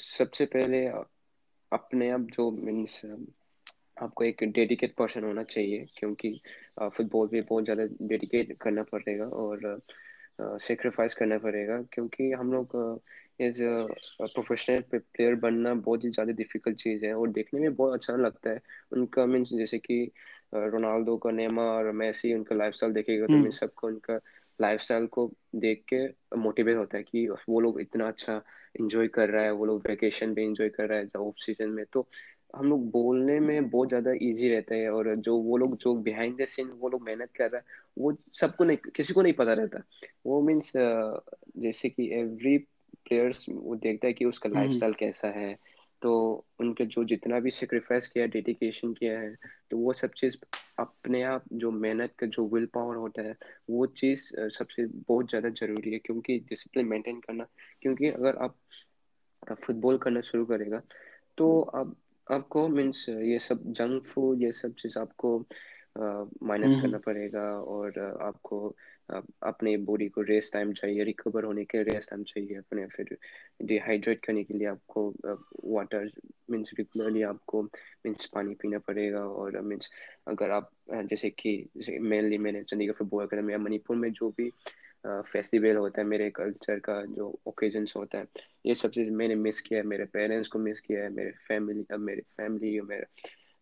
सबसे 0.01 0.45
पहले 0.45 0.85
अपने 1.73 2.09
आप 2.11 2.27
जो 2.33 2.49
मीन्स 2.53 3.01
आपको 3.97 4.23
एक 4.23 4.43
डेडिकेट 4.53 4.95
पर्सन 4.97 5.23
होना 5.23 5.43
चाहिए 5.45 5.85
क्योंकि 5.97 6.31
फुटबॉल 6.87 7.27
भी 7.27 7.41
बहुत 7.43 7.63
ज़्यादा 7.63 7.83
डेडिकेट 8.03 8.57
करना 8.61 8.83
पड़ेगा 8.83 9.25
और 9.37 9.79
सेक्रीफाइस 10.61 11.13
करना 11.13 11.37
पड़ेगा 11.37 11.81
क्योंकि 11.93 12.31
हम 12.31 12.51
लोग 12.53 12.75
एज 13.39 13.59
प्रोफेशनल 14.21 14.81
प्लेयर 14.91 15.35
बनना 15.37 15.73
बहुत 15.75 16.03
ही 16.03 16.09
ज़्यादा 16.09 16.31
डिफ़िकल्ट 16.33 16.77
चीज़ 16.77 17.05
है 17.05 17.13
और 17.15 17.29
देखने 17.31 17.59
में 17.59 17.75
बहुत 17.75 17.93
अच्छा 17.93 18.15
लगता 18.17 18.49
है। 18.49 18.59
उनका 18.91 19.25
मीन्स 19.25 19.49
जैसे 19.53 19.77
कि 19.79 20.03
रोनाल्डो 20.53 21.17
का 21.17 21.31
नेमा 21.31 21.63
और 21.71 21.91
मैसी 21.93 22.33
उनका 22.33 22.55
लाइफ 22.55 22.73
स्टाइल 22.73 22.93
देखेगा 22.93 23.27
तो 23.27 23.37
मीन्स 23.37 23.59
सबको 23.59 23.87
उनका 23.87 24.19
लाइफ 24.59 24.81
स्टाइल 24.81 25.05
को 25.07 25.31
देख 25.57 25.83
के 25.93 26.05
मोटिवेट 26.37 26.77
होता 26.77 26.97
है 26.97 27.03
कि 27.03 27.27
वो 27.49 27.59
लोग 27.59 27.79
इतना 27.81 28.07
अच्छा 28.07 28.41
इंजॉय 28.75 29.07
कर 29.09 29.29
रहा 29.29 29.43
है 29.43 29.51
वो 29.51 29.65
लोग 29.65 29.87
वेकेशन 29.87 30.33
पे 30.35 30.43
इंजॉय 30.43 30.69
कर 30.69 30.87
रहा 30.89 30.99
है 30.99 31.09
ऑफ़ 31.19 31.35
सीज़न 31.37 31.69
में 31.69 31.85
तो 31.93 32.07
हम 32.55 32.69
लोग 32.69 32.89
बोलने 32.91 33.39
में 33.39 33.69
बहुत 33.69 33.87
ज़्यादा 33.89 34.11
इजी 34.21 34.49
रहता 34.49 34.75
है 34.75 34.89
और 34.91 35.15
जो 35.17 35.37
वो 35.37 35.57
लोग 35.57 35.75
जो 35.77 35.93
बिहाइंड 36.01 36.41
द 36.41 36.45
सीन 36.45 36.69
वो 36.71 36.89
लोग 36.89 37.01
मेहनत 37.03 37.31
कर 37.37 37.49
रहा 37.51 37.57
है 37.59 37.65
वो 37.97 38.15
सबको 38.31 38.63
नहीं 38.63 38.77
किसी 38.95 39.13
को 39.13 39.21
नहीं 39.21 39.33
पता 39.33 39.53
रहता। 39.53 39.81
वो 40.25 40.41
मीन्स 40.41 40.71
जैसे 41.57 41.89
कि 41.89 42.09
एवरी 42.13 42.57
प्लेयर्स 43.05 43.45
वो 43.49 43.75
देखता 43.75 44.07
है 44.07 44.13
कि 44.13 44.25
उसका 44.25 44.49
लाइफ 44.49 44.71
स्टाइल 44.71 44.93
कैसा 44.93 45.27
है 45.29 45.53
तो 46.03 46.13
उनके 46.59 46.85
जो 46.85 47.03
जितना 47.05 47.39
भी 47.39 47.51
सेक्रीफाइस 47.51 48.07
किया 48.07 48.25
डेडिकेशन 48.27 48.93
किया 48.93 49.19
है 49.19 49.33
तो 49.71 49.77
वो 49.77 49.93
सब 49.93 50.13
चीज़ 50.13 50.37
अपने 50.79 51.21
आप 51.23 51.43
जो 51.53 51.71
मेहनत 51.71 52.13
का 52.19 52.27
जो 52.27 52.45
विल 52.47 52.65
पावर 52.73 52.95
होता 52.95 53.21
है 53.21 53.35
वो 53.69 53.85
चीज़ 53.95 54.29
सबसे 54.51 54.85
बहुत 54.85 55.29
ज़्यादा 55.29 55.49
ज़रूरी 55.55 55.93
है 55.93 55.99
क्योंकि 55.99 56.37
डिसिप्लिन 56.49 56.87
मेंटेन 56.87 57.19
करना 57.19 57.47
क्योंकि 57.81 58.09
अगर 58.09 58.37
आप 58.37 58.55
फुटबॉल 59.57 59.97
करना 59.97 60.21
शुरू 60.21 60.45
करेगा 60.45 60.81
तो 61.37 61.61
आप 61.75 61.95
आपको 62.27 62.67
मीन्स 62.67 63.07
ये 63.09 63.39
सब 63.39 63.63
जंक 63.73 64.03
फ़ूड 64.05 64.41
ये 64.41 64.51
सब 64.53 64.73
चीज़ 64.73 64.99
आपको 64.99 65.37
माइनस 65.97 66.71
हम्म। 66.71 66.81
करना 66.81 66.97
पड़ेगा 66.97 67.43
और 67.67 67.99
आपको 68.21 68.75
अपने 69.09 69.75
बॉडी 69.85 70.07
को 70.09 70.21
रेस्ट 70.21 70.53
टाइम 70.53 70.71
चाहिए 70.73 71.03
रिकवर 71.03 71.43
होने 71.43 71.63
के 71.65 71.81
रेस्ट 71.83 72.09
टाइम 72.09 72.23
चाहिए 72.23 72.57
अपने 72.57 72.85
फिर 72.87 73.17
डिहाइड्रेट 73.61 74.23
करने 74.25 74.43
के 74.43 74.53
लिए 74.53 74.67
आपको 74.67 75.07
वाटर 75.65 76.09
मीन्स 76.51 76.71
रेगुलरली 76.79 77.21
आपको 77.23 77.61
मीन्स 77.63 78.25
पानी 78.25 78.55
पीना 78.55 78.79
पड़ेगा 78.79 79.25
और 79.25 79.59
मीन्स 79.61 79.89
अगर 80.27 80.51
आप 80.51 80.71
जैसे 80.91 81.29
कि 81.29 81.57
मेनली 82.01 82.37
मैंने 82.37 82.63
चंडीगढ़ 82.63 82.93
फुटबॉल 82.93 83.25
अकेडमी 83.25 83.55
मणिपुर 83.57 83.95
में 83.95 84.11
जो 84.11 84.29
भी 84.37 84.49
फेस्टिवल 85.05 85.75
होता 85.75 86.01
है 86.01 86.07
मेरे 86.07 86.29
कल्चर 86.29 86.79
का 86.79 87.01
जो 87.05 87.27
ओकेजन्स 87.47 87.95
होता 87.95 88.17
है 88.17 88.25
ये 88.65 88.75
सब 88.75 88.91
चीज़ 88.91 89.09
मैंने 89.11 89.35
मिस 89.35 89.59
किया 89.61 89.79
है 89.79 89.85
मेरे 89.85 90.05
पेरेंट्स 90.05 90.49
को 90.49 90.59
मिस 90.59 90.79
किया 90.79 91.03
है 91.03 91.09
मेरे 91.09 91.31
फैमिली 91.47 91.85
मेरे 91.99 92.21
फैमिली 92.37 92.79
मेरे 92.81 93.05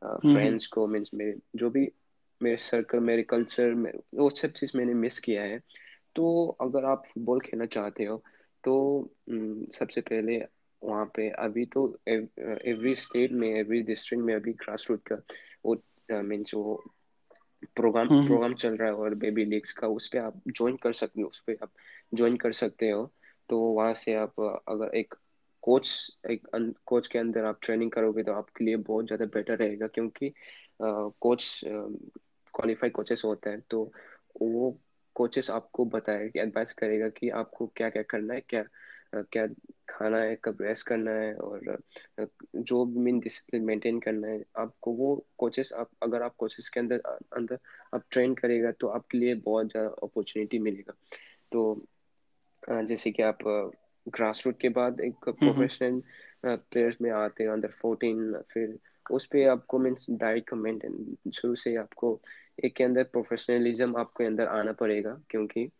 फ्रेंड्स 0.01 0.67
को 0.67 0.85
मीन्स 0.87 1.09
मेरे 1.13 1.35
जो 1.55 1.69
भी 1.69 1.89
मेरे 2.41 2.57
सर्कल 2.59 2.99
मेरे 3.01 3.23
कल्चर 3.25 3.73
में 3.75 3.91
वो 4.15 4.29
सब 4.31 4.51
चीज़ 4.53 4.71
मैंने 4.77 4.93
मिस 4.95 5.19
किया 5.19 5.43
है। 5.43 5.59
तो 6.15 6.47
अगर 6.61 6.85
आप 6.85 7.03
फुटबॉल 7.07 7.39
खेलना 7.41 7.65
चाहते 7.67 8.03
हो 8.05 8.17
तो 8.63 8.73
सबसे 9.73 10.01
पहले 10.01 10.37
वहाँ 10.81 11.05
पे 11.15 11.29
अभी 11.39 11.65
तो 11.67 11.85
एवरी 12.09 12.95
स्टेट 12.97 13.31
में 13.33 13.47
एवरी 13.49 13.81
डिस्ट्रिक्ट 13.83 14.23
में 14.25 14.33
अभी 14.35 14.53
ग्रास 14.55 14.85
रूट 14.89 15.07
का 15.07 15.15
वो 15.65 15.75
मीन्स 16.23 16.53
वो 16.55 16.81
प्रोग्राम 17.75 18.09
प्रोग्राम 18.17 18.53
चल 18.55 18.75
रहा 18.77 18.87
है 18.89 18.95
और 18.95 19.15
बेबी 19.15 19.45
लीग्स 19.45 19.71
का 19.73 19.87
उस 19.89 20.07
पर 20.07 20.17
आप 20.19 20.41
ज्वाइन 20.49 20.75
कर 20.77 20.93
सकते 20.93 21.21
हो 21.21 21.27
उस 21.27 21.39
पर 21.47 21.57
आप 21.63 21.71
ज्वाइन 22.13 22.37
कर 22.37 22.51
सकते 22.53 22.89
हो। 22.89 23.05
तो 23.49 23.59
वहाँ 23.59 23.93
से 23.95 24.13
आप 24.15 24.39
अगर 24.69 24.95
एक 24.97 25.13
कोच 25.63 25.89
एक 26.31 26.47
कोच 26.85 27.07
के 27.07 27.19
अंदर 27.19 27.45
आप 27.45 27.59
ट्रेनिंग 27.63 27.91
करोगे 27.91 28.23
तो 28.23 28.33
आपके 28.33 28.65
लिए 28.65 28.75
बहुत 28.83 29.05
ज़्यादा 29.07 29.25
बेटर 29.35 29.57
रहेगा 29.57 29.87
क्योंकि 29.89 30.31
कोच 30.81 31.61
क्वालिफाइड 32.53 32.91
कोचेस 32.91 33.21
होते 33.25 33.49
हैं 33.49 33.61
तो 33.69 33.83
वो 34.41 34.77
कोचेस 35.15 35.49
आपको 35.49 35.85
बताए 35.85 36.27
कि 36.29 36.39
एडवाइस 36.39 36.71
करेगा 36.73 37.09
कि 37.09 37.29
आपको 37.29 37.67
क्या 37.75 37.89
क्या 37.89 38.03
करना 38.03 38.33
है 38.33 38.41
क्या 38.49 38.63
क्या 39.15 39.45
खाना 39.89 40.17
है 40.17 40.35
कब 40.43 40.57
रेस्ट 40.61 40.87
करना 40.87 41.11
है 41.11 41.33
और 41.35 41.77
जो 42.55 42.83
भी 42.85 42.99
मीन 42.99 43.19
डिसिप्लिन 43.19 43.63
मेंटेन 43.63 43.99
करना 43.99 44.27
है। 44.27 44.43
आपको 44.57 44.91
वो 44.91 45.25
कोचेस 45.37 45.73
आप 45.73 45.89
अगर 46.03 46.21
आप 46.21 46.35
कोचेस 46.37 46.69
के 46.69 46.79
अंदर 46.79 47.01
अंदर 47.35 47.59
आप 47.95 48.03
ट्रेन 48.11 48.33
करेगा 48.33 48.71
तो 48.71 48.87
आपके 48.87 49.17
लिए 49.17 49.35
बहुत 49.35 49.71
ज़्यादा 49.71 49.89
अपॉर्चुनिटी 50.03 50.59
मिलेगा। 50.59 50.93
तो 51.51 51.85
जैसे 52.63 53.11
कि 53.11 53.23
आप 53.23 53.37
ग्रास 54.07 54.43
रूट 54.45 54.59
के 54.59 54.69
बाद 54.69 55.01
एक 55.01 55.29
प्रोफेशनल 55.29 56.01
प्लेयर्स 56.45 57.01
में 57.01 57.11
आते 57.11 57.43
हैं 57.43 57.51
अंदर 57.51 57.71
फोर्टीन 57.71 58.33
फिर 58.51 58.77
उस 59.11 59.25
पर 59.25 59.47
आपको 59.49 59.79
मीन्स 59.79 60.05
डाइट 60.09 60.49
का 60.49 60.57
मेंटेन 60.57 61.17
शुरू 61.33 61.55
से 61.55 61.75
आपको 61.75 62.21
एक 62.65 62.75
के 62.75 62.83
अंदर 62.83 63.03
प्रोफेशनलिज्म 63.03 63.95
आपके 63.97 64.25
अंदर 64.25 64.47
आना 64.47 64.71
पड़ेगा 64.71 65.21
क्योंकि 65.29 65.71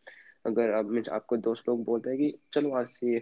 अगर 0.46 0.72
आप 0.72 0.86
मीन्स 0.86 1.10
आपको 1.10 1.38
दोस्त 1.38 1.70
लोग 1.70 1.84
बोलते 1.86 2.10
हैं 2.10 2.20
कि 2.20 2.40
चलो 2.54 2.72
आज 2.72 2.88
से 2.88 3.20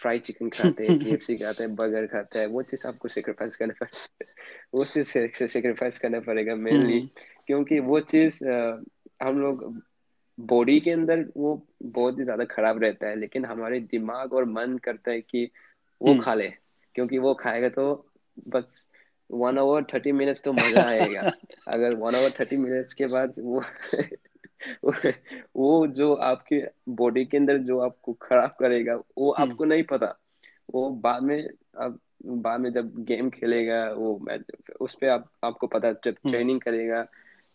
फ्राई 0.00 0.18
चिकन 0.18 0.48
खाते 0.48 0.86
हैं 0.86 0.98
के 0.98 1.10
एफ़ 1.10 1.22
सी 1.22 1.36
खाते 1.36 1.64
हैं 1.64 1.74
बर्गर 1.74 2.06
खाते 2.06 2.38
हैं 2.38 2.46
वो 2.46 2.62
चीज़ 2.62 2.86
आपको 2.88 3.08
सेक्रीफाइस 3.08 3.56
करना 3.56 3.74
पड़ेगा 3.80 4.32
वो 4.74 4.84
चीज़ 4.84 5.18
सेक्रीफाइस 5.46 5.98
करना 5.98 6.20
पड़ेगा 6.20 6.54
मेनली। 6.54 7.00
क्योंकि 7.46 7.78
वो 7.78 8.00
चीज़ 8.00 8.44
हम 9.22 9.40
लोग 9.40 9.82
बॉडी 10.38 10.80
के 10.80 10.90
अंदर 10.90 11.32
वो 11.36 11.66
बहुत 11.82 12.18
ही 12.18 12.24
ज़्यादा 12.24 12.44
खराब 12.44 12.82
रहता 12.82 13.06
है 13.06 13.16
लेकिन 13.16 13.44
हमारे 13.44 13.80
दिमाग 13.80 14.32
और 14.32 14.44
मन 14.44 14.78
करता 14.78 15.10
है 15.10 15.20
कि 15.20 15.50
वो 16.00 16.12
हम्म। 16.12 16.22
खा 16.22 16.34
ले 16.34 16.52
क्योंकि 16.94 17.18
वो 17.18 17.34
खाएगा 17.34 17.68
तो 17.68 18.10
बस 18.48 18.87
वन 19.30 19.58
आवर 19.58 19.84
थर्टी 19.84 20.12
मिनट्स 20.12 20.42
तो 20.42 20.52
मज़ा 20.52 20.84
आएगा 20.84 21.30
अगर 21.68 21.94
वन 21.94 22.14
आवर 22.14 22.30
थर्टी 22.40 22.56
मिनट्स 22.56 22.92
के 22.94 23.06
बाद 23.06 23.34
वो 23.38 23.62
वो 25.56 25.86
जो 25.96 26.12
आपके 26.24 26.62
बॉडी 26.94 27.24
के 27.24 27.36
अंदर 27.36 27.58
जो 27.64 27.78
आपको 27.80 28.12
खराब 28.22 28.56
करेगा 28.60 28.94
वो 28.94 29.32
हम्म। 29.32 29.50
आपको 29.50 29.64
नहीं 29.64 29.82
पता 29.82 30.14
वो 30.68 30.88
बाद 31.00 31.22
में 31.22 31.42
अब 31.76 31.98
बाद 32.24 32.60
में 32.60 32.72
जब 32.72 32.92
गेम 33.04 33.30
खेलेगा 33.30 33.84
वो 33.92 34.18
उस 34.80 34.94
पर 34.94 35.08
आप 35.08 35.30
आपको 35.44 35.66
पता 35.66 35.92
जब 35.94 36.14
ट्रेनिंग 36.22 36.50
हम्म। 36.50 36.58
करेगा 36.60 37.06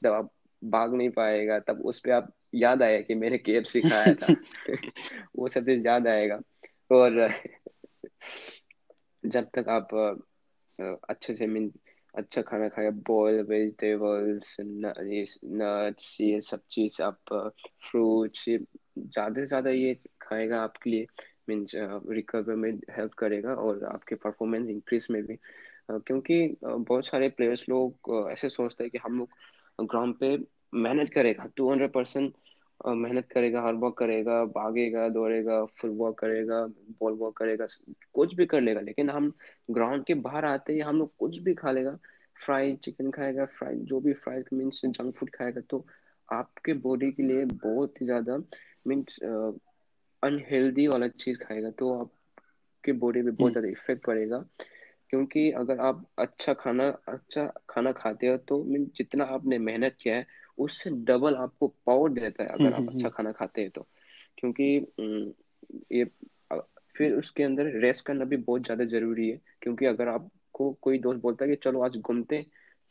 जब 0.02 0.12
आप 0.12 0.32
भाग 0.62 0.94
नहीं 0.94 1.10
पाएगा 1.10 1.60
तब 1.60 1.82
उस 1.86 2.00
पर 2.00 2.12
आप 2.12 2.32
याद 2.56 2.84
आया 2.84 3.02
कि 3.02 3.16
मैंने 3.16 3.38
के 3.38 3.52
एफ़ 3.52 3.66
सिखाया 3.68 4.14
था 4.14 4.34
वो 5.36 5.48
सब 5.48 5.66
चीज़ 5.66 5.88
याद 5.88 6.08
आएगा 6.08 6.40
और 6.92 7.28
जब 9.24 9.50
तक 9.54 9.70
आप 9.70 9.88
अच्छे 10.80 11.34
से 11.36 11.48
मीन 11.48 11.72
अच्छा 12.14 12.42
खाना 12.42 12.68
खाया 12.70 12.90
बॉयल 13.08 13.42
वेजिटेबल्स 13.46 14.56
नट्स 14.62 16.18
ये 16.22 16.40
सब 16.42 16.62
चीज़ 16.72 17.02
आप 17.04 17.20
फ्रूट्स 17.84 18.48
ये 18.48 18.58
ज़्यादा 18.98 19.42
से 19.42 19.46
ज़्यादा 19.46 19.70
ये 19.72 19.94
खाएगा 20.22 20.62
आपके 20.64 20.90
लिए 20.90 21.06
मीन्स 21.50 21.72
रिकवर 21.76 22.56
में 22.56 22.72
हेल्प 22.98 23.14
करेगा 23.18 23.54
और 23.56 23.84
आपके 23.86 24.16
परफॉर्मेंस 24.16 24.70
इंक्रीज 24.70 25.08
में 25.12 25.22
भी। 25.26 25.38
क्योंकि 25.90 26.36
बहुत 26.64 27.06
सारे 27.08 27.30
प्लेयर्स 27.30 27.66
लोग 27.70 28.30
ऐसे 28.32 28.50
सोचते 28.50 28.84
हैं 28.84 28.92
कि 28.92 28.98
हम 28.98 29.18
लोग 29.20 29.86
ग्राउंड 29.86 30.16
पे 30.20 30.38
मेहनत 30.76 31.10
करेगा 31.14 31.46
टू 31.58 31.70
हंड्रेड 31.72 31.92
परसेंट 31.94 32.34
मेहनत 32.82 33.28
करेगा 33.32 33.62
हार्ड 33.62 33.80
वर्क 33.80 33.96
करेगा 33.98 34.44
भागेगा 34.46 35.08
दौड़ेगा 35.10 35.64
फुल 35.74 35.90
वर्क 35.90 36.16
करेगा 36.20 36.66
बॉल 37.02 37.14
वर्क 37.14 37.34
करेगा 37.38 37.66
कुछ 38.14 38.36
भी 38.36 38.46
कर 38.46 38.62
लेगा 38.62 38.82
लेकिन 38.82 39.10
हम 39.10 39.32
ग्राउंड 39.72 40.06
के 40.06 40.14
बाहर 40.22 40.46
आते 40.46 40.74
ही 40.74 40.80
हम 40.80 40.98
लोग 40.98 41.16
कुछ 41.18 41.38
भी 41.38 41.54
खा 41.54 41.72
लेगा 41.72 41.98
फ्राइड 42.36 42.78
चिकन 42.80 43.12
खाएगा 43.12 43.46
फ्राई 43.46 43.76
जो 43.84 44.00
भी 44.00 44.14
फ्राई 44.14 44.44
मीन्स 44.54 44.82
जंक 44.86 45.16
फ़ूड 45.16 45.30
खाएगा 45.30 45.62
तो 45.70 45.86
आपके 46.30 46.74
बॉडी 46.74 47.12
के 47.12 47.24
लिए 47.24 47.46
बहुत 47.46 48.02
ही 48.02 48.06
ज़्यादा 48.06 48.38
मीन्स 48.88 49.20
अनहेल्दी 50.24 50.88
वाला 50.88 51.08
चीज़ 51.08 51.38
खाएगा 51.38 51.70
तो 51.70 51.94
आपके 52.00 52.92
बॉडी 52.92 53.22
पे 53.22 53.32
बहुत 53.32 53.42
हम्म। 53.42 53.52
ज़्यादा 53.52 53.68
इफ़ेक्ट 53.70 54.06
पड़ेगा 54.06 54.44
क्योंकि 55.10 55.50
अगर 55.52 55.80
आप 55.80 56.06
अच्छा 56.18 56.54
खाना 56.54 56.88
अच्छा 57.08 57.46
खाना 57.70 57.92
खाते 57.92 58.28
हो 58.28 58.38
तो 58.48 58.64
मीन 58.64 58.86
जितना 58.96 59.24
आपने 59.24 59.58
मेहनत 59.60 59.98
किया 60.02 60.16
है 60.16 60.26
उससे 60.58 60.90
डबल 60.90 61.36
आपको 61.36 61.68
पावर 61.68 62.10
देता 62.10 62.44
है 62.44 62.50
अगर 62.50 62.64
हम्म, 62.64 62.74
आप 62.74 62.80
हम्म, 62.80 62.90
अच्छा 62.90 63.10
खाना 63.10 63.32
खाते 63.32 63.62
हैं 63.62 63.70
तो। 63.70 63.88
क्योंकि 64.38 64.86
ये 65.92 66.04
फिर 66.98 67.14
उसके 67.14 67.44
अंदर 67.44 67.66
रेस्ट 67.66 68.06
करना 68.06 68.26
भी 68.26 68.38
बहुत 68.38 68.64
ज़्यादा 68.64 68.86
ज़रूरी 68.86 69.30
है। 69.30 69.40
क्योंकि 69.62 69.86
अगर 69.86 70.08
आपको 70.08 70.72
कोई 70.82 71.00
दोस्त 71.00 71.22
बोलता 71.22 71.46
है 71.46 71.50
कि 71.52 71.56
चलो 71.64 71.82
आज 71.82 71.98
घूमते 71.98 72.42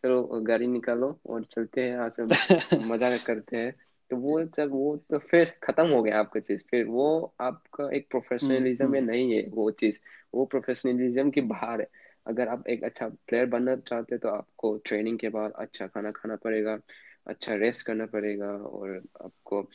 चलो 0.05 0.23
गाड़ी 0.23 0.67
निकालो 0.67 1.21
और 1.27 1.45
चलते 1.45 1.81
हैं 1.81 1.97
आज 1.99 2.17
मज़ा 2.87 3.17
करते 3.17 3.57
हैं 3.57 3.73
तो 4.11 4.17
वो 4.17 4.43
जब 4.45 4.71
वो 4.71 4.97
तो 4.97 5.19
फिर 5.19 5.53
खत्म 5.63 5.89
हो 5.89 6.03
गया 6.03 6.19
आपका 6.21 6.41
चीज़। 6.41 6.63
फिर 6.71 6.85
वो 6.85 7.35
आपका 7.41 7.97
एक 7.97 8.07
प्रोफेशनलिज्म 8.11 8.91
में 8.91 9.01
नहीं 9.01 9.33
है 9.33 9.47
वो 9.49 9.71
चीज़। 9.71 10.01
वो 10.35 10.45
प्रोफेशनलिज्म 10.45 11.31
की 11.31 11.41
बाहर 11.41 11.81
है। 11.81 11.87
अगर 12.27 12.49
आप 12.49 12.69
एक 12.69 12.85
अच्छा 12.85 13.09
प्लेयर 13.09 13.47
बनना 13.47 13.77
चाहते 13.77 14.15
हैं 14.15 14.21
तो 14.21 14.29
आपको 14.29 14.77
ट्रेनिंग 14.87 15.19
के 15.19 15.29
बाद 15.29 15.53
अच्छा 15.53 15.87
खाना 15.87 16.11
खाना 16.11 16.37
पड़ेगा। 16.37 16.79
अच्छा 17.27 17.55
रेस्ट 17.55 17.87
करना 17.87 18.07
पड़ेगा 18.07 18.47
और 18.47 19.03
आपको 19.25 19.71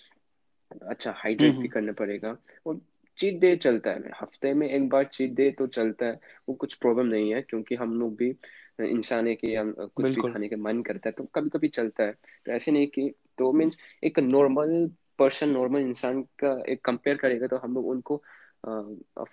अच्छा 0.81 1.13
हाइड्रेट 1.17 1.53
भी 1.55 1.67
करना 1.67 1.91
पड़ेगा। 1.91 2.37
और 2.65 2.81
चीट 3.17 3.39
डे 3.39 3.55
चलता 3.55 3.89
है। 3.89 4.11
हफ़्ते 4.21 4.53
में 4.53 4.69
एक 4.69 4.89
बार 4.89 5.03
चीट 5.03 5.31
डे 5.31 5.51
तो 5.51 5.67
चलता 5.67 6.05
है। 6.05 6.19
वो 6.49 6.55
कुछ 6.55 6.73
प्रॉब्लम 6.73 7.05
नहीं 7.07 7.33
है 7.33 7.41
क्योंकि 7.41 7.75
हम 7.75 7.99
लोग 7.99 8.15
भी 8.15 8.29
इंसान 8.81 9.27
है 9.27 9.35
कि 9.35 9.55
हम 9.55 9.71
कुछ 9.95 10.05
भी 10.05 10.31
खाने 10.31 10.47
का 10.47 10.57
मन 10.57 10.81
करता 10.81 11.09
है 11.09 11.13
तो 11.17 11.23
कभी 11.23 11.49
कभी 11.49 11.67
चलता 11.67 12.03
है। 12.03 12.11
तो 12.45 12.51
ऐसे 12.51 12.71
नहीं 12.71 12.87
कि 12.87 13.13
तो 13.37 13.51
मीन्स 13.51 13.77
एक 14.03 14.19
नॉर्मल 14.19 14.91
पर्सन 15.19 15.49
नॉर्मल 15.49 15.79
इंसान 15.79 16.21
का 16.21 16.63
एक 16.69 16.81
कंपेयर 16.85 17.17
करेगा 17.17 17.47
तो 17.47 17.57
हम 17.57 17.73
लोग 17.73 17.87
उनको 17.87 18.23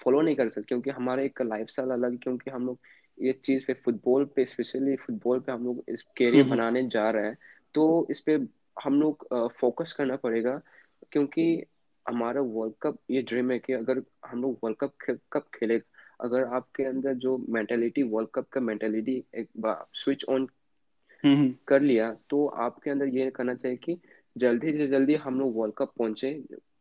फॉलो 0.05 0.21
नहीं 0.21 0.37
कर 0.37 0.49
सकते 0.49 0.63
क्योंकि 0.63 0.91
हमारा 0.91 1.23
एक 1.23 1.43
लाइफ 1.43 1.69
स्टाइल 1.69 1.91
अलग 1.91 2.19
क्योंकि 2.19 2.51
हम 2.51 2.67
लोग 2.67 2.79
ये 3.21 3.33
चीज़ 3.33 3.67
पे 3.67 3.73
फुटबॉल 3.73 4.25
पे 4.25 4.45
स्पेशली 4.45 4.97
फुटबॉल 4.97 5.41
पे 5.41 5.53
हम 5.53 5.65
लोग 5.65 5.85
इस 5.89 6.03
कैरियर 6.03 6.43
हम्म, 6.43 6.53
हम्म। 6.53 6.63
बनाने 6.63 6.89
जा 6.89 7.11
रहे 7.11 7.27
हैं। 7.27 7.39
तो 7.75 8.07
इस 8.11 8.21
पर 8.21 8.47
हम 8.85 9.01
लोग 9.01 9.27
फोकस 9.61 9.93
करना 9.93 10.17
पड़ेगा 10.17 10.61
क्योंकि 11.13 11.45
हमारा 12.07 12.41
वर्ल्ड 12.41 12.75
कप 12.83 12.99
ये 13.11 13.23
ड्रीम 13.23 13.51
है 13.51 13.59
कि 13.59 13.73
अगर 13.73 14.03
हम 14.27 14.43
लोग 14.43 14.59
वर्ल्ड 14.65 14.79
कप 14.81 15.19
कब 15.33 15.47
खेले 15.55 15.81
अगर 16.21 16.45
आपके 16.55 16.85
अंदर 16.85 17.15
जो 17.15 17.37
मेंटेलिटी 17.49 18.03
वर्ल्ड 18.03 18.31
कप 18.35 18.49
का 18.49 18.61
मेंटेलिटी 18.61 19.23
एक 19.35 19.49
बार 19.59 19.87
स्विच 19.95 20.25
ऑन 20.29 20.49
कर 21.69 21.81
लिया 21.81 22.17
तो 22.31 22.47
आपके 22.47 22.91
अंदर 22.91 23.07
ये 23.07 23.31
करना 23.31 23.55
चाहिए 23.55 23.77
कि 23.77 24.01
जल्दी 24.37 24.77
से 24.77 24.87
जल्दी 24.87 25.15
हम 25.15 25.39
लोग 25.41 25.57
वर्ल्ड 25.57 25.75
कप 25.79 25.93
पहुँचे 25.99 26.33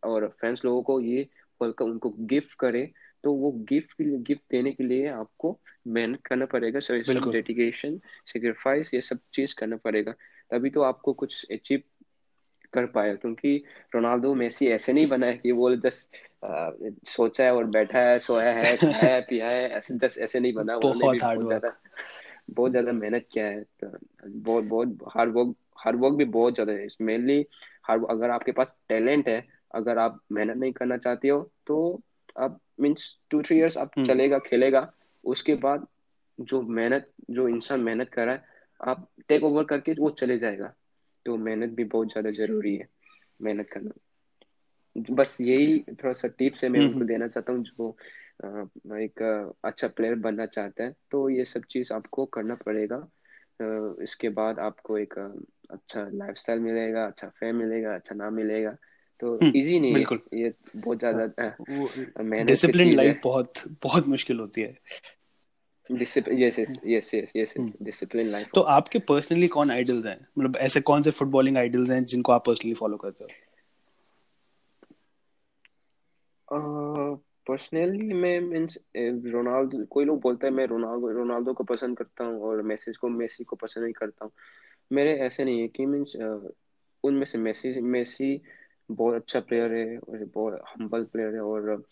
और 0.03 0.27
फ्रेंड्स 0.39 0.65
लोगों 0.65 0.81
को 0.83 0.99
ये 1.01 1.27
वर्ल्ड 1.61 1.75
कप 1.75 1.85
उनको 1.85 2.09
गिफ्ट 2.19 2.53
करे 2.59 2.91
तो 3.23 3.33
वो 3.33 3.51
गिफ्ट 3.69 3.93
के 3.93 4.03
लिए 4.03 4.17
गिफ्ट 4.17 4.41
देने 4.51 4.71
के 4.71 4.83
लिए 4.83 5.07
आपको 5.07 5.59
मेहनत 5.87 6.21
करना 6.25 6.45
पड़ेगा 6.45 6.79
डेडिकेशन 7.31 7.99
सेक्रीफाइस 8.25 8.93
ये 8.93 9.01
सब 9.01 9.19
चीज़ 9.33 9.55
करना 9.57 9.77
पड़ेगा। 9.77 10.13
तभी 10.53 10.69
तो 10.69 10.81
आपको 10.81 11.13
कुछ 11.13 11.45
अचीव 11.51 11.81
कर 12.73 12.85
पाया 12.85 13.15
क्योंकि 13.15 13.63
रोनाल्डो 13.95 14.33
मेसी 14.33 14.67
ऐसे 14.67 14.93
नहीं 14.93 15.07
बना 15.07 15.25
है 15.25 15.37
कि 15.37 15.51
वो 15.51 15.75
जस्ट 15.75 16.17
सोचा 17.07 17.43
है 17.43 17.53
और 17.55 17.65
बैठा 17.65 17.99
है 17.99 18.19
सोया 18.19 18.51
है 18.51 18.77
खाया 18.77 19.13
है 19.13 19.21
पिया 19.21 19.49
है 19.49 19.69
ऐसे 19.69 19.97
जस्ट 19.97 20.19
ऐसे 20.19 20.39
नहीं 20.39 20.53
बना 20.53 20.77
बहुत 20.77 21.23
हार्ड 21.23 21.43
ज़्यादा 21.43 21.75
बहुत 22.49 22.71
ज़्यादा 22.71 22.91
मेहनत 22.91 23.27
किया 23.31 23.45
है 23.45 23.63
तो 23.63 23.91
बहुत 24.27 24.63
बहुत 24.63 24.97
हार्ड 25.15 25.33
वर्क 25.33 25.55
हार्ड 25.77 25.99
वर्क 25.99 26.13
भी 26.13 26.25
बहुत 26.25 26.53
ज़्यादा 26.53 26.73
है 26.73 26.87
मेनली 27.01 27.45
हार्ड 27.83 28.05
अगर 28.09 28.29
आपके 28.29 28.51
पास 28.51 28.75
टैलेंट 28.89 29.27
है 29.27 29.47
अगर 29.75 29.97
आप 29.97 30.19
मेहनत 30.31 30.57
नहीं 30.57 30.71
करना 30.71 30.97
चाहते 30.97 31.27
हो 31.27 31.51
तो 31.67 32.01
आप 32.39 32.59
मीन्स 32.79 33.19
टू 33.29 33.41
थ्री 33.41 33.57
इयर्स 33.57 33.77
आप। 33.77 33.91
चलेगा 34.05 34.39
खेलेगा 34.39 34.93
उसके 35.23 35.55
बाद 35.55 35.87
जो 36.39 36.61
मेहनत 36.61 37.11
जो 37.29 37.47
इंसान 37.47 37.79
मेहनत 37.79 38.09
कर 38.09 38.25
रहा 38.25 38.35
है 38.35 38.52
आप 38.87 39.09
टेक 39.27 39.43
ओवर 39.43 39.63
करके 39.63 39.93
वो 39.93 40.09
चले 40.09 40.37
जाएगा। 40.37 40.73
तो 41.25 41.37
मेहनत 41.37 41.69
भी 41.69 41.83
बहुत 41.83 42.11
ज़्यादा 42.11 42.31
ज़रूरी 42.31 42.75
है 42.75 42.87
मेहनत 43.41 43.69
करना। 43.69 43.91
बस 45.09 45.37
यही 45.41 45.79
थोड़ा 45.79 46.13
सा 46.13 46.27
टिप्स 46.27 46.63
है 46.63 46.69
मैं 46.69 46.79
हम्म, 46.79 46.89
उनको 46.89 46.99
हम्म। 46.99 47.07
देना 47.07 47.27
चाहता 47.27 47.53
हूँ 47.53 47.63
जो 47.63 47.97
एक 48.97 49.21
अच्छा 49.63 49.87
प्लेयर 49.87 50.15
बनना 50.15 50.45
चाहता 50.45 50.83
है। 50.83 50.95
तो 51.11 51.29
ये 51.29 51.45
सब 51.45 51.61
चीज़ 51.69 51.93
आपको 51.93 52.25
करना 52.25 52.55
पड़ेगा। 52.55 53.09
इसके 54.03 54.29
बाद 54.29 54.59
आपको 54.59 54.97
एक 54.97 55.13
अच्छा 55.71 56.09
लाइफस्टाइल 56.13 56.59
मिलेगा 56.59 57.05
अच्छा 57.05 57.27
फेम 57.27 57.55
मिलेगा 57.55 57.95
अच्छा 57.95 58.15
नाम 58.15 58.33
मिलेगा। 58.33 58.77
तो 59.19 59.39
इजी 59.55 59.79
नहीं 59.79 60.05
है। 60.05 60.41
ये 60.41 60.53
बहुत 60.75 60.99
ज़्यादा 60.99 61.25
डिसिप्लिन 62.43 62.93
लाइफ 62.93 63.19
बहुत 63.23 63.53
बहुत 63.83 64.07
मुश्किल 64.07 64.39
होती 64.39 64.61
है। 64.61 64.77
डिसिप्लिन 65.89 68.29
लाइफ 68.29 68.49
तो 68.55 68.61
आपके 68.61 68.99
पर्सनली 68.99 69.47
कौन 69.47 69.71
आइडल्स 69.71 70.05
हैं? 70.05 70.27
मतलब 70.37 70.57
ऐसे 70.57 70.81
कौन 70.81 71.01
से 71.01 71.11
फुटबॉलिंग 71.11 71.57
आइडल्स 71.57 71.91
हैं 71.91 72.05
जिनको 72.05 72.31
आप 72.31 72.45
पर्सनली 72.45 72.73
फॉलो 72.73 72.97
करते 72.97 73.23
हो? 73.23 73.29
पर्सनली 77.47 78.13
मैं 78.13 78.39
मींस 78.39 78.77
रोनाल्डो 78.97 79.85
कोई 79.85 80.05
लोग 80.05 80.21
बोलता 80.21 80.47
है 80.47 80.53
मैं 80.53 80.65
रोनाल्डो 80.65 81.07
रोनाल्डो 81.07 81.53
को 81.53 81.63
पसंद 81.63 81.97
करता 81.97 82.25
हूँ 82.25 82.41
और 82.41 82.61
मेसी 82.61 82.93
को 82.93 83.09
मेसी 83.09 83.43
को 83.43 83.55
पसंद 83.55 83.83
नहीं 83.83 83.93
करता 83.93 84.25
हूँ। 84.25 84.31
मेरे 84.91 85.19
ऐसे 85.19 85.43
नहीं 85.43 85.61
है 85.61 85.67
कि 85.67 85.85
मींस 85.85 86.13
उनमें 87.03 87.25
से 87.25 87.37
मेसी 87.37 87.81
मेसी 87.81 88.41
बहुत 88.91 89.15
अच्छा 89.15 89.39
प्लेयर 89.39 89.73
है 89.73 89.97
और 89.97 90.25
बहुत 90.25 90.61
हम्बल 90.69 91.03
प्लेयर 91.03 91.33
है 91.33 91.41
और 91.41 91.85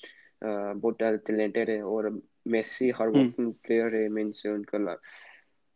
बहुत 0.43 0.97
टैलेंटेड 1.01 1.69
है 1.69 1.83
और 1.83 2.21
मेसी 2.45 2.89
हार्ड 2.89 3.17
वर्किंग 3.17 3.53
प्लेयर 3.53 3.95
है 3.95 4.07
मीन्स 4.09 4.45
उनका 4.45 4.97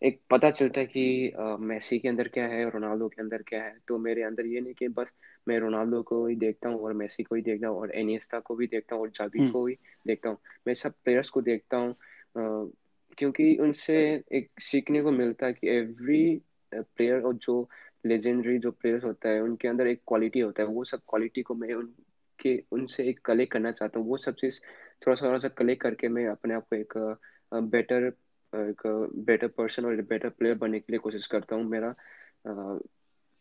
एक 0.02 0.20
पता 0.30 0.50
चलता 0.52 0.80
है 0.80 0.86
कि 0.86 1.34
मेसी 1.60 2.00
के 2.00 2.08
अंदर 2.08 2.28
क्या 2.28 2.46
है 2.48 2.70
रोनाल्डो 2.70 3.08
के 3.08 3.22
अंदर 3.22 3.42
क्या 3.42 3.64
है 3.64 3.78
तो 3.88 3.98
मेरे 3.98 4.24
अंदर 4.24 4.46
ये 4.46 4.62
नहीं 4.62 4.74
कि 4.74 4.88
बस 4.88 5.12
मैं 5.48 5.60
रोनाल्डो 5.60 6.02
को 6.02 6.26
ही 6.28 6.36
देखता 6.36 6.70
हूँ 6.70 6.80
और 6.80 6.94
मेसी 6.94 7.24
को 7.24 7.36
ही 7.36 7.42
देखता 7.42 7.68
हूँ 7.68 7.80
और 7.80 7.92
एनिस्टा 7.92 8.40
को 8.40 8.56
भी 8.56 8.68
देखता 8.68 8.96
हूँ 8.96 9.04
और 9.04 9.10
जाबी 9.10 9.40
हम्म। 9.40 9.52
को 9.52 9.66
ही 9.68 9.78
देखता 10.08 10.30
हूँ 10.30 10.38
मैं 10.68 10.74
सब 10.74 10.94
प्लेयर्स 11.04 11.30
को 11.30 11.42
देखता 11.42 11.78
हूँ 11.78 11.96
क्योंकि 13.18 13.56
उनसे 13.56 13.98
एक 14.32 14.50
सीखने 14.62 15.02
को 15.02 15.12
मिलता 15.12 15.46
है 15.46 15.54
कि 15.54 15.70
एवरी 15.70 16.42
प्लेयर 16.72 17.22
और 17.22 17.36
जो 17.36 17.70
लेजेंडरी 18.06 18.58
जो 18.58 18.72
प्लेयर्स 18.72 19.04
होता 19.04 19.30
है 19.30 19.42
उनके 19.42 19.68
अंदर 19.68 19.88
एक 19.88 20.02
क्वालिटी 20.08 20.40
होता 20.40 20.64
है 20.64 20.70
वो 20.70 20.84
सब 20.84 21.02
क्वालिटी 21.08 21.42
को 21.42 21.56
मैं 21.56 21.74
उनके 22.46 22.64
उनसे 22.72 23.04
एक 23.10 23.20
कलेक्ट 23.26 23.54
करना 23.54 23.72
चाहता 23.72 24.00
हूँ। 24.00 24.08
वो 24.08 24.18
सब 24.18 24.36
चीज़ 24.36 24.60
थोड़ा 25.06 25.16
सा 25.16 25.26
थोड़ा 25.28 25.38
सा 25.40 25.48
कलेक्ट 25.58 25.82
करके 25.84 26.08
मैं 26.08 26.26
अपने 26.28 26.54
आप 26.56 26.66
को 26.70 26.76
एक 26.76 26.94
बेटर 27.72 28.06
एक 28.54 28.82
बेटर 29.26 29.48
पर्सन 29.58 29.86
और 29.86 30.02
बेटर 30.10 30.30
प्लेयर 30.30 30.56
बनने 30.58 30.80
के 30.80 30.94
लिए 30.94 31.00
कोशिश 31.00 31.28
करता 31.28 31.56
हूँ। 31.56 31.64
मेरा 31.70 31.94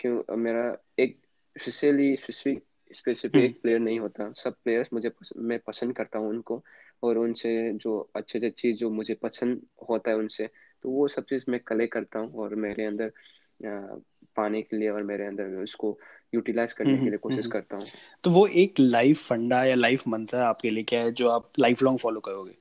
क्यों 0.00 0.36
मेरा 0.36 0.64
एक 0.98 1.18
स्पेशली 1.56 2.14
स्पेसिफिक 2.16 2.64
स्पेसिफिक 2.90 3.60
प्लेयर 3.62 3.78
नहीं 3.80 3.98
होता। 4.00 4.30
सब 4.36 4.54
प्लेयर्स 4.64 4.88
मुझे 4.92 5.08
पस, 5.08 5.30
मैं 5.36 5.58
पसंद 5.66 5.96
करता 5.96 6.18
हूँ 6.18 6.28
उनको 6.30 6.62
और 7.02 7.18
उनसे 7.18 7.72
जो 7.74 7.98
अच्छे 8.16 8.38
अच्छे 8.38 8.50
चीज़ 8.50 8.76
जो 8.76 8.90
मुझे 8.90 9.14
पसंद 9.22 9.60
होता 9.90 10.10
है 10.10 10.16
उनसे 10.16 10.46
तो 10.82 10.90
वो 10.90 11.06
सब 11.08 11.24
चीज़ 11.24 11.44
मैं 11.48 11.60
कलेक्ट 11.60 11.92
करता 11.94 12.18
हूँ 12.18 12.32
और 12.42 12.54
मेरे 12.56 12.84
अंदर 12.84 13.12
पाने 13.62 14.62
के 14.62 14.76
लिए 14.76 14.88
और 14.88 15.02
मेरे 15.02 15.26
अंदर 15.26 15.44
उसको 15.44 15.98
यूटिलाइज 16.34 16.72
करने 16.72 16.90
हम्म, 16.92 17.04
के 17.04 17.10
लिए 17.10 17.18
कोशिश 17.18 17.38
हम्म। 17.38 17.52
करता 17.52 17.76
हूँ। 17.76 17.86
तो 18.24 18.30
वो 18.30 18.46
एक 18.46 18.80
लाइफ 18.80 19.26
फंडा 19.28 19.64
या 19.64 19.74
लाइफ 19.74 20.02
मंत्र 20.08 20.36
आपके 20.36 20.70
लिए 20.70 20.84
क्या 20.84 21.00
है 21.00 21.10
जो 21.12 21.28
आप 21.30 21.50
लाइफ 21.58 21.82
लॉन्ग 21.82 21.98
फॉलो 21.98 22.20
करोगे? 22.20 22.54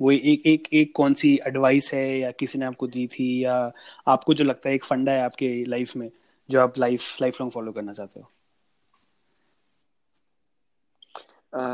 वो 0.00 0.10
एक 0.10 0.46
एक 0.46 0.68
एक 0.72 0.92
कौन 0.94 1.14
सी 1.14 1.38
एडवाइस 1.46 1.90
है 1.94 2.18
या 2.18 2.30
किसी 2.30 2.58
ने 2.58 2.64
आपको 2.66 2.86
दी 2.86 3.06
थी 3.06 3.44
या 3.44 3.72
आपको 4.08 4.34
जो 4.34 4.44
लगता 4.44 4.68
है 4.68 4.74
एक 4.74 4.84
फंडा 4.84 5.12
है 5.12 5.20
आपके 5.20 5.64
लाइफ 5.64 5.96
में 5.96 6.10
जो 6.48 6.60
आप 6.60 6.78
लाइफ 6.78 7.16
लाइफ 7.22 7.40
लॉन्ग 7.40 7.52
फॉलो 7.52 7.72
करना 7.72 7.92
चाहते 7.92 8.20
हो? 8.20 8.30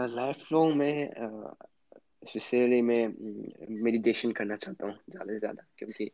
लाइफ 0.07 0.53
लॉन्ग 0.53 0.77
में 0.77 1.09
स्पेशली 2.29 2.81
मैं 2.83 3.07
मेडिटेशन 3.83 4.33
करना 4.33 4.57
चाहता 4.57 4.87
हूँ 4.87 4.95
ज़्यादा 5.11 5.33
से 5.33 5.39
ज़्यादा 5.39 5.65
क्योंकि 5.79 6.11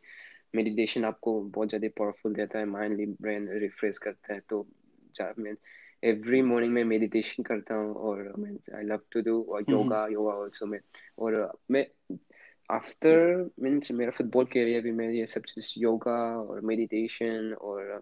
मेडिटेशन 0.53 1.05
आपको 1.05 1.41
बहुत 1.41 1.69
ज़्यादा 1.69 1.87
पावरफुल 1.99 2.33
देता 2.33 2.59
है 2.59 2.65
माइंडली 2.65 3.05
ब्रेन 3.21 3.47
रिफ्रेश 3.59 3.97
करता 3.97 4.33
है 4.33 4.39
तो 4.49 4.67
मैं 5.39 5.53
एवरी 6.03 6.41
मॉर्निंग 6.41 6.73
में 6.73 6.83
मेडिटेशन 6.83 7.43
करता 7.43 7.75
हूँ 7.75 7.93
और 7.93 8.19
I 8.75 8.83
love 8.83 9.01
to 9.11 9.21
do 9.21 9.59
yoga 9.69 10.07
yoga 10.07 10.33
also 10.33 10.65
में 10.65 10.79
और 11.19 11.59
मैं 11.71 11.85
आफ्टर 12.69 13.49
मीन्स 13.61 13.91
मेरा 13.91 14.11
फुटबॉल 14.11 14.45
कैरियर 14.45 14.81
भी 14.81 14.91
मैं 14.91 15.09
ये 15.09 15.25
सब 15.25 15.41
चीज़ 15.41 15.73
योगा 15.77 16.17
और 16.41 16.61
मेडिटेशन 16.61 17.53
और 17.53 18.01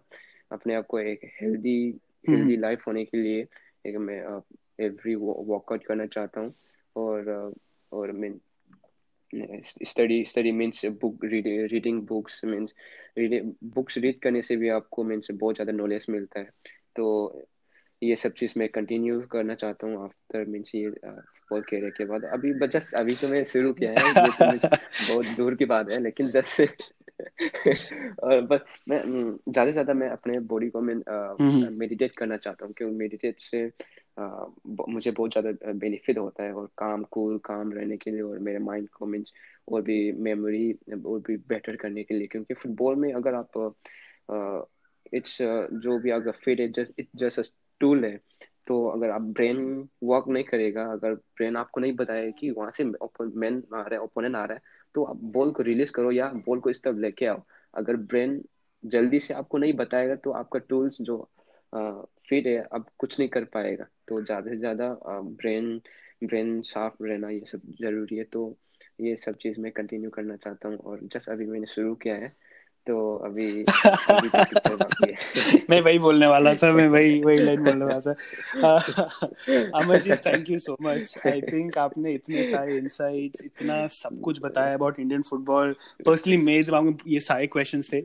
अपने 0.52 0.74
आप 0.74 0.86
को 0.86 0.98
एक 0.98 1.20
हेल्दी 1.40 1.78
हेल्दी 2.30 2.56
लाइफ 2.56 2.86
होने 2.86 3.04
के 3.04 3.22
लिए 3.22 3.46
एक 3.86 3.96
मैं 3.96 4.20
एवरी 4.80 5.14
वर्कआउट 5.14 5.84
करना 5.84 6.06
चाहता 6.06 6.40
हूँ 6.40 6.54
और 6.96 7.52
और 7.92 8.12
मैं 8.12 8.30
study 9.32 10.24
study 10.24 10.52
means 10.52 10.84
book 11.00 11.24
reading 11.24 12.00
books 12.06 12.44
means 12.44 12.74
books 13.74 13.98
read 13.98 14.20
करने 14.20 14.42
से 14.42 14.56
भी 14.56 14.68
आपको 14.68 15.04
मीन्स 15.04 15.30
बहुत 15.32 15.54
ज़्यादा 15.54 15.72
नॉलेज 15.72 16.06
मिलता 16.10 16.40
है। 16.40 16.50
तो 16.96 17.44
ये 18.02 18.16
सब 18.16 18.32
चीज़ 18.32 18.52
मैं 18.56 18.68
कंटिन्यू 18.68 19.20
करना 19.32 19.54
चाहता 19.54 19.86
हूँ 19.86 20.04
आफ्टर 20.04 20.44
मीन्स 20.44 20.74
ये 20.74 20.90
फुटबॉल 20.90 21.60
कैरियर 21.60 21.90
के 21.90 22.04
बाद। 22.04 22.24
अभी 22.24 22.52
जस्ट 22.68 22.94
अभी 22.94 23.14
तो 23.14 23.28
मैं 23.28 23.42
शुरू 23.44 23.72
किया 23.72 23.90
है 23.90 23.96
तो 23.96 24.68
बहुत 25.08 25.26
दूर 25.36 25.54
की 25.54 25.64
बात 25.64 25.90
है 25.90 26.02
लेकिन 26.02 26.30
जस्ट 26.30 26.60
और 28.22 28.40
बस 28.40 28.60
मैं 28.88 28.98
ज़्यादा 29.02 29.64
से 29.64 29.72
ज़्यादा 29.72 29.94
मैं 29.94 30.08
अपने 30.08 30.38
बॉडी 30.48 30.68
को 30.70 30.80
मैं 30.80 30.94
मेडिटेट 31.70 32.12
करना 32.16 32.36
चाहता 32.36 32.66
हूँ 32.66 32.74
क्योंकि 32.74 32.96
मेडिटेट 32.96 33.40
से 33.40 33.64
मुझे 34.18 35.10
बहुत 35.10 35.32
ज़्यादा 35.32 35.72
बेनिफिट 35.74 36.18
होता 36.18 36.44
है 36.44 36.52
और 36.52 36.66
काम 36.78 37.02
कूल 37.12 37.38
काम 37.44 37.72
रहने 37.72 37.96
के 37.96 38.10
लिए 38.10 38.20
और 38.22 38.38
मेरे 38.40 38.58
माइंड 38.60 38.88
को 38.88 39.06
मीन्स 39.06 39.32
और 39.72 39.82
भी 39.82 40.00
मेमोरी 40.22 40.72
और 41.06 41.20
भी 41.26 41.36
बेटर 41.48 41.76
करने 41.76 42.02
के 42.04 42.14
लिए। 42.14 42.26
क्योंकि 42.26 42.54
फुटबॉल 42.54 42.96
में 42.96 43.12
अगर 43.14 43.34
आप 43.34 43.74
इट्स 45.14 45.36
जो 45.42 45.98
भी 45.98 46.10
अगर 46.10 46.32
फिट 46.44 46.60
है 46.60 46.68
जस्ट 46.72 47.00
इट्स 47.00 47.16
जस्ट 47.16 47.52
टूल 47.80 48.04
है 48.04 48.16
तो 48.66 48.84
अगर 48.88 49.10
आप 49.10 49.20
ब्रेन 49.22 49.58
वर्क 50.04 50.24
नहीं 50.28 50.44
करेगा, 50.44 50.82
अगर 50.84 51.14
ब्रेन 51.14 51.56
आपको 51.56 51.80
नहीं 51.80 51.92
बताएगा 51.96 52.30
कि 52.30 52.50
वहाँ 52.50 52.70
से 52.76 52.84
मैन 52.84 53.62
आ 53.74 53.80
रहा 53.80 53.94
है 53.94 54.00
ओपोनेंट 54.00 54.36
आ 54.36 54.44
रहा 54.44 54.54
है 54.54 54.62
तो 54.94 55.04
आप 55.04 55.16
बॉल 55.34 55.50
को 55.52 55.62
रिलीज़ 55.62 55.92
करो 55.92 56.10
या 56.12 56.28
बॉल 56.46 56.60
को 56.60 56.70
इस 56.70 56.82
तरफ़ 56.82 56.96
लेके 56.96 57.26
आओ। 57.26 57.42
अगर 57.74 57.96
ब्रेन 58.06 58.42
जल्दी 58.84 59.20
से 59.20 59.34
आपको 59.34 59.58
नहीं 59.58 59.72
बताएगा 59.72 60.14
तो 60.16 60.30
आपका 60.32 60.58
टूल्स 60.68 61.00
जो 61.02 61.16
फिट 61.72 62.46
है 62.46 62.56
अब 62.72 62.86
कुछ 62.98 63.18
नहीं 63.18 63.28
कर 63.28 63.44
पाएगा। 63.44 63.86
तो 64.08 64.20
ज़्यादा 64.22 64.50
से 64.50 64.56
ज़्यादा 64.58 64.88
ब्रेन 65.06 65.80
ब्रेन 66.24 66.60
शार्प 66.66 66.96
रहना 67.02 67.28
ये 67.30 67.44
सब 67.46 67.60
ज़रूरी 67.80 68.16
है। 68.16 68.24
तो 68.24 68.56
ये 69.00 69.16
सब 69.16 69.36
चीज़ 69.42 69.60
मैं 69.60 69.72
कंटिन्यू 69.72 70.10
करना 70.10 70.36
चाहता 70.36 70.68
हूँ 70.68 70.78
और 70.78 71.00
जस्ट 71.12 71.28
अभी 71.30 71.46
मैंने 71.46 71.66
शुरू 71.66 71.94
किया 71.94 72.14
है 72.14 72.32
तो 72.86 72.96
अभी, 73.24 73.46
अभी 73.62 74.28
तो 74.28 74.76
मैं 75.70 75.80
वही 75.80 75.98
बोलने 75.98 76.26
वाला 76.26 76.54
था 76.54 76.72
मैं 76.72 76.88
वही 76.88 77.22
वही 77.24 77.36
लाइन 77.36 77.64
बोलने 77.64 77.84
वाला 77.84 78.00
था। 78.00 79.26
Amar 79.80 80.00
ji 80.02 80.10
thank 80.26 80.50
you 80.50 80.58
so 80.58 80.76
much 80.82 81.14
I 81.26 81.40
think 81.42 81.78
आपने 81.78 82.12
इतने 82.14 82.44
सारे 82.44 82.76
इनसाइट्स 82.76 83.44
इतना 83.44 83.86
सब 83.96 84.20
कुछ 84.20 84.40
बताया 84.42 84.74
अबाउट 84.74 85.00
इंडियन 85.00 85.22
फुटबॉल 85.22 85.74
पर्सनली 86.06 86.36
मेरे 86.36 86.62
दिमाग 86.62 86.84
में 86.84 86.96
ये 87.06 87.20
सारे 87.20 87.46
क्वेश्चंस 87.46 87.92
थे। 87.92 88.00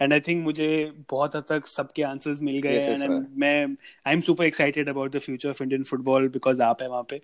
एंड 0.00 0.12
आई 0.12 0.20
थिंक 0.20 0.44
मुझे 0.44 0.68
बहुत 1.10 1.36
हद 1.36 1.44
तक 1.48 1.66
सबके 1.66 2.02
आंसर्स 2.02 2.42
मिल 2.42 2.60
गए 2.60 2.76
एंड 2.76 3.02
yes, 3.02 3.24
मैं 3.36 3.64
I 4.06 4.12
am 4.14 4.20
super 4.20 4.44
excited 4.44 4.88
about 4.88 5.16
the 5.16 5.18
future 5.18 5.48
of 5.48 5.62
Indian 5.62 5.82
football 5.82 6.28
because 6.28 6.62
आप 6.62 6.82
है 6.82 6.88
वहाँ 6.88 7.02
पे. 7.02 7.20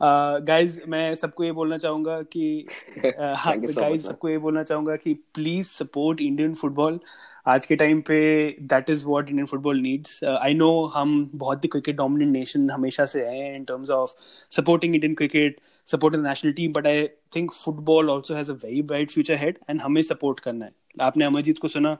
गाइज़ 0.00 0.80
uh, 0.80 0.88
मैं 0.88 1.14
सबको 1.14 1.44
ये 1.44 1.52
बोलना 1.52 1.78
चाहूँगा 1.78 2.20
कि 2.22 2.66
गाइज़ 2.98 4.02
uh, 4.02 4.06
सबको 4.06 4.28
ये 4.28 4.38
बोलना 4.38 4.62
चाहूँगा 4.62 4.96
कि 4.96 5.14
प्लीज़ 5.34 5.66
सपोर्ट 5.66 6.20
इंडियन 6.20 6.54
फुटबॉल 6.54 7.00
आज 7.46 7.66
के 7.66 7.76
टाइम 7.76 8.00
पे 8.00 8.16
that 8.62 8.90
is 8.90 9.04
what 9.06 9.28
Indian 9.28 9.46
football 9.46 9.80
needs 9.80 10.22
I 10.24 10.54
know 10.54 10.70
हम 10.94 11.30
बहुत 11.34 11.64
ही 11.64 11.68
क्रिकेट 11.68 11.96
डोमिनेंट 11.96 12.32
नेशन 12.32 12.70
हमेशा 12.70 13.06
से 13.06 13.24
हैं 13.26 13.54
in 13.56 13.64
terms 13.64 13.90
of 13.90 14.10
supporting 14.56 14.94
Indian 14.94 15.14
cricket 15.14 15.60
supporting 15.88 16.22
national 16.22 16.52
team 16.52 16.72
but 16.72 16.86
I 16.86 17.06
think 17.36 17.52
football 17.52 18.10
also 18.10 18.34
has 18.34 18.52
a 18.52 18.54
very 18.54 18.82
bright 18.82 19.10
future 19.10 19.34
ahead 19.34 19.58
and 19.70 19.80
हमें 19.80 20.02
support 20.02 20.40
करना 20.40 20.64
है. 20.64 20.72
आपने 21.00 21.24
अमरजीत 21.24 21.58
को 21.58 21.68
सुना 21.68 21.96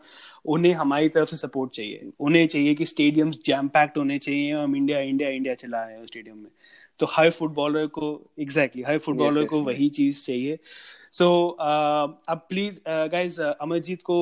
उन्हें 0.47 0.73
हमारी 0.75 1.09
तरफ़ 1.09 1.29
से 1.29 1.37
सपोर्ट 1.37 1.73
चाहिए। 1.73 2.11
उन्हें 2.21 2.47
चाहिए 2.47 2.75
कि 2.75 2.87
स्टेडियम 2.87 3.31
जैम 3.47 3.69
पैक्ट 3.69 3.99
होने 3.99 4.19
चाहिए 4.19 4.53
हम 4.53 4.77
इंडिया 4.77 5.01
इंडिया 5.01 5.29
इंडिया 5.31 5.55
चला 5.55 5.85
रहे 5.85 5.97
हैं 5.97 6.07
स्टेडियम 6.07 6.37
में। 6.37 6.51
तो 7.01 7.07
हर 7.11 7.31
फुटबॉलर 7.31 7.87
को 7.87 8.07
एग्जैक्टली 8.39 8.83
exactly, 8.83 8.87
हर 8.87 8.99
फुटबॉलर 8.99 9.41
yes, 9.41 9.49
को 9.51 9.57
yes, 9.57 9.67
वही 9.67 9.89
चीज़ 9.89 10.23
चाहिए। 10.25 10.59
सो 11.13 11.27
uh, 11.61 12.25
अब 12.29 12.47
प्लीज़ 12.49 12.81
गाइज़ 12.89 13.41
अमरजीत 13.41 14.03
को 14.03 14.17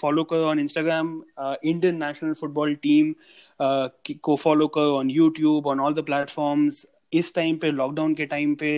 फॉलो 0.00 0.24
करो 0.24 0.44
on 0.44 0.60
Instagram 0.60 1.10
Indian 1.64 1.96
national 2.04 2.32
football 2.32 2.74
team 2.74 3.14
को 4.22 4.36
फॉलो 4.36 4.68
करो 4.68 4.96
on 4.98 5.10
YouTube 5.10 5.66
on 5.66 5.80
all 5.80 5.94
the 5.94 6.04
platforms 6.04 6.86
इस 7.12 7.34
टाइम 7.34 7.56
पे 7.56 7.70
लॉकडाउन 7.70 8.14
के 8.14 8.26
टाइम 8.26 8.54
पे 8.54 8.70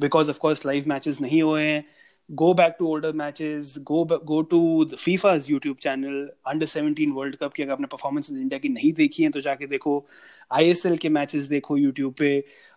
because 0.00 0.30
of 0.30 0.38
course 0.38 0.66
live 0.66 0.84
matches 0.88 1.20
नहीं 1.20 1.42
हुए 1.42 1.62
हैं 1.62 1.84
go 2.30 2.54
back 2.54 2.78
to 2.78 2.86
older 2.88 3.12
matches 3.12 3.78
go 3.78 4.04
go 4.04 4.42
to 4.42 4.58
the 4.86 4.96
FIFA's 4.96 5.48
YouTube 5.48 5.78
channel 5.78 6.14
under 6.52 6.66
17 6.66 7.12
world 7.14 7.36
cup 7.36 7.52
की 7.52 7.62
अगर 7.62 7.72
आपने 7.72 7.86
परफॉर्मेंस 7.86 8.30
इंडिया 8.30 8.58
की 8.58 8.68
नहीं 8.68 8.92
देखी 8.92 9.22
है 9.22 9.30
तो 9.30 9.40
जाके 9.40 9.66
देखो। 9.66 10.06
आईएसएल 10.52 10.96
के 10.96 11.08
मैचेस 11.08 11.44
देखो 11.44 11.76
यूट्यूब 11.76 12.14
पे। 12.18 12.32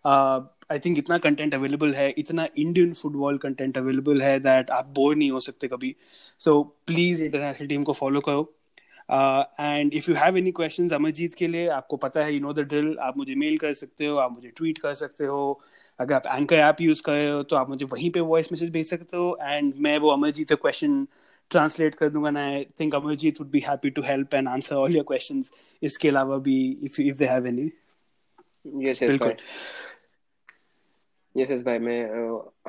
आई 0.06 0.78
uh, 0.78 0.86
थिंक 0.86 0.98
इतना 0.98 1.18
कंटेंट 1.18 1.54
अवेलेबल 1.54 1.94
है 1.94 2.10
इतना 2.18 2.48
इंडियन 2.58 2.94
फुटबॉल 2.94 3.38
कंटेंट 3.38 3.78
अवेलेबल 3.78 4.22
है 4.22 4.40
दैट 4.40 4.72
आप 4.72 4.86
बोर 4.96 5.16
नहीं 5.16 5.32
हो 5.32 5.40
सकते 5.40 5.68
कभी। 5.68 5.96
सो 6.40 6.62
प्लीज़ 6.88 7.24
इंटरनेशनल 7.24 7.68
टीम 7.68 7.84
को 7.84 7.94
फॉलो 7.94 8.22
करो। 8.30 8.54
And 9.60 9.94
if 9.94 10.12
you 10.12 10.16
have 10.18 10.38
any 10.38 10.52
questions 10.52 10.94
Amarjeet 10.94 11.34
के 11.34 11.48
लिए 11.48 11.68
आपको 11.68 11.98
पता 11.98 12.24
है 12.24 12.34
यू 12.34 12.40
नो 12.42 12.54
द 12.54 12.60
ड्रिल 12.60 12.98
आप 13.02 13.18
मुझे 13.18 13.36
मेल 13.36 13.58
कर 13.58 13.74
सकते 13.74 14.06
हो 14.06 14.18
आप 14.18 14.32
मुझे 14.32 14.50
ट्वीट 14.58 14.78
कर 14.78 14.94
सकते 14.94 15.26
हो। 15.26 15.62
अगर 16.00 16.16
आप 16.16 16.28
एंकर 16.28 16.56
ऐप 16.56 16.82
यूज़ 16.82 17.02
कर 17.02 17.12
रहे 17.12 17.30
हो 17.30 17.44
तो 17.44 17.56
आप 17.56 17.70
मुझे 17.70 17.86
वहीं 17.86 18.10
पे 18.12 18.20
वॉइस 18.32 18.52
मैसेज 18.52 18.70
भेज 18.72 18.88
सकते 18.88 19.18
हो 19.18 19.38
एंड 19.42 19.74
मैं 19.78 19.98
वो 20.00 20.10
अमरजीत 20.10 20.50
का 20.50 20.56
क्वेश्चन 20.56 21.08
ट्रांसलेट 21.52 21.96
कर 21.96 22.10
दूँगा 22.10 22.30
ना 22.30 22.46
I 22.46 22.66
think 22.80 22.96
Amarjeet 22.96 23.42
would 23.42 23.50
be 23.50 23.60
happy 23.68 23.90
to 23.90 24.02
help 24.02 24.34
and 24.34 24.48
answer 24.48 24.76
all 24.76 24.96
your 24.96 25.06
questions 25.08 25.52
इसके 25.82 26.10
अलावा 26.10 26.38
भी 26.48 26.58
if 26.84 27.02
if 27.02 27.18
they 27.18 27.26
have 27.26 27.48
any 27.48 27.70
yes 28.88 29.04
yes 29.04 29.18
भाई। 29.18 29.34
यस 31.36 31.52
यस 31.52 31.62
भाई 31.64 31.80
मैं 31.80 32.02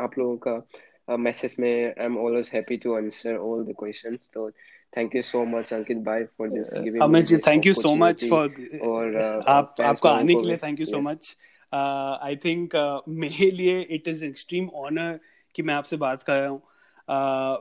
आप 0.02 0.18
लोगों 0.18 0.36
का 0.46 1.16
मैसेज 1.16 1.56
में 1.58 1.70
I 1.70 2.04
am 2.04 2.18
always 2.18 2.50
happy 2.54 2.76
to 2.76 2.94
answer 2.94 3.36
all 3.36 3.64
the 3.64 3.74
questions 3.78 4.30
तो 4.34 4.50
thank 4.96 5.14
you 5.16 5.22
so 5.22 5.44
much 5.46 5.72
Ankit 5.74 5.98
भाई 6.04 6.24
for 6.38 6.48
this 6.48 6.72
giving 6.74 7.02
Amit 7.02 7.24
ji 7.24 7.36
thank 7.46 7.66
you 7.66 7.72
so 7.74 7.94
much 7.96 8.24
for 8.30 8.54
और 8.84 9.16
आप 9.48 9.74
आपको 9.80 10.08
आने 10.08 10.34
के 10.34 10.46
लिए 10.46 10.56
thank 10.56 10.80
you 10.80 10.86
so 10.86 11.00
much 11.00 11.36
I 11.72 12.36
think 12.44 12.76
मेरे 13.08 13.50
लिए 13.50 13.80
इट 13.90 14.08
इज़ 14.08 14.24
एक्सट्रीम 14.24 14.68
ऑनर 14.76 15.18
कि 15.54 15.62
मैं 15.62 15.74
आपसे 15.74 15.96
बात 15.96 16.22
कर 16.22 16.40
रहा 16.40 16.48
हूँ। 16.48 16.62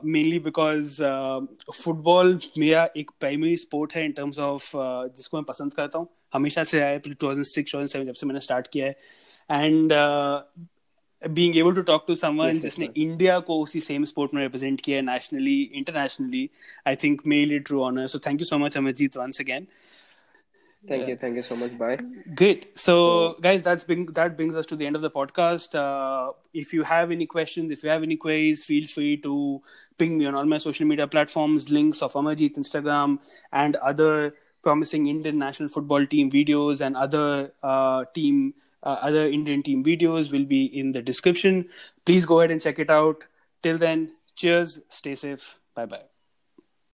मेनली 0.04 0.38
बिकॉज़ 0.38 1.02
फुटबॉल 1.74 2.38
मेरा 2.58 2.88
एक 2.96 3.10
प्राइमरी 3.20 3.56
स्पोर्ट 3.56 3.92
है 3.94 4.04
इन 4.04 4.12
टर्म्स 4.12 4.38
ऑफ़ 4.38 4.70
जिसको 4.76 5.36
मैं 5.36 5.44
पसंद 5.44 5.74
करता 5.74 5.98
हूँ। 5.98 6.08
हमेशा 6.34 6.64
से 6.64 6.80
आया 6.80 6.98
two 6.98 7.14
thousand 7.22 7.46
six 7.46 7.72
two 7.72 7.78
thousand 7.78 7.88
seven 7.92 8.06
जब 8.06 8.14
से 8.14 8.26
मैंने 8.26 8.40
स्टार्ट 8.40 8.66
किया 8.72 8.86
है। 8.86 8.96
And 9.50 9.92
being 11.22 11.56
able 11.56 11.74
to 11.74 11.82
talk 11.82 12.04
to 12.08 12.14
someone 12.14 12.58
जिसने 12.60 12.88
इंडिया 12.96 13.38
को 13.40 13.60
उसी 13.62 13.80
सेम 13.80 14.04
स्पोर्ट 14.04 14.34
में 14.34 14.42
रिप्रेजेंट 14.42 14.80
किया 14.80 14.96
है 14.96 15.02
nationally 15.02 15.60
internationally 15.62 16.48
I 16.88 16.96
think 16.96 17.22
mainly 17.26 17.58
true 17.58 17.82
honour 17.82 18.06
so 18.06 18.18
thank 18.26 18.40
you 18.40 18.46
so 18.46 18.58
much 18.58 18.76
Amarjeet 18.76 19.16
once 19.16 19.40
again 19.40 19.66
Thank 20.86 21.08
you, 21.08 21.16
thank 21.16 21.36
you 21.36 21.42
so 21.42 21.56
much. 21.56 21.76
Bye. 21.76 21.98
Great. 22.34 22.78
So, 22.78 23.36
guys, 23.40 23.62
that's 23.62 23.84
been 23.84 24.06
that 24.12 24.36
brings 24.36 24.56
us 24.56 24.64
to 24.66 24.76
the 24.76 24.86
end 24.86 24.96
of 24.96 25.02
the 25.02 25.10
podcast. 25.10 25.74
Uh, 25.74 26.32
if 26.54 26.72
you 26.72 26.84
have 26.84 27.10
any 27.10 27.26
questions, 27.26 27.72
if 27.72 27.82
you 27.82 27.90
have 27.90 28.02
any 28.02 28.16
queries, 28.16 28.64
feel 28.64 28.86
free 28.86 29.16
to 29.22 29.60
ping 29.98 30.16
me 30.16 30.26
on 30.26 30.34
all 30.34 30.44
my 30.44 30.56
social 30.56 30.86
media 30.86 31.06
platforms. 31.06 31.68
Links 31.68 32.00
of 32.00 32.12
Amarjeet 32.12 32.56
Instagram 32.56 33.18
and 33.52 33.76
other 33.76 34.34
promising 34.62 35.06
Indian 35.06 35.38
national 35.38 35.68
football 35.68 36.06
team 36.06 36.30
videos 36.30 36.80
and 36.80 36.96
other 36.96 37.52
uh, 37.62 38.04
team 38.14 38.54
uh, 38.82 38.98
other 39.02 39.26
Indian 39.26 39.62
team 39.62 39.82
videos 39.84 40.30
will 40.30 40.44
be 40.44 40.64
in 40.66 40.92
the 40.92 41.02
description. 41.02 41.68
Please 42.04 42.24
go 42.24 42.38
ahead 42.40 42.50
and 42.50 42.60
check 42.60 42.78
it 42.78 42.90
out. 42.90 43.26
Till 43.62 43.78
then, 43.78 44.12
cheers. 44.36 44.78
Stay 44.90 45.16
safe. 45.16 45.58
Bye 45.74 45.86
bye. 45.86 46.17